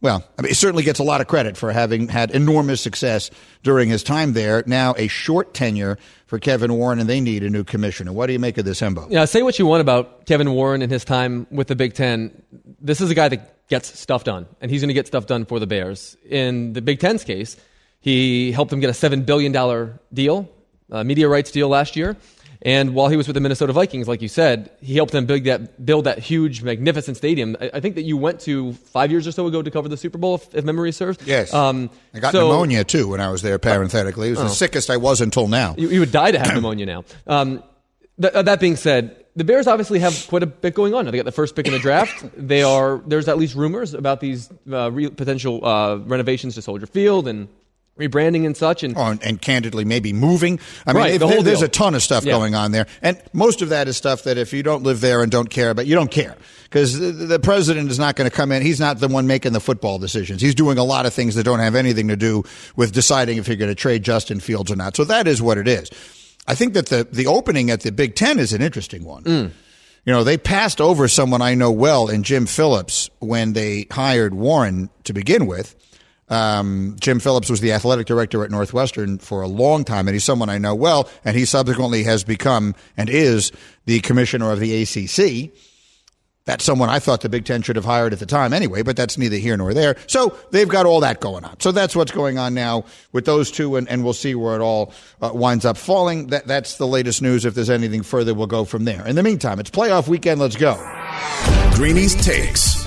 Well, 0.01 0.23
I 0.37 0.41
mean, 0.43 0.53
certainly 0.53 0.83
gets 0.83 0.99
a 0.99 1.03
lot 1.03 1.21
of 1.21 1.27
credit 1.27 1.57
for 1.57 1.71
having 1.71 2.07
had 2.09 2.31
enormous 2.31 2.81
success 2.81 3.31
during 3.63 3.89
his 3.89 4.03
time 4.03 4.33
there. 4.33 4.63
Now, 4.67 4.93
a 4.97 5.07
short 5.07 5.53
tenure 5.53 5.97
for 6.27 6.37
Kevin 6.37 6.73
Warren, 6.73 6.99
and 6.99 7.09
they 7.09 7.21
need 7.21 7.43
a 7.43 7.49
new 7.49 7.63
commissioner. 7.63 8.11
What 8.11 8.27
do 8.27 8.33
you 8.33 8.39
make 8.39 8.57
of 8.57 8.65
this, 8.65 8.81
Hembo? 8.81 9.09
Yeah, 9.09 9.25
say 9.25 9.41
what 9.41 9.57
you 9.57 9.65
want 9.65 9.81
about 9.81 10.25
Kevin 10.25 10.51
Warren 10.51 10.81
and 10.81 10.91
his 10.91 11.05
time 11.05 11.47
with 11.49 11.67
the 11.67 11.75
Big 11.75 11.93
Ten. 11.93 12.39
This 12.79 13.01
is 13.01 13.09
a 13.09 13.15
guy 13.15 13.29
that 13.29 13.67
gets 13.67 13.97
stuff 13.97 14.23
done, 14.23 14.45
and 14.61 14.69
he's 14.69 14.81
going 14.81 14.89
to 14.89 14.93
get 14.93 15.07
stuff 15.07 15.25
done 15.25 15.45
for 15.45 15.59
the 15.59 15.67
Bears. 15.67 16.17
In 16.29 16.73
the 16.73 16.81
Big 16.81 16.99
Ten's 16.99 17.23
case, 17.23 17.57
he 18.05 18.51
helped 18.51 18.69
them 18.69 18.79
get 18.81 18.91
a 18.91 18.93
$7 18.93 19.25
billion 19.25 19.99
deal, 20.13 20.47
a 20.91 21.03
media 21.03 21.27
rights 21.27 21.49
deal 21.49 21.67
last 21.69 21.95
year. 21.95 22.15
And 22.61 22.93
while 22.93 23.07
he 23.07 23.17
was 23.17 23.27
with 23.27 23.33
the 23.33 23.39
Minnesota 23.39 23.73
Vikings, 23.73 24.07
like 24.07 24.21
you 24.21 24.27
said, 24.27 24.69
he 24.79 24.95
helped 24.95 25.11
them 25.11 25.25
build 25.25 25.43
that, 25.45 25.83
build 25.83 26.03
that 26.05 26.19
huge, 26.19 26.61
magnificent 26.61 27.17
stadium. 27.17 27.57
I, 27.59 27.71
I 27.73 27.79
think 27.79 27.95
that 27.95 28.03
you 28.03 28.15
went 28.15 28.41
to 28.41 28.73
five 28.73 29.09
years 29.09 29.25
or 29.25 29.31
so 29.31 29.47
ago 29.47 29.63
to 29.63 29.71
cover 29.71 29.89
the 29.89 29.97
Super 29.97 30.19
Bowl, 30.19 30.35
if, 30.35 30.53
if 30.53 30.63
memory 30.63 30.91
serves. 30.91 31.17
Yes. 31.25 31.51
Um, 31.51 31.89
I 32.13 32.19
got 32.19 32.31
so, 32.31 32.47
pneumonia 32.47 32.83
too 32.83 33.07
when 33.07 33.21
I 33.21 33.31
was 33.31 33.41
there, 33.41 33.57
parenthetically. 33.57 34.27
It 34.27 34.31
was 34.33 34.41
oh. 34.41 34.43
the 34.43 34.49
sickest 34.49 34.91
I 34.91 34.97
was 34.97 35.19
until 35.19 35.47
now. 35.47 35.73
You, 35.75 35.89
you 35.89 35.99
would 35.99 36.11
die 36.11 36.29
to 36.29 36.37
have 36.37 36.53
pneumonia 36.53 36.85
now. 36.85 37.05
Um, 37.25 37.63
th- 38.21 38.35
uh, 38.35 38.43
that 38.43 38.59
being 38.59 38.75
said, 38.75 39.25
the 39.35 39.43
Bears 39.43 39.65
obviously 39.65 39.97
have 39.97 40.27
quite 40.27 40.43
a 40.43 40.47
bit 40.47 40.75
going 40.75 40.93
on. 40.93 41.05
They 41.05 41.17
got 41.17 41.25
the 41.25 41.31
first 41.31 41.55
pick 41.55 41.65
in 41.65 41.73
the 41.73 41.79
draft. 41.79 42.23
They 42.37 42.61
are 42.61 43.01
there's 43.07 43.27
at 43.27 43.39
least 43.39 43.55
rumors 43.55 43.95
about 43.95 44.19
these 44.19 44.47
uh, 44.71 44.91
re- 44.91 45.09
potential 45.09 45.65
uh, 45.65 45.97
renovations 45.97 46.53
to 46.53 46.61
Soldier 46.61 46.85
Field 46.85 47.27
and 47.27 47.47
rebranding 47.97 48.45
and 48.45 48.55
such, 48.55 48.83
and 48.83 48.97
oh, 48.97 49.05
and, 49.05 49.23
and, 49.23 49.41
candidly, 49.41 49.85
maybe 49.85 50.13
moving. 50.13 50.59
I 50.85 50.93
mean, 50.93 51.01
right, 51.01 51.19
the 51.19 51.27
there, 51.27 51.43
there's 51.43 51.61
a 51.61 51.67
ton 51.67 51.95
of 51.95 52.03
stuff 52.03 52.25
yeah. 52.25 52.33
going 52.33 52.55
on 52.55 52.71
there, 52.71 52.87
and 53.01 53.21
most 53.33 53.61
of 53.61 53.69
that 53.69 53.87
is 53.87 53.97
stuff 53.97 54.23
that 54.23 54.37
if 54.37 54.53
you 54.53 54.63
don't 54.63 54.83
live 54.83 55.01
there 55.01 55.21
and 55.23 55.31
don't 55.31 55.49
care 55.49 55.69
about, 55.69 55.85
you 55.85 55.95
don't 55.95 56.11
care 56.11 56.35
because 56.63 56.99
the, 56.99 57.11
the, 57.11 57.39
president 57.39 57.89
is 57.89 57.99
not 57.99 58.15
going 58.15 58.29
to 58.29 58.35
come 58.35 58.51
in. 58.51 58.61
He's 58.61 58.79
not 58.79 58.99
the 58.99 59.07
one 59.07 59.27
making 59.27 59.53
the 59.53 59.61
football 59.61 59.97
decisions. 59.97 60.41
He's 60.41 60.55
doing 60.55 60.77
a 60.77 60.83
lot 60.83 61.05
of 61.05 61.13
things 61.13 61.35
that 61.35 61.43
don't 61.43 61.59
have 61.59 61.75
anything 61.75 62.09
to 62.09 62.17
do 62.17 62.43
with 62.75 62.91
deciding 62.91 63.37
if 63.37 63.47
you're 63.47 63.57
going 63.57 63.71
to 63.71 63.75
trade 63.75 64.03
Justin 64.03 64.39
Fields 64.39 64.71
or 64.71 64.75
not. 64.75 64.95
So 64.95 65.05
that 65.05 65.27
is 65.27 65.41
what 65.41 65.57
it 65.57 65.67
is. 65.67 65.89
I 66.47 66.55
think 66.55 66.73
that 66.73 66.87
the 66.87 67.07
the 67.11 67.27
opening 67.27 67.71
at 67.71 67.81
the 67.81 67.91
Big 67.91 68.15
Ten 68.15 68.39
is 68.39 68.53
an 68.53 68.61
interesting 68.61 69.03
one. 69.03 69.23
Mm. 69.23 69.51
You 70.05 70.13
know, 70.13 70.23
they 70.23 70.37
passed 70.37 70.79
over 70.79 71.07
someone 71.07 71.41
I 71.41 71.55
know 71.55 71.71
well 71.71 72.09
in 72.09 72.21
Jim 72.21 72.45
Phillips 72.45 73.09
when 73.19 73.53
they 73.53 73.87
hired 73.89 74.35
Warren 74.35 74.89
to 75.05 75.13
begin 75.13 75.47
with. 75.47 75.75
Um, 76.27 76.95
Jim 76.99 77.19
Phillips 77.19 77.49
was 77.49 77.61
the 77.61 77.71
athletic 77.73 78.07
director 78.07 78.43
at 78.43 78.51
Northwestern 78.51 79.19
for 79.19 79.41
a 79.41 79.47
long 79.47 79.83
time, 79.83 80.07
and 80.07 80.15
he's 80.15 80.23
someone 80.23 80.49
I 80.49 80.57
know 80.57 80.75
well. 80.75 81.09
And 81.23 81.35
he 81.35 81.45
subsequently 81.45 82.03
has 82.03 82.23
become 82.23 82.75
and 82.97 83.09
is 83.09 83.51
the 83.85 83.99
commissioner 84.01 84.51
of 84.51 84.59
the 84.59 84.81
ACC. 84.83 85.51
That's 86.45 86.63
someone 86.63 86.89
I 86.89 86.99
thought 86.99 87.21
the 87.21 87.29
Big 87.29 87.45
Ten 87.45 87.63
should 87.63 87.75
have 87.75 87.85
hired 87.85 88.13
at 88.13 88.19
the 88.19 88.27
time 88.27 88.53
anyway, 88.53 88.83
but 88.83 88.95
that's 88.95 89.17
neither 89.17 89.37
here 89.37 89.57
nor 89.57 89.73
there. 89.73 89.95
So 90.05 90.37
they've 90.51 90.69
got 90.69 90.85
all 90.85 90.99
that 90.99 91.19
going 91.19 91.43
on. 91.43 91.59
So 91.59 91.71
that's 91.71 91.95
what's 91.95 92.11
going 92.11 92.37
on 92.37 92.53
now 92.53 92.85
with 93.11 93.25
those 93.25 93.49
two, 93.49 93.77
and, 93.77 93.89
and 93.89 94.03
we'll 94.03 94.13
see 94.13 94.35
where 94.35 94.55
it 94.55 94.61
all 94.61 94.93
uh, 95.23 95.31
winds 95.33 95.65
up 95.65 95.75
falling. 95.75 96.27
That, 96.27 96.45
that's 96.45 96.77
the 96.77 96.85
latest 96.85 97.23
news. 97.23 97.45
If 97.45 97.55
there's 97.55 97.71
anything 97.71 98.03
further, 98.03 98.35
we'll 98.35 98.45
go 98.45 98.63
from 98.63 98.85
there. 98.85 99.07
In 99.07 99.15
the 99.15 99.23
meantime, 99.23 99.59
it's 99.59 99.71
playoff 99.71 100.07
weekend. 100.07 100.39
Let's 100.39 100.55
go. 100.55 100.75
Greenies 101.73 102.13
Takes. 102.23 102.85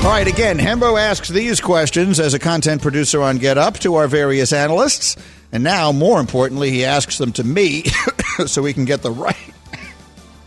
All 0.00 0.06
right, 0.06 0.26
again, 0.26 0.58
Hembo 0.58 0.98
asks 0.98 1.28
these 1.28 1.60
questions 1.60 2.18
as 2.18 2.32
a 2.32 2.38
content 2.38 2.80
producer 2.80 3.20
on 3.20 3.36
Get 3.36 3.58
Up 3.58 3.78
to 3.80 3.96
our 3.96 4.08
various 4.08 4.50
analysts. 4.50 5.14
And 5.52 5.62
now, 5.62 5.92
more 5.92 6.20
importantly, 6.20 6.70
he 6.70 6.86
asks 6.86 7.18
them 7.18 7.32
to 7.32 7.44
me 7.44 7.84
so 8.46 8.62
we 8.62 8.72
can 8.72 8.86
get 8.86 9.02
the 9.02 9.10
right 9.10 9.36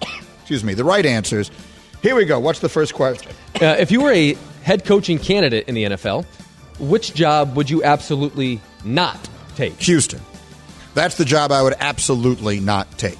excuse 0.39 0.63
me, 0.63 0.74
the 0.74 0.84
right 0.84 1.06
answers. 1.06 1.52
Here 2.02 2.16
we 2.16 2.26
go. 2.26 2.39
What's 2.39 2.62
the 2.62 2.68
first 2.68 2.96
question? 2.96 3.32
Uh, 3.62 3.76
if 3.78 3.92
you 3.92 4.02
were 4.02 4.12
a 4.12 4.34
head 4.63 4.86
coaching 4.86 5.20
candidate 5.20 5.68
in 5.68 5.76
the 5.76 5.84
NFL, 5.84 6.26
which 6.80 7.13
job 7.13 7.56
would 7.56 7.70
you 7.70 7.84
absolutely 7.84 8.60
not 8.84 9.30
take? 9.56 9.80
Houston. 9.82 10.22
That's 10.96 11.16
the 11.16 11.26
job 11.26 11.52
I 11.52 11.62
would 11.62 11.76
absolutely 11.80 12.60
not 12.60 12.98
take. 12.98 13.20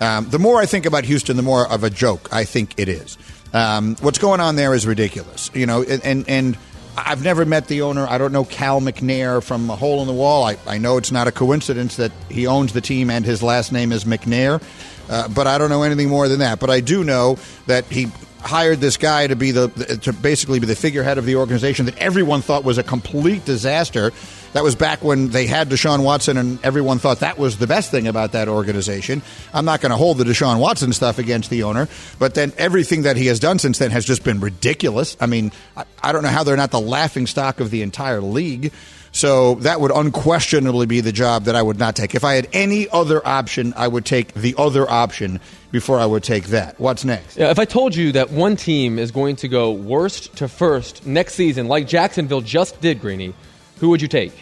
Um, 0.00 0.28
the 0.28 0.40
more 0.40 0.60
I 0.60 0.66
think 0.66 0.86
about 0.86 1.04
Houston, 1.04 1.36
the 1.36 1.42
more 1.42 1.70
of 1.70 1.84
a 1.84 1.90
joke 1.90 2.28
I 2.32 2.44
think 2.44 2.74
it 2.78 2.88
is. 2.88 3.16
Um, 3.52 3.96
what's 4.00 4.18
going 4.18 4.40
on 4.40 4.56
there 4.56 4.74
is 4.74 4.86
ridiculous. 4.86 5.50
You 5.54 5.66
know, 5.66 5.82
and, 5.82 6.04
and, 6.04 6.28
and 6.28 6.58
I've 6.96 7.22
never 7.22 7.44
met 7.44 7.68
the 7.68 7.82
owner. 7.82 8.06
I 8.06 8.18
don't 8.18 8.32
know 8.32 8.44
Cal 8.44 8.80
McNair 8.80 9.42
from 9.42 9.70
a 9.70 9.76
hole 9.76 10.00
in 10.00 10.06
the 10.06 10.14
wall. 10.14 10.44
I, 10.44 10.56
I 10.66 10.78
know 10.78 10.96
it's 10.96 11.12
not 11.12 11.28
a 11.28 11.32
coincidence 11.32 11.96
that 11.96 12.12
he 12.28 12.46
owns 12.46 12.72
the 12.72 12.80
team 12.80 13.10
and 13.10 13.24
his 13.24 13.42
last 13.42 13.72
name 13.72 13.92
is 13.92 14.04
McNair, 14.04 14.62
uh, 15.08 15.28
but 15.28 15.46
I 15.46 15.58
don't 15.58 15.70
know 15.70 15.82
anything 15.82 16.08
more 16.08 16.28
than 16.28 16.40
that. 16.40 16.58
But 16.58 16.70
I 16.70 16.80
do 16.80 17.04
know 17.04 17.38
that 17.66 17.84
he 17.84 18.08
hired 18.40 18.78
this 18.78 18.96
guy 18.96 19.26
to 19.26 19.36
be 19.36 19.50
the 19.50 19.68
to 20.02 20.12
basically 20.12 20.58
be 20.58 20.66
the 20.66 20.76
figurehead 20.76 21.18
of 21.18 21.24
the 21.24 21.36
organization 21.36 21.86
that 21.86 21.98
everyone 21.98 22.40
thought 22.40 22.64
was 22.64 22.78
a 22.78 22.82
complete 22.82 23.44
disaster. 23.44 24.12
That 24.54 24.62
was 24.62 24.74
back 24.74 25.04
when 25.04 25.28
they 25.28 25.46
had 25.46 25.68
Deshaun 25.68 26.02
Watson, 26.02 26.38
and 26.38 26.58
everyone 26.64 26.98
thought 26.98 27.20
that 27.20 27.36
was 27.36 27.58
the 27.58 27.66
best 27.66 27.90
thing 27.90 28.08
about 28.08 28.32
that 28.32 28.48
organization. 28.48 29.20
I'm 29.52 29.66
not 29.66 29.82
going 29.82 29.90
to 29.90 29.96
hold 29.96 30.16
the 30.16 30.24
Deshaun 30.24 30.58
Watson 30.58 30.92
stuff 30.94 31.18
against 31.18 31.50
the 31.50 31.64
owner, 31.64 31.86
but 32.18 32.34
then 32.34 32.52
everything 32.56 33.02
that 33.02 33.16
he 33.16 33.26
has 33.26 33.38
done 33.40 33.58
since 33.58 33.78
then 33.78 33.90
has 33.90 34.06
just 34.06 34.24
been 34.24 34.40
ridiculous. 34.40 35.16
I 35.20 35.26
mean, 35.26 35.52
I, 35.76 35.84
I 36.02 36.12
don't 36.12 36.22
know 36.22 36.30
how 36.30 36.44
they're 36.44 36.56
not 36.56 36.70
the 36.70 36.80
laughing 36.80 37.26
stock 37.26 37.60
of 37.60 37.70
the 37.70 37.82
entire 37.82 38.22
league. 38.22 38.72
So 39.18 39.56
that 39.56 39.80
would 39.80 39.90
unquestionably 39.90 40.86
be 40.86 41.00
the 41.00 41.10
job 41.10 41.46
that 41.46 41.56
I 41.56 41.60
would 41.60 41.76
not 41.76 41.96
take. 41.96 42.14
If 42.14 42.22
I 42.22 42.34
had 42.34 42.46
any 42.52 42.88
other 42.88 43.20
option, 43.26 43.74
I 43.76 43.88
would 43.88 44.04
take 44.04 44.32
the 44.32 44.54
other 44.56 44.88
option 44.88 45.40
before 45.72 45.98
I 45.98 46.06
would 46.06 46.22
take 46.22 46.44
that. 46.46 46.78
What's 46.78 47.04
next? 47.04 47.36
Yeah, 47.36 47.50
if 47.50 47.58
I 47.58 47.64
told 47.64 47.96
you 47.96 48.12
that 48.12 48.30
one 48.30 48.54
team 48.54 48.96
is 48.96 49.10
going 49.10 49.34
to 49.36 49.48
go 49.48 49.72
worst 49.72 50.36
to 50.36 50.46
first 50.46 51.04
next 51.04 51.34
season, 51.34 51.66
like 51.66 51.88
Jacksonville 51.88 52.42
just 52.42 52.80
did, 52.80 53.00
Greeny, 53.00 53.34
who 53.80 53.88
would 53.88 54.00
you 54.00 54.06
take? 54.06 54.32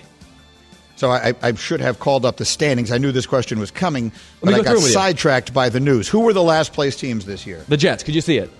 So 0.96 1.10
I, 1.10 1.32
I, 1.40 1.54
should 1.54 1.80
have 1.80 1.98
called 1.98 2.26
up 2.26 2.36
the 2.36 2.44
standings. 2.44 2.92
I 2.92 2.98
knew 2.98 3.12
this 3.12 3.24
question 3.24 3.58
was 3.58 3.70
coming, 3.70 4.12
but 4.42 4.52
I 4.52 4.60
got 4.60 4.76
sidetracked 4.76 5.54
by 5.54 5.70
the 5.70 5.80
news. 5.80 6.06
Who 6.06 6.20
were 6.20 6.34
the 6.34 6.42
last 6.42 6.74
place 6.74 6.96
teams 6.96 7.24
this 7.24 7.46
year? 7.46 7.64
The 7.66 7.78
Jets. 7.78 8.02
Could 8.02 8.14
you 8.14 8.20
see 8.20 8.36
it? 8.36 8.50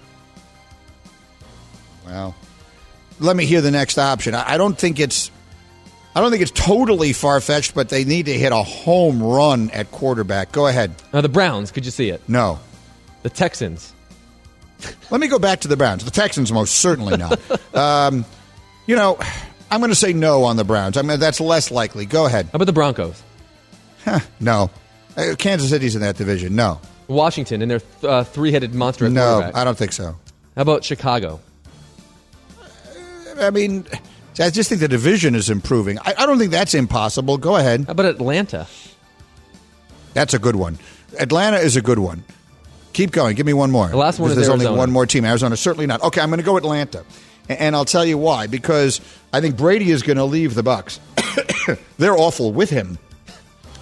Well, 2.07 2.35
let 3.21 3.37
me 3.37 3.45
hear 3.45 3.61
the 3.61 3.71
next 3.71 3.99
option. 3.99 4.35
I, 4.35 4.55
I 4.55 4.57
don't 4.57 4.79
think 4.79 4.99
it's 4.99 5.31
I 6.17 6.21
don't 6.21 6.31
think 6.31 6.41
it's 6.41 6.51
totally 6.51 7.13
far 7.13 7.43
fetched, 7.43 7.75
but 7.75 7.91
they 7.91 8.03
need 8.03 8.25
to 8.25 8.33
hit 8.33 8.51
a 8.51 8.63
home 8.63 9.23
run 9.23 9.69
at 9.73 9.91
quarterback. 9.93 10.51
Go 10.51 10.67
ahead. 10.67 10.95
Now, 11.13 11.21
the 11.21 11.29
Browns, 11.29 11.71
could 11.71 11.85
you 11.85 11.91
see 11.91 12.09
it? 12.09 12.23
No. 12.27 12.59
The 13.23 13.29
Texans. 13.29 13.93
Let 15.11 15.21
me 15.21 15.29
go 15.29 15.39
back 15.39 15.61
to 15.61 15.69
the 15.69 15.77
Browns. 15.77 16.07
The 16.07 16.11
Texans, 16.11 16.51
most 16.51 16.77
certainly 16.77 17.19
not. 17.19 17.39
um, 17.75 18.25
you 18.87 18.97
know, 18.97 19.19
I'm 19.71 19.81
going 19.81 19.91
to 19.91 19.95
say 19.95 20.15
no 20.15 20.45
on 20.45 20.57
the 20.57 20.65
Browns. 20.65 20.97
I 20.97 21.03
mean, 21.03 21.21
that's 21.21 21.39
less 21.39 21.71
likely. 21.71 22.07
Go 22.07 22.25
ahead. 22.25 22.47
How 22.47 22.57
about 22.57 22.65
the 22.65 22.73
Broncos? 22.73 23.23
Huh, 24.03 24.21
no. 24.41 24.71
Uh, 25.19 25.35
Kansas 25.37 25.69
City's 25.69 25.97
in 25.97 26.01
that 26.01 26.17
division. 26.17 26.57
No. 26.57 26.81
Washington 27.09 27.61
and 27.61 27.71
their 27.71 27.83
uh, 28.03 28.25
three-headed 28.25 28.75
monster. 28.75 29.11
no, 29.11 29.51
I 29.55 29.65
don't 29.65 29.77
think 29.77 29.93
so. 29.93 30.17
How 30.55 30.63
about 30.63 30.83
Chicago? 30.83 31.41
I 33.39 33.51
mean, 33.51 33.85
I 34.39 34.51
just 34.51 34.69
think 34.69 34.81
the 34.81 34.89
division 34.89 35.35
is 35.35 35.49
improving. 35.49 35.99
I, 36.01 36.15
I 36.19 36.27
don't 36.27 36.39
think 36.39 36.51
that's 36.51 36.75
impossible. 36.75 37.39
Go 37.39 37.57
ahead. 37.57 37.85
How 37.87 37.93
about 37.93 38.07
Atlanta? 38.07 38.67
That's 40.15 40.35
a 40.35 40.39
good 40.39 40.57
one. 40.57 40.79
Atlanta 41.19 41.59
is 41.59 41.77
a 41.77 41.83
good 41.83 41.99
one. 41.99 42.25
Keep 42.93 43.13
going. 43.13 43.37
Give 43.37 43.47
me 43.47 43.53
one 43.53 43.71
more. 43.71 43.89
The 43.89 43.97
last 43.97 44.19
one 44.19 44.31
is 44.31 44.37
There's 44.37 44.49
Arizona. 44.49 44.71
only 44.71 44.79
one 44.79 44.91
more 44.91 45.07
team. 45.07 45.25
Arizona, 45.25 45.57
certainly 45.57 45.87
not. 45.87 46.03
Okay, 46.03 46.21
I'm 46.21 46.31
going 46.31 46.39
to 46.39 46.45
go 46.45 46.57
Atlanta. 46.57 47.05
And 47.49 47.77
I'll 47.77 47.85
tell 47.85 48.05
you 48.05 48.19
why. 48.19 48.47
Because 48.47 49.01
I 49.33 49.41
think 49.41 49.57
Brady 49.57 49.91
is 49.91 50.03
going 50.03 50.17
to 50.17 50.25
leave 50.25 50.55
the 50.55 50.63
Bucs. 50.63 50.99
They're 51.99 52.17
awful 52.17 52.53
with 52.53 52.71
him. 52.71 52.99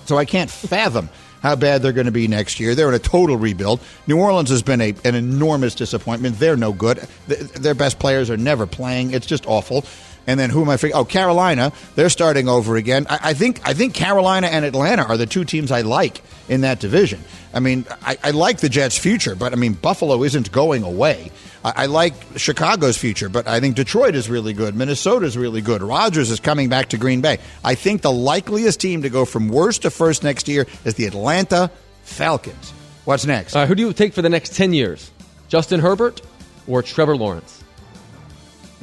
So 0.07 0.19
I 0.19 0.25
can't 0.25 0.51
fathom 0.51 1.09
how 1.43 1.57
bad 1.57 1.83
they're 1.83 1.93
going 1.93 2.07
to 2.07 2.12
be 2.12 2.27
next 2.27 2.59
year. 2.59 2.75
They're 2.75 2.88
in 2.88 2.95
a 2.95 2.99
total 2.99 3.37
rebuild. 3.37 3.81
New 4.07 4.19
Orleans 4.19 4.51
has 4.51 4.62
been 4.62 4.81
a, 4.81 4.95
an 5.05 5.14
enormous 5.14 5.75
disappointment. 5.75 6.38
They're 6.38 6.57
no 6.57 6.73
good. 6.73 6.99
Their 7.29 7.75
best 7.75 7.99
players 7.99 8.31
are 8.31 8.37
never 8.37 8.67
playing. 8.67 9.12
It's 9.12 9.27
just 9.27 9.47
awful. 9.47 9.85
And 10.27 10.41
then 10.41 10.51
who 10.51 10.63
am 10.63 10.69
I 10.69 10.77
forgetting? 10.77 11.01
Oh, 11.01 11.05
Carolina. 11.05 11.73
They're 11.95 12.09
starting 12.09 12.49
over 12.49 12.77
again. 12.77 13.07
I, 13.09 13.19
I 13.23 13.35
think 13.35 13.61
I 13.67 13.75
think 13.75 13.95
Carolina 13.95 14.47
and 14.47 14.65
Atlanta 14.65 15.05
are 15.05 15.17
the 15.17 15.27
two 15.27 15.45
teams 15.45 15.71
I 15.71 15.83
like 15.83 16.23
in 16.49 16.63
that 16.63 16.81
division. 16.81 17.21
I 17.53 17.61
mean, 17.61 17.85
I, 18.03 18.19
I 18.23 18.31
like 18.31 18.59
the 18.59 18.69
Jets' 18.69 18.99
future, 18.99 19.35
but 19.35 19.53
I 19.53 19.57
mean, 19.57 19.75
Buffalo 19.75 20.23
isn't 20.23 20.51
going 20.51 20.83
away. 20.83 21.31
I, 21.65 21.73
I 21.77 21.87
like 21.87 22.15
Chicago's 22.37 22.97
future, 22.97 23.29
but 23.29 23.47
I 23.47 23.61
think 23.61 23.77
Detroit 23.77 24.15
is 24.15 24.29
really 24.29 24.53
good. 24.53 24.75
Minnesota's 24.75 25.37
really 25.37 25.61
good. 25.61 25.83
Rodgers 25.83 26.31
is 26.31 26.41
coming 26.41 26.69
back 26.69 26.91
to 26.91 26.99
Green 26.99 27.21
Bay. 27.21 27.39
I 27.63 27.75
think 27.75 28.03
the 28.03 28.13
likeliest 28.13 28.81
team 28.81 29.03
to 29.03 29.11
go 29.11 29.25
from 29.25 29.49
worst 29.49 29.83
to 29.83 29.91
first 29.91 30.23
next 30.23 30.49
year 30.49 30.67
is 30.85 30.95
the 30.95 31.07
Atlanta 31.07 31.71
Falcons. 32.03 32.73
What's 33.05 33.27
next? 33.27 33.55
Right, 33.55 33.69
who 33.69 33.75
do 33.75 33.83
you 33.83 33.93
take 33.93 34.15
for 34.15 34.23
the 34.23 34.31
next 34.31 34.55
10 34.55 34.73
years? 34.73 35.11
Justin 35.49 35.81
Herbert 35.81 36.23
or 36.67 36.83
Trevor 36.83 37.17
Lawrence? 37.17 37.63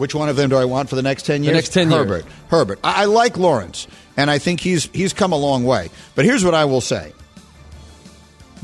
Which 0.02 0.16
one 0.16 0.30
of 0.30 0.36
them 0.36 0.50
do 0.50 0.56
I 0.56 0.66
want 0.66 0.90
for 0.90 0.96
the 0.96 1.04
next 1.04 1.28
ten 1.28 1.44
years? 1.44 1.54
next 1.54 1.74
10 1.74 1.92
years. 1.92 2.00
Herbert. 2.00 2.26
Herbert. 2.48 2.80
I, 2.84 3.04
I 3.04 3.06
like 3.06 3.38
Lawrence, 3.38 3.86
and 4.18 4.32
I 4.32 4.40
think 4.40 4.60
he's 4.60 4.86
he's 4.86 5.14
come 5.14 5.32
a 5.32 5.38
long 5.38 5.64
way. 5.64 5.92
But 6.16 6.26
here's 6.26 6.44
what 6.44 6.56
I 6.56 6.66
will 6.66 6.82
say: 6.82 7.14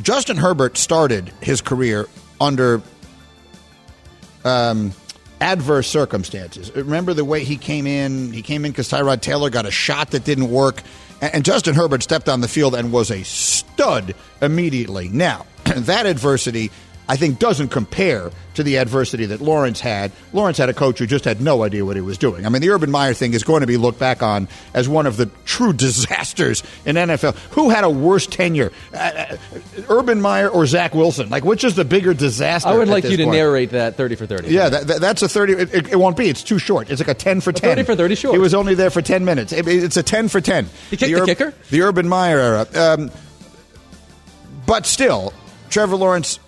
Justin 0.01 0.35
Herbert 0.35 0.77
started 0.77 1.31
his 1.39 1.61
career 1.61 2.07
under 2.41 2.81
um, 4.45 4.93
adverse 5.39 5.87
circumstances. 5.87 6.75
Remember 6.75 7.13
the 7.13 7.23
way 7.23 7.43
he 7.43 7.55
came 7.55 7.85
in? 7.85 8.33
He 8.33 8.41
came 8.41 8.65
in 8.65 8.71
because 8.71 8.89
Tyrod 8.89 9.21
Taylor 9.21 9.51
got 9.51 9.67
a 9.67 9.71
shot 9.71 10.09
that 10.11 10.23
didn't 10.23 10.49
work, 10.49 10.81
and, 11.21 11.35
and 11.35 11.45
Justin 11.45 11.75
Herbert 11.75 12.01
stepped 12.01 12.29
on 12.29 12.41
the 12.41 12.47
field 12.47 12.73
and 12.73 12.91
was 12.91 13.11
a 13.11 13.21
stud 13.21 14.15
immediately. 14.41 15.07
Now 15.09 15.45
that 15.65 16.07
adversity. 16.07 16.71
I 17.09 17.15
think 17.15 17.39
doesn't 17.39 17.69
compare 17.69 18.31
to 18.55 18.63
the 18.63 18.77
adversity 18.77 19.25
that 19.27 19.39
Lawrence 19.39 19.79
had. 19.79 20.11
Lawrence 20.33 20.57
had 20.57 20.67
a 20.67 20.73
coach 20.73 20.99
who 20.99 21.05
just 21.07 21.23
had 21.25 21.39
no 21.39 21.63
idea 21.63 21.85
what 21.85 21.95
he 21.95 22.01
was 22.01 22.17
doing. 22.17 22.45
I 22.45 22.49
mean, 22.49 22.61
the 22.61 22.69
Urban 22.71 22.91
Meyer 22.91 23.13
thing 23.13 23.33
is 23.33 23.43
going 23.43 23.61
to 23.61 23.67
be 23.67 23.77
looked 23.77 23.99
back 23.99 24.21
on 24.23 24.47
as 24.73 24.89
one 24.89 25.05
of 25.05 25.15
the 25.15 25.27
true 25.45 25.71
disasters 25.87 26.63
in 26.85 26.95
NFL. 26.97 27.35
Who 27.51 27.69
had 27.69 27.83
a 27.83 27.89
worse 27.89 28.27
tenure, 28.27 28.71
uh, 28.93 28.97
uh, 28.97 29.37
Urban 29.89 30.19
Meyer 30.21 30.49
or 30.49 30.65
Zach 30.65 30.93
Wilson? 30.95 31.29
Like, 31.29 31.45
which 31.45 31.63
is 31.63 31.75
the 31.75 31.85
bigger 31.85 32.13
disaster? 32.13 32.67
I 32.69 32.75
would 32.77 32.87
like 32.89 33.03
you 33.05 33.15
to 33.17 33.23
point? 33.23 33.35
narrate 33.37 33.69
that 33.71 33.95
30 33.95 34.15
for 34.15 34.25
30. 34.25 34.49
Yeah, 34.49 34.69
that, 34.69 34.87
that- 34.87 35.01
that's 35.01 35.21
a 35.21 35.29
30. 35.29 35.53
It, 35.53 35.73
it- 35.93 35.95
won't 35.97 36.17
be. 36.17 36.27
It's 36.29 36.43
too 36.43 36.59
short. 36.59 36.89
It's 36.89 36.99
like 36.99 37.07
a 37.07 37.13
10 37.13 37.41
for 37.41 37.51
10. 37.51 37.69
30 37.75 37.83
for 37.83 37.95
30 37.95 38.15
short. 38.15 38.33
He 38.35 38.39
was 38.39 38.53
only 38.53 38.75
there 38.75 38.89
for 38.89 39.01
10 39.01 39.23
minutes. 39.23 39.53
It- 39.53 39.67
it's 39.67 39.97
a 39.97 40.03
10 40.03 40.27
for 40.27 40.41
10. 40.41 40.67
He 40.89 40.97
kicked 40.97 41.13
the 41.17 41.25
kicker? 41.25 41.53
The 41.69 41.81
Urban 41.83 42.07
Meyer 42.07 42.39
era. 42.39 42.67
Um, 42.75 43.11
but 44.65 44.85
still, 44.85 45.31
Trevor 45.69 45.95
Lawrence. 45.95 46.39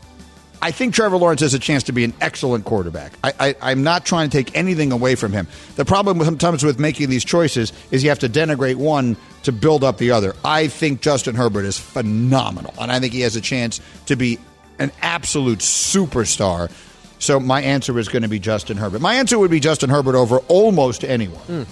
I 0.62 0.72
think 0.72 0.94
Trevor 0.94 1.18
Lawrence 1.18 1.42
has 1.42 1.54
a 1.54 1.60
chance 1.60 1.84
to 1.84 1.94
be 1.94 2.04
an 2.04 2.14
excellent 2.20 2.66
quarterback. 2.66 3.14
I, 3.24 3.56
I'm 3.62 3.84
not 3.84 4.06
trying 4.06 4.30
to 4.30 4.38
take 4.38 4.56
anything 4.56 4.92
away 4.92 5.16
from 5.16 5.32
him. 5.32 5.48
The 5.76 5.86
problem 5.86 6.22
sometimes 6.24 6.64
with 6.64 6.80
making 6.80 7.10
these 7.10 7.24
choices 7.24 7.72
is 7.92 8.04
you 8.04 8.10
have 8.10 8.20
to 8.20 8.30
denigrate 8.30 8.76
one 8.76 9.16
to 9.44 9.52
build 9.52 9.84
up 9.84 9.98
the 9.98 10.12
other. 10.12 10.36
I 10.44 10.68
think 10.68 11.02
Justin 11.02 11.36
Herbert 11.36 11.64
is 11.64 11.80
phenomenal, 11.80 12.74
and 12.80 12.92
I 12.92 13.00
think 13.00 13.14
he 13.14 13.22
has 13.22 13.36
a 13.36 13.42
chance 13.42 13.80
to 14.08 14.16
be 14.16 14.38
an 14.80 14.92
absolute 15.02 15.60
superstar. 15.60 16.72
So 17.20 17.40
my 17.40 17.62
answer 17.62 17.98
is 18.00 18.08
going 18.10 18.24
to 18.24 18.30
be 18.30 18.40
Justin 18.40 18.78
Herbert. 18.78 19.02
My 19.02 19.16
answer 19.16 19.40
would 19.40 19.52
be 19.52 19.60
Justin 19.60 19.90
Herbert 19.90 20.16
over 20.16 20.40
almost 20.48 21.04
anyone. 21.04 21.42
Hmm. 21.42 21.64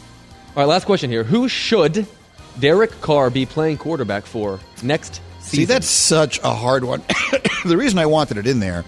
All 0.55 0.63
right, 0.63 0.65
last 0.65 0.85
question 0.85 1.09
here. 1.09 1.23
Who 1.23 1.47
should 1.49 2.07
Derek 2.59 3.01
Carr 3.01 3.29
be 3.29 3.45
playing 3.45 3.77
quarterback 3.77 4.25
for 4.25 4.59
next? 4.81 5.21
See, 5.47 5.65
that's 5.65 5.87
such 5.87 6.39
a 6.39 6.53
hard 6.53 6.83
one. 6.83 7.01
the 7.65 7.77
reason 7.77 7.99
I 7.99 8.05
wanted 8.05 8.37
it 8.37 8.47
in 8.47 8.59
there 8.59 8.83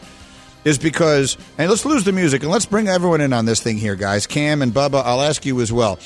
is 0.66 0.78
because, 0.78 1.38
and 1.58 1.70
let's 1.70 1.86
lose 1.86 2.04
the 2.04 2.12
music 2.12 2.44
and 2.44 2.52
let's 2.52 2.66
bring 2.66 2.88
everyone 2.88 3.22
in 3.22 3.34
on 3.34 3.46
this 3.46 3.62
thing 3.62 3.78
here, 3.78 3.96
guys. 3.96 4.28
Cam 4.28 4.62
and 4.62 4.74
Bubba, 4.74 5.02
I'll 5.04 5.22
ask 5.22 5.46
you 5.46 5.62
as 5.62 5.72
well. 5.72 6.00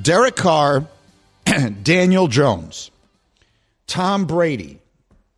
Derek 0.00 0.36
Carr, 0.36 0.86
Daniel 1.82 2.28
Jones, 2.28 2.90
Tom 3.86 4.26
Brady. 4.26 4.80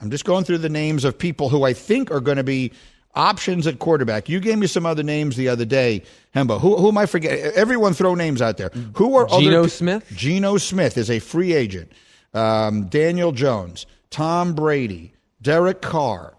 I'm 0.01 0.11
just 0.11 0.25
going 0.25 0.45
through 0.45 0.59
the 0.59 0.69
names 0.69 1.05
of 1.05 1.19
people 1.19 1.49
who 1.49 1.65
I 1.65 1.73
think 1.73 2.11
are 2.11 2.21
going 2.21 2.39
to 2.39 2.45
be 2.45 2.73
options 3.15 3.67
at 3.67 3.79
quarterback. 3.79 4.29
You 4.29 4.41
gave 4.41 4.59
me 4.59 4.67
some 4.67 4.87
other 4.87 5.03
names 5.03 5.37
the 5.37 5.49
other 5.49 5.65
day, 5.65 6.05
Hembo. 6.35 6.61
Who, 6.61 6.77
who 6.77 6.89
am 6.89 6.99
I 6.99 7.07
forgetting? 7.07 7.53
Everyone 7.55 7.93
throw 7.93 8.15
names 8.15 8.41
out 8.41 8.57
there. 8.57 8.71
Who 8.95 9.17
are 9.17 9.27
Geno 9.27 9.61
other, 9.61 9.69
Smith? 9.69 10.11
Geno 10.15 10.57
Smith 10.57 10.97
is 10.97 11.11
a 11.11 11.19
free 11.19 11.53
agent. 11.53 11.91
Um, 12.33 12.85
Daniel 12.85 13.33
Jones, 13.33 13.87
Tom 14.11 14.55
Brady, 14.55 15.13
Derek 15.41 15.81
Carr. 15.81 16.35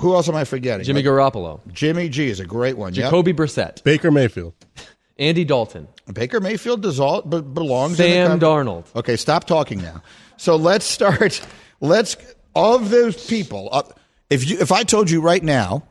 Who 0.00 0.14
else 0.14 0.28
am 0.28 0.34
I 0.34 0.44
forgetting? 0.44 0.84
Jimmy 0.84 1.02
Garoppolo, 1.02 1.60
Jimmy 1.72 2.08
G 2.08 2.28
is 2.28 2.40
a 2.40 2.46
great 2.46 2.78
one. 2.78 2.94
Yep. 2.94 3.04
Jacoby 3.04 3.32
Brissett, 3.34 3.82
Baker 3.84 4.10
Mayfield. 4.10 4.54
Andy 5.18 5.44
Dalton, 5.44 5.86
Baker 6.10 6.40
Mayfield 6.40 6.80
does 6.82 6.98
all, 6.98 7.20
be- 7.20 7.42
belongs. 7.42 8.00
in 8.00 8.06
Sam 8.06 8.38
the 8.38 8.46
Darnold. 8.46 8.86
Okay, 8.96 9.16
stop 9.16 9.44
talking 9.44 9.82
now. 9.82 10.02
So 10.38 10.56
let's 10.56 10.86
start. 10.86 11.46
Let's 11.82 12.16
of 12.54 12.90
those 12.90 13.26
people. 13.26 13.68
Uh, 13.72 13.82
if 14.28 14.48
you, 14.48 14.58
if 14.58 14.70
I 14.72 14.82
told 14.82 15.10
you 15.10 15.20
right 15.22 15.42
now 15.42 15.82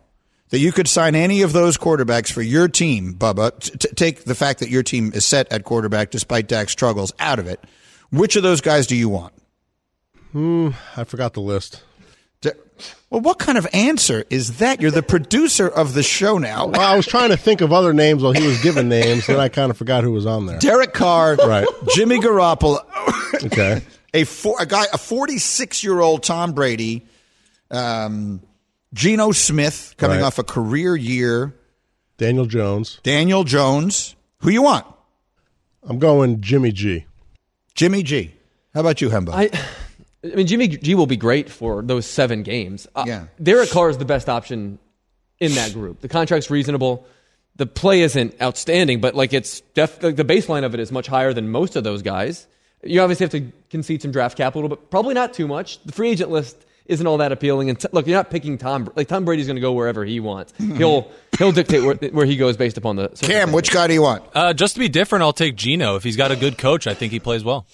that 0.49 0.59
you 0.59 0.71
could 0.71 0.87
sign 0.87 1.15
any 1.15 1.41
of 1.41 1.51
those 1.51 1.77
quarterbacks 1.77 2.31
for 2.31 2.41
your 2.43 2.67
team, 2.67 3.13
Bubba, 3.15 3.57
t- 3.59 3.77
t- 3.77 3.89
take 3.95 4.23
the 4.25 4.35
fact 4.35 4.59
that 4.59 4.69
your 4.69 4.83
team 4.83 5.11
is 5.13 5.25
set 5.25 5.51
at 5.51 5.63
quarterback 5.63 6.11
despite 6.11 6.47
Dak's 6.47 6.71
struggles 6.71 7.11
out 7.19 7.39
of 7.39 7.47
it. 7.47 7.63
Which 8.11 8.35
of 8.35 8.43
those 8.43 8.61
guys 8.61 8.85
do 8.87 8.95
you 8.95 9.09
want? 9.09 9.33
I 10.35 11.03
forgot 11.05 11.33
the 11.33 11.41
list. 11.41 11.83
Well, 13.09 13.19
what 13.21 13.39
kind 13.39 13.57
of 13.57 13.67
answer 13.73 14.23
is 14.29 14.59
that? 14.59 14.79
You're 14.79 14.91
the 14.91 15.03
producer 15.03 15.67
of 15.67 15.93
the 15.95 16.03
show 16.03 16.37
now. 16.37 16.67
Well, 16.67 16.79
I 16.79 16.95
was 16.95 17.05
trying 17.05 17.29
to 17.31 17.35
think 17.37 17.59
of 17.59 17.73
other 17.73 17.91
names 17.91 18.23
while 18.23 18.31
he 18.31 18.45
was 18.47 18.61
giving 18.61 18.87
names, 18.87 19.27
and 19.27 19.37
I 19.39 19.49
kind 19.49 19.69
of 19.71 19.77
forgot 19.77 20.03
who 20.05 20.11
was 20.13 20.25
on 20.25 20.45
there. 20.45 20.59
Derek 20.59 20.93
Carr, 20.93 21.35
Right. 21.35 21.67
Jimmy 21.95 22.19
Garoppolo, 22.19 22.79
Okay. 23.43 23.81
a 24.13 24.23
four, 24.23 24.55
a 24.61 24.65
guy, 24.65 24.85
a 24.93 24.97
46 24.97 25.83
year 25.83 25.99
old 25.99 26.23
Tom 26.23 26.53
Brady, 26.53 27.05
um, 27.71 28.41
Geno 28.93 29.31
Smith 29.33 29.95
coming 29.97 30.19
Right. 30.19 30.25
off 30.25 30.39
a 30.39 30.43
career 30.43 30.95
year, 30.95 31.53
Daniel 32.17 32.45
Jones. 32.45 32.99
Daniel 33.03 33.43
Jones. 33.43 34.15
Who 34.41 34.51
you 34.51 34.61
want? 34.61 34.85
I'm 35.83 35.99
going 35.99 36.39
Jimmy 36.41 36.71
G. 36.71 37.05
Jimmy 37.75 38.03
G. 38.03 38.35
How 38.73 38.79
about 38.81 39.01
you, 39.01 39.09
Hembo? 39.09 39.31
I, 39.33 39.49
I 40.23 40.35
mean, 40.35 40.47
Jimmy 40.47 40.67
G 40.67 40.95
will 40.95 41.07
be 41.07 41.15
great 41.17 41.49
for 41.49 41.81
those 41.81 42.05
seven 42.05 42.43
games. 42.43 42.87
Uh, 42.95 43.05
Yeah. 43.07 43.25
Derek 43.41 43.69
Carr 43.69 43.89
is 43.89 43.97
the 43.97 44.05
best 44.05 44.27
option 44.29 44.79
in 45.39 45.53
that 45.55 45.73
group. 45.73 46.01
The 46.01 46.09
contract's 46.09 46.49
reasonable. 46.51 47.05
The 47.55 47.65
play 47.65 48.01
isn't 48.01 48.41
outstanding, 48.41 48.99
but 49.01 49.15
like 49.15 49.33
it's 49.33 49.61
def- 49.73 50.01
like 50.03 50.15
the 50.17 50.25
baseline 50.25 50.63
of 50.65 50.73
it 50.73 50.79
is 50.79 50.91
much 50.91 51.07
higher 51.07 51.33
than 51.33 51.49
most 51.49 51.75
of 51.75 51.83
those 51.83 52.01
guys. 52.01 52.47
You 52.83 53.01
obviously 53.01 53.25
have 53.25 53.31
to 53.31 53.51
concede 53.69 54.01
some 54.01 54.11
draft 54.11 54.37
capital, 54.37 54.69
but 54.69 54.89
probably 54.89 55.13
not 55.13 55.33
too 55.33 55.47
much. 55.47 55.81
The 55.83 55.91
free 55.91 56.09
agent 56.11 56.31
list 56.31 56.65
isn't 56.85 57.05
all 57.05 57.17
that 57.17 57.31
appealing. 57.33 57.69
And 57.69 57.77
t- 57.79 57.87
look, 57.91 58.07
you're 58.07 58.15
not 58.17 58.29
picking 58.29 58.57
Tom. 58.57 58.89
Like 58.95 59.07
Tom 59.09 59.25
Brady's 59.25 59.45
going 59.47 59.57
to 59.57 59.61
go 59.61 59.73
wherever 59.73 60.03
he 60.05 60.19
wants. 60.21 60.53
He'll 60.57 61.11
he'll 61.37 61.51
dictate 61.51 61.83
where, 61.83 61.95
where 61.95 62.25
he 62.25 62.35
goes 62.37 62.55
based 62.57 62.77
upon 62.77 62.95
the. 62.95 63.09
Cam, 63.09 63.51
which 63.51 63.71
guy 63.71 63.87
do 63.87 63.93
you 63.93 64.01
want? 64.01 64.23
Uh, 64.33 64.53
just 64.53 64.73
to 64.75 64.79
be 64.79 64.87
different, 64.89 65.23
I'll 65.23 65.33
take 65.33 65.55
Geno. 65.55 65.95
If 65.97 66.03
he's 66.03 66.15
got 66.17 66.31
a 66.31 66.35
good 66.37 66.57
coach, 66.57 66.87
I 66.87 66.93
think 66.93 67.11
he 67.11 67.19
plays 67.19 67.43
well. 67.43 67.65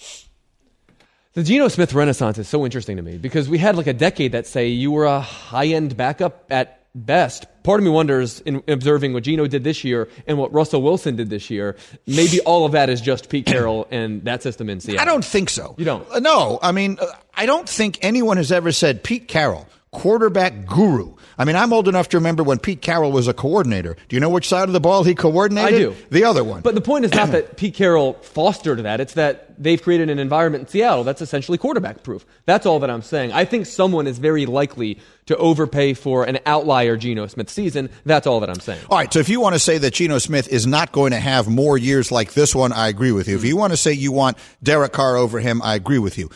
The 1.36 1.42
Geno 1.42 1.68
Smith 1.68 1.92
renaissance 1.92 2.38
is 2.38 2.48
so 2.48 2.64
interesting 2.64 2.96
to 2.96 3.02
me 3.02 3.18
because 3.18 3.46
we 3.46 3.58
had 3.58 3.76
like 3.76 3.86
a 3.86 3.92
decade 3.92 4.32
that 4.32 4.46
say 4.46 4.68
you 4.68 4.90
were 4.90 5.04
a 5.04 5.20
high 5.20 5.66
end 5.66 5.94
backup 5.94 6.46
at 6.50 6.80
best. 6.94 7.44
Part 7.62 7.78
of 7.78 7.84
me 7.84 7.90
wonders 7.90 8.40
in 8.40 8.62
observing 8.68 9.12
what 9.12 9.24
Geno 9.24 9.46
did 9.46 9.62
this 9.62 9.84
year 9.84 10.08
and 10.26 10.38
what 10.38 10.50
Russell 10.54 10.80
Wilson 10.80 11.16
did 11.16 11.28
this 11.28 11.50
year, 11.50 11.76
maybe 12.06 12.40
all 12.40 12.64
of 12.64 12.72
that 12.72 12.88
is 12.88 13.02
just 13.02 13.28
Pete 13.28 13.44
Carroll 13.54 13.86
and 13.90 14.24
that 14.24 14.42
system 14.42 14.70
in 14.70 14.80
Seattle. 14.80 15.02
I 15.02 15.04
don't 15.04 15.22
think 15.22 15.50
so. 15.50 15.74
You 15.76 15.84
don't? 15.84 16.22
No, 16.22 16.58
I 16.62 16.72
mean, 16.72 16.96
uh, 16.98 17.04
I 17.34 17.44
don't 17.44 17.68
think 17.68 17.98
anyone 18.00 18.38
has 18.38 18.50
ever 18.50 18.72
said 18.72 19.04
Pete 19.04 19.28
Carroll, 19.28 19.68
quarterback 19.90 20.64
guru. 20.64 21.15
I 21.38 21.44
mean, 21.44 21.56
I'm 21.56 21.72
old 21.72 21.86
enough 21.86 22.08
to 22.10 22.16
remember 22.16 22.42
when 22.42 22.58
Pete 22.58 22.80
Carroll 22.80 23.12
was 23.12 23.28
a 23.28 23.34
coordinator. 23.34 23.96
Do 24.08 24.16
you 24.16 24.20
know 24.20 24.30
which 24.30 24.48
side 24.48 24.68
of 24.68 24.72
the 24.72 24.80
ball 24.80 25.04
he 25.04 25.14
coordinated? 25.14 25.74
I 25.74 25.78
do. 25.78 25.96
The 26.10 26.24
other 26.24 26.42
one. 26.42 26.62
But 26.62 26.74
the 26.74 26.80
point 26.80 27.04
is 27.04 27.12
not 27.12 27.30
that 27.32 27.56
Pete 27.56 27.74
Carroll 27.74 28.14
fostered 28.14 28.78
that. 28.78 29.00
It's 29.00 29.14
that 29.14 29.54
they've 29.62 29.80
created 29.80 30.08
an 30.08 30.18
environment 30.18 30.62
in 30.62 30.68
Seattle 30.68 31.04
that's 31.04 31.20
essentially 31.20 31.58
quarterback 31.58 32.02
proof. 32.02 32.24
That's 32.46 32.64
all 32.64 32.78
that 32.80 32.90
I'm 32.90 33.02
saying. 33.02 33.32
I 33.32 33.44
think 33.44 33.66
someone 33.66 34.06
is 34.06 34.18
very 34.18 34.46
likely 34.46 35.00
to 35.26 35.36
overpay 35.36 35.94
for 35.94 36.24
an 36.24 36.38
outlier 36.46 36.96
Geno 36.96 37.26
Smith 37.26 37.50
season. 37.50 37.90
That's 38.04 38.26
all 38.26 38.40
that 38.40 38.48
I'm 38.48 38.60
saying. 38.60 38.80
All 38.88 38.96
right, 38.96 39.12
so 39.12 39.18
if 39.18 39.28
you 39.28 39.40
want 39.40 39.54
to 39.54 39.58
say 39.58 39.78
that 39.78 39.94
Geno 39.94 40.18
Smith 40.18 40.48
is 40.48 40.66
not 40.66 40.92
going 40.92 41.10
to 41.10 41.20
have 41.20 41.48
more 41.48 41.76
years 41.76 42.10
like 42.10 42.32
this 42.32 42.54
one, 42.54 42.72
I 42.72 42.88
agree 42.88 43.12
with 43.12 43.28
you. 43.28 43.36
If 43.36 43.44
you 43.44 43.50
mm-hmm. 43.50 43.60
want 43.60 43.72
to 43.72 43.76
say 43.76 43.92
you 43.92 44.12
want 44.12 44.38
Derek 44.62 44.92
Carr 44.92 45.16
over 45.16 45.40
him, 45.40 45.60
I 45.62 45.74
agree 45.74 45.98
with 45.98 46.16
you. 46.16 46.30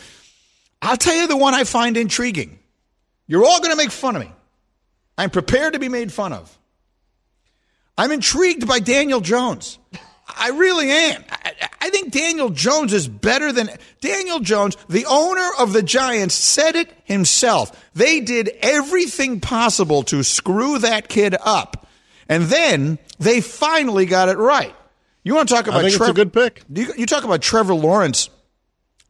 I'll 0.81 0.97
tell 0.97 1.15
you 1.15 1.27
the 1.27 1.37
one 1.37 1.53
I 1.53 1.63
find 1.63 1.95
intriguing. 1.95 2.59
You're 3.27 3.45
all 3.45 3.59
going 3.59 3.71
to 3.71 3.77
make 3.77 3.91
fun 3.91 4.15
of 4.15 4.21
me. 4.23 4.31
I'm 5.17 5.29
prepared 5.29 5.73
to 5.73 5.79
be 5.79 5.89
made 5.89 6.11
fun 6.11 6.33
of. 6.33 6.57
I'm 7.97 8.11
intrigued 8.11 8.67
by 8.67 8.79
Daniel 8.79 9.21
Jones. 9.21 9.77
I 10.27 10.49
really 10.49 10.89
am. 10.89 11.23
I, 11.29 11.53
I 11.81 11.89
think 11.89 12.11
Daniel 12.11 12.49
Jones 12.49 12.93
is 12.93 13.07
better 13.07 13.51
than 13.51 13.69
Daniel 13.99 14.39
Jones. 14.39 14.77
The 14.87 15.05
owner 15.05 15.49
of 15.59 15.73
the 15.73 15.83
Giants 15.83 16.35
said 16.35 16.75
it 16.75 16.91
himself. 17.03 17.89
They 17.93 18.21
did 18.21 18.49
everything 18.61 19.39
possible 19.39 20.03
to 20.03 20.23
screw 20.23 20.79
that 20.79 21.09
kid 21.09 21.35
up. 21.43 21.87
And 22.29 22.45
then 22.45 22.97
they 23.19 23.41
finally 23.41 24.05
got 24.05 24.29
it 24.29 24.37
right. 24.37 24.73
You 25.23 25.35
want 25.35 25.49
to 25.49 25.55
talk 25.55 25.67
about 25.67 25.81
I 25.81 25.89
think 25.89 25.97
Trev- 25.97 26.09
it's 26.09 26.19
a 26.19 26.25
good 26.25 26.33
pick. 26.33 26.63
You, 26.73 26.93
you 26.97 27.05
talk 27.05 27.23
about 27.23 27.41
Trevor 27.41 27.73
Lawrence 27.73 28.29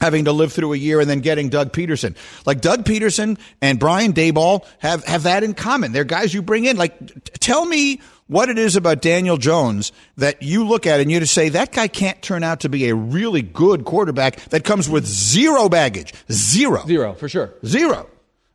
having 0.01 0.25
to 0.25 0.31
live 0.33 0.51
through 0.51 0.73
a 0.73 0.77
year 0.77 0.99
and 0.99 1.09
then 1.09 1.19
getting 1.19 1.47
Doug 1.47 1.71
Pederson. 1.71 2.15
Like 2.45 2.59
Doug 2.59 2.83
Pederson 2.83 3.37
and 3.61 3.79
Brian 3.79 4.13
Daboll 4.13 4.65
have, 4.79 5.05
have 5.05 5.23
that 5.23 5.43
in 5.43 5.53
common. 5.53 5.91
They're 5.93 6.03
guys 6.03 6.33
you 6.33 6.41
bring 6.41 6.65
in. 6.65 6.75
Like, 6.75 6.97
t- 6.99 7.21
tell 7.39 7.63
me 7.65 8.01
what 8.27 8.49
it 8.49 8.57
is 8.57 8.75
about 8.75 9.01
Daniel 9.01 9.37
Jones 9.37 9.91
that 10.17 10.41
you 10.41 10.65
look 10.65 10.87
at 10.87 10.99
and 10.99 11.11
you 11.11 11.19
just 11.19 11.33
say 11.33 11.49
that 11.49 11.71
guy 11.71 11.87
can't 11.87 12.21
turn 12.21 12.43
out 12.43 12.61
to 12.61 12.69
be 12.69 12.89
a 12.89 12.95
really 12.95 13.41
good 13.41 13.85
quarterback 13.85 14.37
that 14.49 14.63
comes 14.63 14.89
with 14.89 15.05
zero 15.05 15.69
baggage. 15.69 16.13
Zero. 16.31 16.83
Zero, 16.87 17.13
for 17.13 17.29
sure. 17.29 17.53
Zero. 17.65 18.09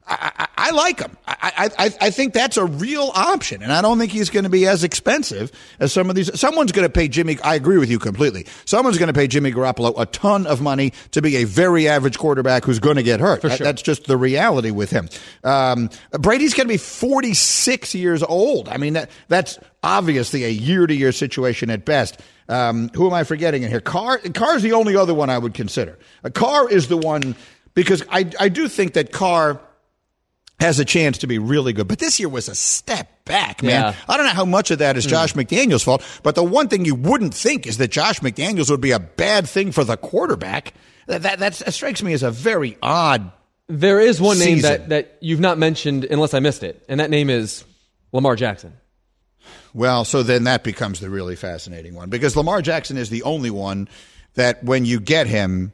I, 0.08 0.32
I, 0.36 0.45
I 0.66 0.70
like 0.70 0.98
him. 0.98 1.16
I, 1.28 1.70
I, 1.78 1.84
I 2.00 2.10
think 2.10 2.32
that's 2.32 2.56
a 2.56 2.64
real 2.64 3.12
option, 3.14 3.62
and 3.62 3.72
I 3.72 3.82
don't 3.82 4.00
think 4.00 4.10
he's 4.10 4.30
going 4.30 4.42
to 4.42 4.50
be 4.50 4.66
as 4.66 4.82
expensive 4.82 5.52
as 5.78 5.92
some 5.92 6.10
of 6.10 6.16
these. 6.16 6.38
Someone's 6.38 6.72
going 6.72 6.88
to 6.88 6.92
pay 6.92 7.06
Jimmy. 7.06 7.38
I 7.44 7.54
agree 7.54 7.78
with 7.78 7.88
you 7.88 8.00
completely. 8.00 8.46
Someone's 8.64 8.98
going 8.98 9.06
to 9.06 9.12
pay 9.12 9.28
Jimmy 9.28 9.52
Garoppolo 9.52 9.94
a 9.96 10.06
ton 10.06 10.44
of 10.44 10.60
money 10.60 10.92
to 11.12 11.22
be 11.22 11.36
a 11.36 11.44
very 11.44 11.86
average 11.86 12.18
quarterback 12.18 12.64
who's 12.64 12.80
going 12.80 12.96
to 12.96 13.04
get 13.04 13.20
hurt. 13.20 13.42
For 13.42 13.50
sure. 13.50 13.64
That's 13.64 13.80
just 13.80 14.06
the 14.06 14.16
reality 14.16 14.72
with 14.72 14.90
him. 14.90 15.08
Um, 15.44 15.88
Brady's 16.10 16.52
going 16.52 16.66
to 16.66 16.74
be 16.74 16.78
46 16.78 17.94
years 17.94 18.24
old. 18.24 18.68
I 18.68 18.76
mean, 18.76 18.94
that, 18.94 19.08
that's 19.28 19.60
obviously 19.84 20.42
a 20.42 20.50
year 20.50 20.84
to 20.88 20.94
year 20.94 21.12
situation 21.12 21.70
at 21.70 21.84
best. 21.84 22.20
Um, 22.48 22.88
who 22.88 23.06
am 23.06 23.14
I 23.14 23.22
forgetting 23.22 23.62
in 23.62 23.70
here? 23.70 23.80
Carr. 23.80 24.18
Carr's 24.18 24.62
the 24.62 24.72
only 24.72 24.96
other 24.96 25.14
one 25.14 25.30
I 25.30 25.38
would 25.38 25.54
consider. 25.54 25.96
Uh, 26.24 26.30
Carr 26.30 26.68
is 26.68 26.88
the 26.88 26.96
one 26.96 27.36
because 27.74 28.02
I, 28.10 28.28
I 28.40 28.48
do 28.48 28.66
think 28.66 28.94
that 28.94 29.12
Carr 29.12 29.60
has 30.58 30.80
a 30.80 30.84
chance 30.84 31.18
to 31.18 31.26
be 31.26 31.38
really 31.38 31.72
good. 31.72 31.88
But 31.88 31.98
this 31.98 32.18
year 32.18 32.28
was 32.28 32.48
a 32.48 32.54
step 32.54 33.24
back, 33.24 33.62
man. 33.62 33.92
Yeah. 33.92 33.94
I 34.08 34.16
don't 34.16 34.26
know 34.26 34.32
how 34.32 34.44
much 34.44 34.70
of 34.70 34.78
that 34.78 34.96
is 34.96 35.04
hmm. 35.04 35.10
Josh 35.10 35.34
McDaniels' 35.34 35.84
fault, 35.84 36.02
but 36.22 36.34
the 36.34 36.44
one 36.44 36.68
thing 36.68 36.84
you 36.84 36.94
wouldn't 36.94 37.34
think 37.34 37.66
is 37.66 37.78
that 37.78 37.90
Josh 37.90 38.20
McDaniels 38.20 38.70
would 38.70 38.80
be 38.80 38.92
a 38.92 39.00
bad 39.00 39.48
thing 39.48 39.72
for 39.72 39.84
the 39.84 39.96
quarterback. 39.96 40.74
That, 41.06 41.22
that, 41.22 41.38
that 41.38 41.74
strikes 41.74 42.02
me 42.02 42.12
as 42.12 42.22
a 42.22 42.30
very 42.30 42.76
odd. 42.82 43.30
There 43.68 44.00
is 44.00 44.20
one 44.20 44.38
name 44.38 44.60
that, 44.60 44.88
that 44.90 45.18
you've 45.20 45.40
not 45.40 45.58
mentioned 45.58 46.04
unless 46.04 46.34
I 46.34 46.40
missed 46.40 46.62
it, 46.62 46.84
and 46.88 47.00
that 47.00 47.10
name 47.10 47.30
is 47.30 47.64
Lamar 48.12 48.36
Jackson. 48.36 48.72
Well, 49.74 50.04
so 50.04 50.22
then 50.22 50.44
that 50.44 50.64
becomes 50.64 51.00
the 51.00 51.10
really 51.10 51.36
fascinating 51.36 51.94
one 51.94 52.08
because 52.08 52.34
Lamar 52.34 52.62
Jackson 52.62 52.96
is 52.96 53.10
the 53.10 53.24
only 53.24 53.50
one 53.50 53.88
that 54.34 54.64
when 54.64 54.84
you 54.84 55.00
get 55.00 55.26
him, 55.26 55.72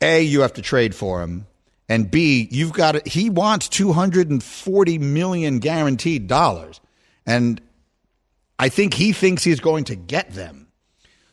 A, 0.00 0.22
you 0.22 0.42
have 0.42 0.52
to 0.54 0.62
trade 0.62 0.94
for 0.94 1.22
him. 1.22 1.46
And 1.88 2.10
B, 2.10 2.48
you've 2.50 2.72
got 2.72 2.92
to, 2.92 3.02
he 3.08 3.30
wants 3.30 3.68
240 3.68 4.98
million 4.98 5.58
guaranteed 5.58 6.26
dollars. 6.26 6.80
And 7.26 7.60
I 8.58 8.68
think 8.68 8.94
he 8.94 9.12
thinks 9.12 9.44
he's 9.44 9.60
going 9.60 9.84
to 9.84 9.94
get 9.94 10.30
them. 10.32 10.64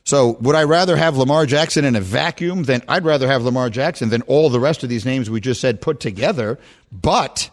So 0.03 0.31
would 0.41 0.55
I 0.55 0.63
rather 0.63 0.97
have 0.97 1.15
Lamar 1.15 1.45
Jackson 1.45 1.85
in 1.85 1.95
a 1.95 2.01
vacuum 2.01 2.63
than 2.63 2.81
I'd 2.87 3.05
rather 3.05 3.27
have 3.27 3.43
Lamar 3.43 3.69
Jackson 3.69 4.09
than 4.09 4.23
all 4.23 4.49
the 4.49 4.59
rest 4.59 4.83
of 4.83 4.89
these 4.89 5.05
names 5.05 5.29
we 5.29 5.39
just 5.39 5.61
said 5.61 5.79
put 5.79 5.99
together. 5.99 6.57
But 6.91 7.49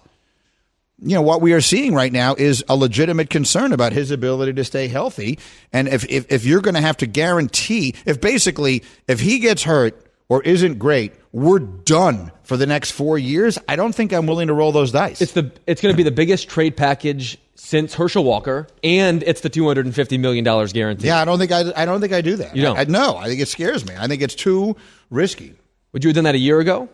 you 1.00 1.14
know 1.14 1.22
what 1.22 1.40
we 1.40 1.52
are 1.52 1.60
seeing 1.60 1.94
right 1.94 2.12
now 2.12 2.34
is 2.34 2.64
a 2.68 2.74
legitimate 2.74 3.30
concern 3.30 3.72
about 3.72 3.92
his 3.92 4.10
ability 4.10 4.54
to 4.54 4.64
stay 4.64 4.88
healthy. 4.88 5.38
And 5.72 5.88
if 5.88 6.08
if, 6.08 6.32
if 6.32 6.44
you're 6.44 6.62
going 6.62 6.74
to 6.74 6.80
have 6.80 6.96
to 6.98 7.06
guarantee, 7.06 7.94
if 8.06 8.20
basically 8.20 8.82
if 9.06 9.20
he 9.20 9.38
gets 9.38 9.62
hurt 9.62 10.07
or 10.28 10.42
isn't 10.42 10.78
great, 10.78 11.12
we're 11.32 11.58
done 11.58 12.32
for 12.42 12.56
the 12.56 12.66
next 12.66 12.90
four 12.90 13.18
years. 13.18 13.58
I 13.68 13.76
don't 13.76 13.94
think 13.94 14.12
I'm 14.12 14.26
willing 14.26 14.48
to 14.48 14.54
roll 14.54 14.72
those 14.72 14.92
dice. 14.92 15.20
It's 15.20 15.32
the 15.32 15.52
it's 15.66 15.80
going 15.80 15.92
to 15.92 15.96
be 15.96 16.02
the 16.02 16.10
biggest 16.10 16.48
trade 16.48 16.76
package 16.76 17.38
since 17.54 17.94
Herschel 17.94 18.24
Walker, 18.24 18.66
and 18.84 19.22
it's 19.22 19.40
the 19.40 19.48
two 19.48 19.66
hundred 19.66 19.86
and 19.86 19.94
fifty 19.94 20.18
million 20.18 20.44
dollars 20.44 20.72
guarantee. 20.72 21.06
yeah, 21.08 21.20
I 21.20 21.24
don't 21.24 21.38
think 21.38 21.52
I 21.52 21.72
I 21.76 21.84
don't 21.84 22.00
think 22.00 22.12
I 22.12 22.20
do 22.20 22.36
that. 22.36 22.54
You 22.56 22.62
don't? 22.62 22.76
I, 22.76 22.82
I, 22.82 22.84
no, 22.84 23.16
I 23.16 23.26
think 23.26 23.40
it 23.40 23.48
scares 23.48 23.86
me. 23.86 23.94
I 23.98 24.06
think 24.06 24.22
it's 24.22 24.34
too 24.34 24.76
risky. 25.10 25.54
Would 25.92 26.04
you 26.04 26.08
have 26.08 26.14
done 26.14 26.24
that 26.24 26.34
a 26.34 26.38
year 26.38 26.60
ago? 26.60 26.88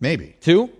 Maybe, 0.00 0.36
Two? 0.40 0.70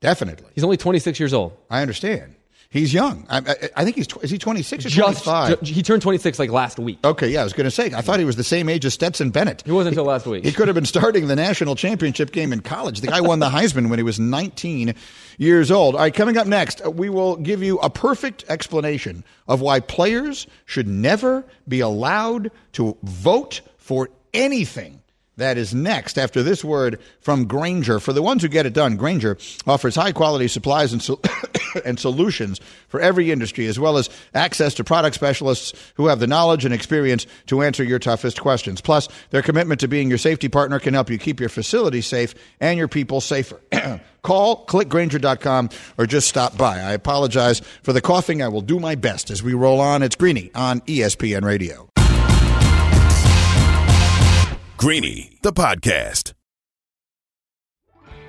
definitely. 0.00 0.46
He's 0.54 0.64
only 0.64 0.76
twenty 0.76 0.98
six 0.98 1.18
years 1.18 1.32
old. 1.34 1.56
I 1.70 1.80
understand. 1.82 2.33
He's 2.74 2.92
young. 2.92 3.24
I, 3.30 3.38
I, 3.38 3.54
I 3.76 3.84
think 3.84 3.94
he's 3.94 4.08
tw- 4.08 4.24
is 4.24 4.32
he 4.32 4.36
26 4.36 4.84
or 4.84 4.88
Just 4.88 5.22
25? 5.24 5.62
ju- 5.62 5.72
he 5.74 5.80
turned 5.80 6.02
twenty 6.02 6.18
six 6.18 6.40
like 6.40 6.50
last 6.50 6.76
week. 6.76 6.98
Okay, 7.04 7.28
yeah, 7.28 7.40
I 7.42 7.44
was 7.44 7.52
going 7.52 7.66
to 7.66 7.70
say. 7.70 7.92
I 7.94 8.00
thought 8.00 8.18
he 8.18 8.24
was 8.24 8.34
the 8.34 8.42
same 8.42 8.68
age 8.68 8.84
as 8.84 8.94
Stetson 8.94 9.30
Bennett. 9.30 9.62
He 9.64 9.70
wasn't 9.70 9.92
until 9.92 10.06
last 10.06 10.26
week. 10.26 10.44
He 10.44 10.50
could 10.50 10.66
have 10.66 10.74
been 10.74 10.84
starting 10.84 11.28
the 11.28 11.36
national 11.36 11.76
championship 11.76 12.32
game 12.32 12.52
in 12.52 12.62
college. 12.62 13.00
The 13.00 13.06
guy 13.06 13.20
won 13.20 13.38
the 13.38 13.48
Heisman 13.48 13.90
when 13.90 14.00
he 14.00 14.02
was 14.02 14.18
19 14.18 14.92
years 15.38 15.70
old. 15.70 15.94
All 15.94 16.00
right, 16.00 16.12
coming 16.12 16.36
up 16.36 16.48
next, 16.48 16.84
we 16.84 17.08
will 17.08 17.36
give 17.36 17.62
you 17.62 17.78
a 17.78 17.88
perfect 17.88 18.44
explanation 18.48 19.22
of 19.46 19.60
why 19.60 19.78
players 19.78 20.48
should 20.64 20.88
never 20.88 21.44
be 21.68 21.78
allowed 21.78 22.50
to 22.72 22.98
vote 23.04 23.60
for 23.78 24.10
anything. 24.32 25.00
That 25.36 25.58
is 25.58 25.74
next 25.74 26.16
after 26.16 26.44
this 26.44 26.64
word 26.64 27.00
from 27.20 27.46
Grainger. 27.46 27.98
For 27.98 28.12
the 28.12 28.22
ones 28.22 28.42
who 28.42 28.48
get 28.48 28.66
it 28.66 28.72
done, 28.72 28.96
Grainger 28.96 29.36
offers 29.66 29.96
high 29.96 30.12
quality 30.12 30.46
supplies 30.46 30.92
and, 30.92 31.02
sol- 31.02 31.20
and 31.84 31.98
solutions 31.98 32.60
for 32.86 33.00
every 33.00 33.32
industry, 33.32 33.66
as 33.66 33.78
well 33.78 33.96
as 33.96 34.08
access 34.34 34.74
to 34.74 34.84
product 34.84 35.16
specialists 35.16 35.72
who 35.94 36.06
have 36.06 36.20
the 36.20 36.28
knowledge 36.28 36.64
and 36.64 36.72
experience 36.72 37.26
to 37.46 37.62
answer 37.62 37.82
your 37.82 37.98
toughest 37.98 38.40
questions. 38.40 38.80
Plus, 38.80 39.08
their 39.30 39.42
commitment 39.42 39.80
to 39.80 39.88
being 39.88 40.08
your 40.08 40.18
safety 40.18 40.48
partner 40.48 40.78
can 40.78 40.94
help 40.94 41.10
you 41.10 41.18
keep 41.18 41.40
your 41.40 41.48
facility 41.48 42.00
safe 42.00 42.34
and 42.60 42.78
your 42.78 42.88
people 42.88 43.20
safer. 43.20 43.60
Call 44.22 44.64
clickgrainger.com 44.66 45.68
or 45.98 46.06
just 46.06 46.28
stop 46.28 46.56
by. 46.56 46.80
I 46.80 46.92
apologize 46.92 47.60
for 47.82 47.92
the 47.92 48.00
coughing. 48.00 48.40
I 48.40 48.48
will 48.48 48.62
do 48.62 48.78
my 48.78 48.94
best 48.94 49.30
as 49.30 49.42
we 49.42 49.52
roll 49.52 49.80
on. 49.80 50.02
It's 50.02 50.16
Greeny 50.16 50.50
on 50.54 50.80
ESPN 50.82 51.42
Radio. 51.42 51.93
Greeny, 54.84 55.38
the 55.40 55.50
podcast. 55.50 56.34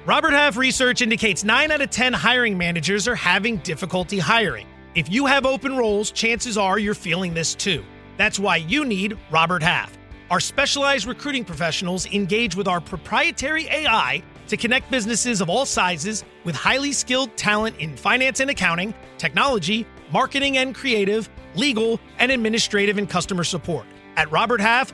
Robert 0.06 0.32
Half 0.32 0.56
research 0.56 1.02
indicates 1.02 1.44
9 1.44 1.70
out 1.70 1.82
of 1.82 1.90
10 1.90 2.14
hiring 2.14 2.58
managers 2.58 3.10
are 3.10 3.16
having 3.16 3.58
difficulty 3.58 4.20
hiring. 4.20 4.66
If 4.96 5.12
you 5.12 5.26
have 5.26 5.46
open 5.46 5.76
roles, 5.76 6.12
chances 6.12 6.58
are 6.58 6.80
you're 6.80 6.94
feeling 6.94 7.34
this 7.34 7.56
too. 7.56 7.84
That's 8.16 8.40
why 8.40 8.56
you 8.56 8.86
need 8.86 9.18
Robert 9.30 9.64
Half. 9.64 9.98
Our 10.32 10.40
specialized 10.40 11.08
recruiting 11.08 11.44
professionals 11.44 12.06
engage 12.14 12.56
with 12.56 12.70
our 12.70 12.80
proprietary 12.80 13.68
AI 13.68 14.24
to 14.48 14.56
connect 14.56 14.90
businesses 14.90 15.42
of 15.42 15.50
all 15.50 15.66
sizes 15.66 16.24
with 16.46 16.56
highly 16.56 16.94
skilled 16.94 17.36
talent 17.36 17.76
in 17.80 17.98
finance 17.98 18.40
and 18.40 18.50
accounting, 18.50 18.94
technology, 19.18 19.86
marketing 20.10 20.56
and 20.60 20.74
creative, 20.74 21.30
legal, 21.56 22.00
and 22.18 22.32
administrative 22.32 22.98
and 22.98 23.10
customer 23.10 23.44
support. 23.44 23.86
At 24.16 24.32
Robert 24.32 24.62
Half, 24.62 24.94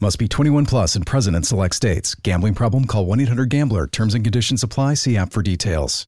Must 0.00 0.18
be 0.18 0.28
21 0.28 0.66
plus 0.66 0.96
and 0.96 1.06
present 1.06 1.36
in 1.36 1.44
select 1.44 1.74
states. 1.74 2.14
Gambling 2.14 2.54
problem? 2.54 2.86
Call 2.86 3.06
1 3.06 3.20
800 3.20 3.48
Gambler. 3.48 3.86
Terms 3.86 4.14
and 4.14 4.24
conditions 4.24 4.62
apply. 4.62 4.94
See 4.94 5.16
app 5.16 5.32
for 5.32 5.42
details. 5.42 6.06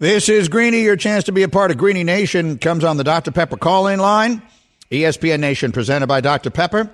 This 0.00 0.28
is 0.28 0.48
Greeny. 0.48 0.82
Your 0.82 0.96
chance 0.96 1.24
to 1.24 1.32
be 1.32 1.44
a 1.44 1.48
part 1.48 1.70
of 1.70 1.78
Greeny 1.78 2.02
Nation 2.02 2.58
comes 2.58 2.82
on 2.82 2.96
the 2.96 3.04
Dr. 3.04 3.30
Pepper 3.30 3.56
call 3.56 3.86
in 3.86 4.00
line. 4.00 4.42
ESPN 4.90 5.40
Nation 5.40 5.70
presented 5.72 6.08
by 6.08 6.20
Dr. 6.20 6.50
Pepper. 6.50 6.90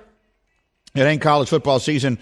It 0.93 1.01
ain't 1.01 1.21
college 1.21 1.49
football 1.49 1.79
season 1.79 2.19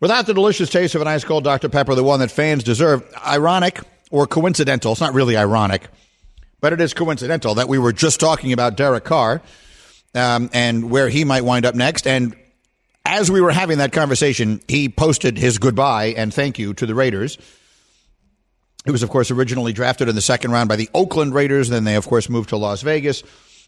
without 0.00 0.26
the 0.26 0.34
delicious 0.34 0.68
taste 0.68 0.94
of 0.94 1.00
an 1.00 1.08
ice 1.08 1.24
cold 1.24 1.44
Dr. 1.44 1.70
Pepper, 1.70 1.94
the 1.94 2.04
one 2.04 2.20
that 2.20 2.30
fans 2.30 2.62
deserve. 2.62 3.02
Ironic, 3.26 3.80
or 4.10 4.26
coincidental. 4.26 4.92
It's 4.92 5.00
not 5.00 5.14
really 5.14 5.36
ironic, 5.36 5.88
but 6.60 6.72
it 6.72 6.80
is 6.80 6.94
coincidental 6.94 7.54
that 7.54 7.68
we 7.68 7.78
were 7.78 7.92
just 7.92 8.20
talking 8.20 8.52
about 8.52 8.76
Derek 8.76 9.04
Carr 9.04 9.42
um, 10.14 10.50
and 10.52 10.90
where 10.90 11.08
he 11.08 11.24
might 11.24 11.44
wind 11.44 11.64
up 11.64 11.74
next. 11.74 12.06
And 12.06 12.36
as 13.04 13.30
we 13.30 13.40
were 13.40 13.52
having 13.52 13.78
that 13.78 13.92
conversation, 13.92 14.60
he 14.68 14.88
posted 14.88 15.38
his 15.38 15.58
goodbye 15.58 16.14
and 16.16 16.32
thank 16.32 16.58
you 16.58 16.74
to 16.74 16.86
the 16.86 16.94
Raiders. 16.94 17.38
He 18.84 18.90
was, 18.90 19.02
of 19.02 19.10
course, 19.10 19.30
originally 19.30 19.72
drafted 19.72 20.08
in 20.08 20.14
the 20.14 20.20
second 20.20 20.50
round 20.50 20.68
by 20.68 20.76
the 20.76 20.88
Oakland 20.94 21.34
Raiders. 21.34 21.68
Then 21.68 21.84
they, 21.84 21.96
of 21.96 22.06
course, 22.06 22.28
moved 22.28 22.48
to 22.50 22.56
Las 22.56 22.82
Vegas. 22.82 23.22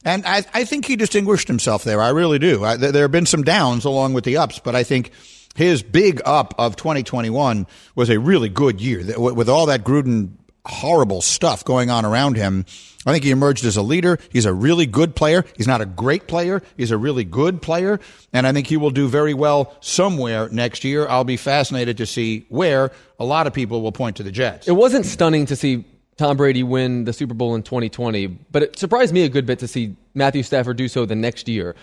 And 0.05 0.27
I, 0.27 0.45
I 0.53 0.65
think 0.65 0.85
he 0.85 0.97
distinguished 0.97 1.49
himself 1.49 1.85
there. 1.85 2.01
I 2.01 2.11
really 2.11 2.39
do. 2.39 2.65
I, 2.65 2.77
there 2.77 3.03
have 3.03 3.13
been 3.13 3.27
some 3.27 3.43
downs 3.43 3.85
along 3.85 4.15
with 4.15 4.25
the 4.25 4.37
ups, 4.37 4.59
but 4.59 4.75
I 4.75 4.83
think 4.83 5.13
his 5.55 5.83
big 5.83 6.21
up 6.25 6.55
of 6.59 6.77
2021 6.77 7.67
was 7.95 8.11
a 8.11 8.19
really 8.19 8.49
good 8.49 8.81
year. 8.81 9.19
With 9.19 9.49
all 9.49 9.67
that 9.67 9.85
Gruden 9.85 10.33
horrible 10.67 11.21
stuff 11.21 11.65
going 11.65 11.91
on 11.91 12.05
around 12.05 12.37
him, 12.37 12.65
I 13.07 13.13
think 13.13 13.25
he 13.25 13.31
emerged 13.31 13.65
as 13.65 13.77
a 13.77 13.83
leader. 13.83 14.19
He's 14.31 14.47
a 14.47 14.53
really 14.53 14.87
good 14.87 15.15
player. 15.15 15.45
He's 15.57 15.67
not 15.67 15.81
a 15.81 15.87
great 15.87 16.27
player. 16.27 16.63
He's 16.77 16.91
a 16.91 16.97
really 16.97 17.25
good 17.25 17.61
player. 17.61 18.01
And 18.33 18.47
I 18.47 18.53
think 18.53 18.67
he 18.67 18.77
will 18.77 18.91
do 18.91 19.09
very 19.09 19.35
well 19.35 19.77
somewhere 19.81 20.49
next 20.49 20.85
year. 20.85 21.07
I'll 21.07 21.25
be 21.25 21.37
fascinated 21.37 21.99
to 21.99 22.07
see 22.07 22.47
where 22.49 22.93
a 23.19 23.25
lot 23.25 23.47
of 23.47 23.53
people 23.53 23.83
will 23.83 23.93
point 23.93 24.17
to 24.17 24.23
the 24.23 24.33
Jets. 24.33 24.67
It 24.67 24.73
wasn't 24.73 25.05
stunning 25.05 25.47
to 25.47 25.57
see 25.57 25.85
Tom 26.17 26.37
Brady 26.37 26.63
win 26.63 27.05
the 27.05 27.13
Super 27.13 27.35
Bowl 27.35 27.55
in 27.55 27.63
2020, 27.63 28.27
but 28.27 28.63
it 28.63 28.79
surprised 28.79 29.13
me 29.13 29.23
a 29.23 29.29
good 29.29 29.47
bit 29.47 29.59
to 29.59 29.69
see 29.69 29.97
Matthew 30.15 30.43
Stafford 30.43 30.77
do 30.77 30.89
so 30.89 31.05
the 31.05 31.17
next 31.17 31.49
year. 31.49 31.75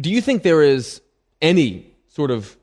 Do 0.00 0.10
you 0.10 0.20
think 0.20 0.42
there 0.42 0.62
is 0.62 1.00
any 1.40 1.90
sort 2.08 2.30
of 2.30 2.56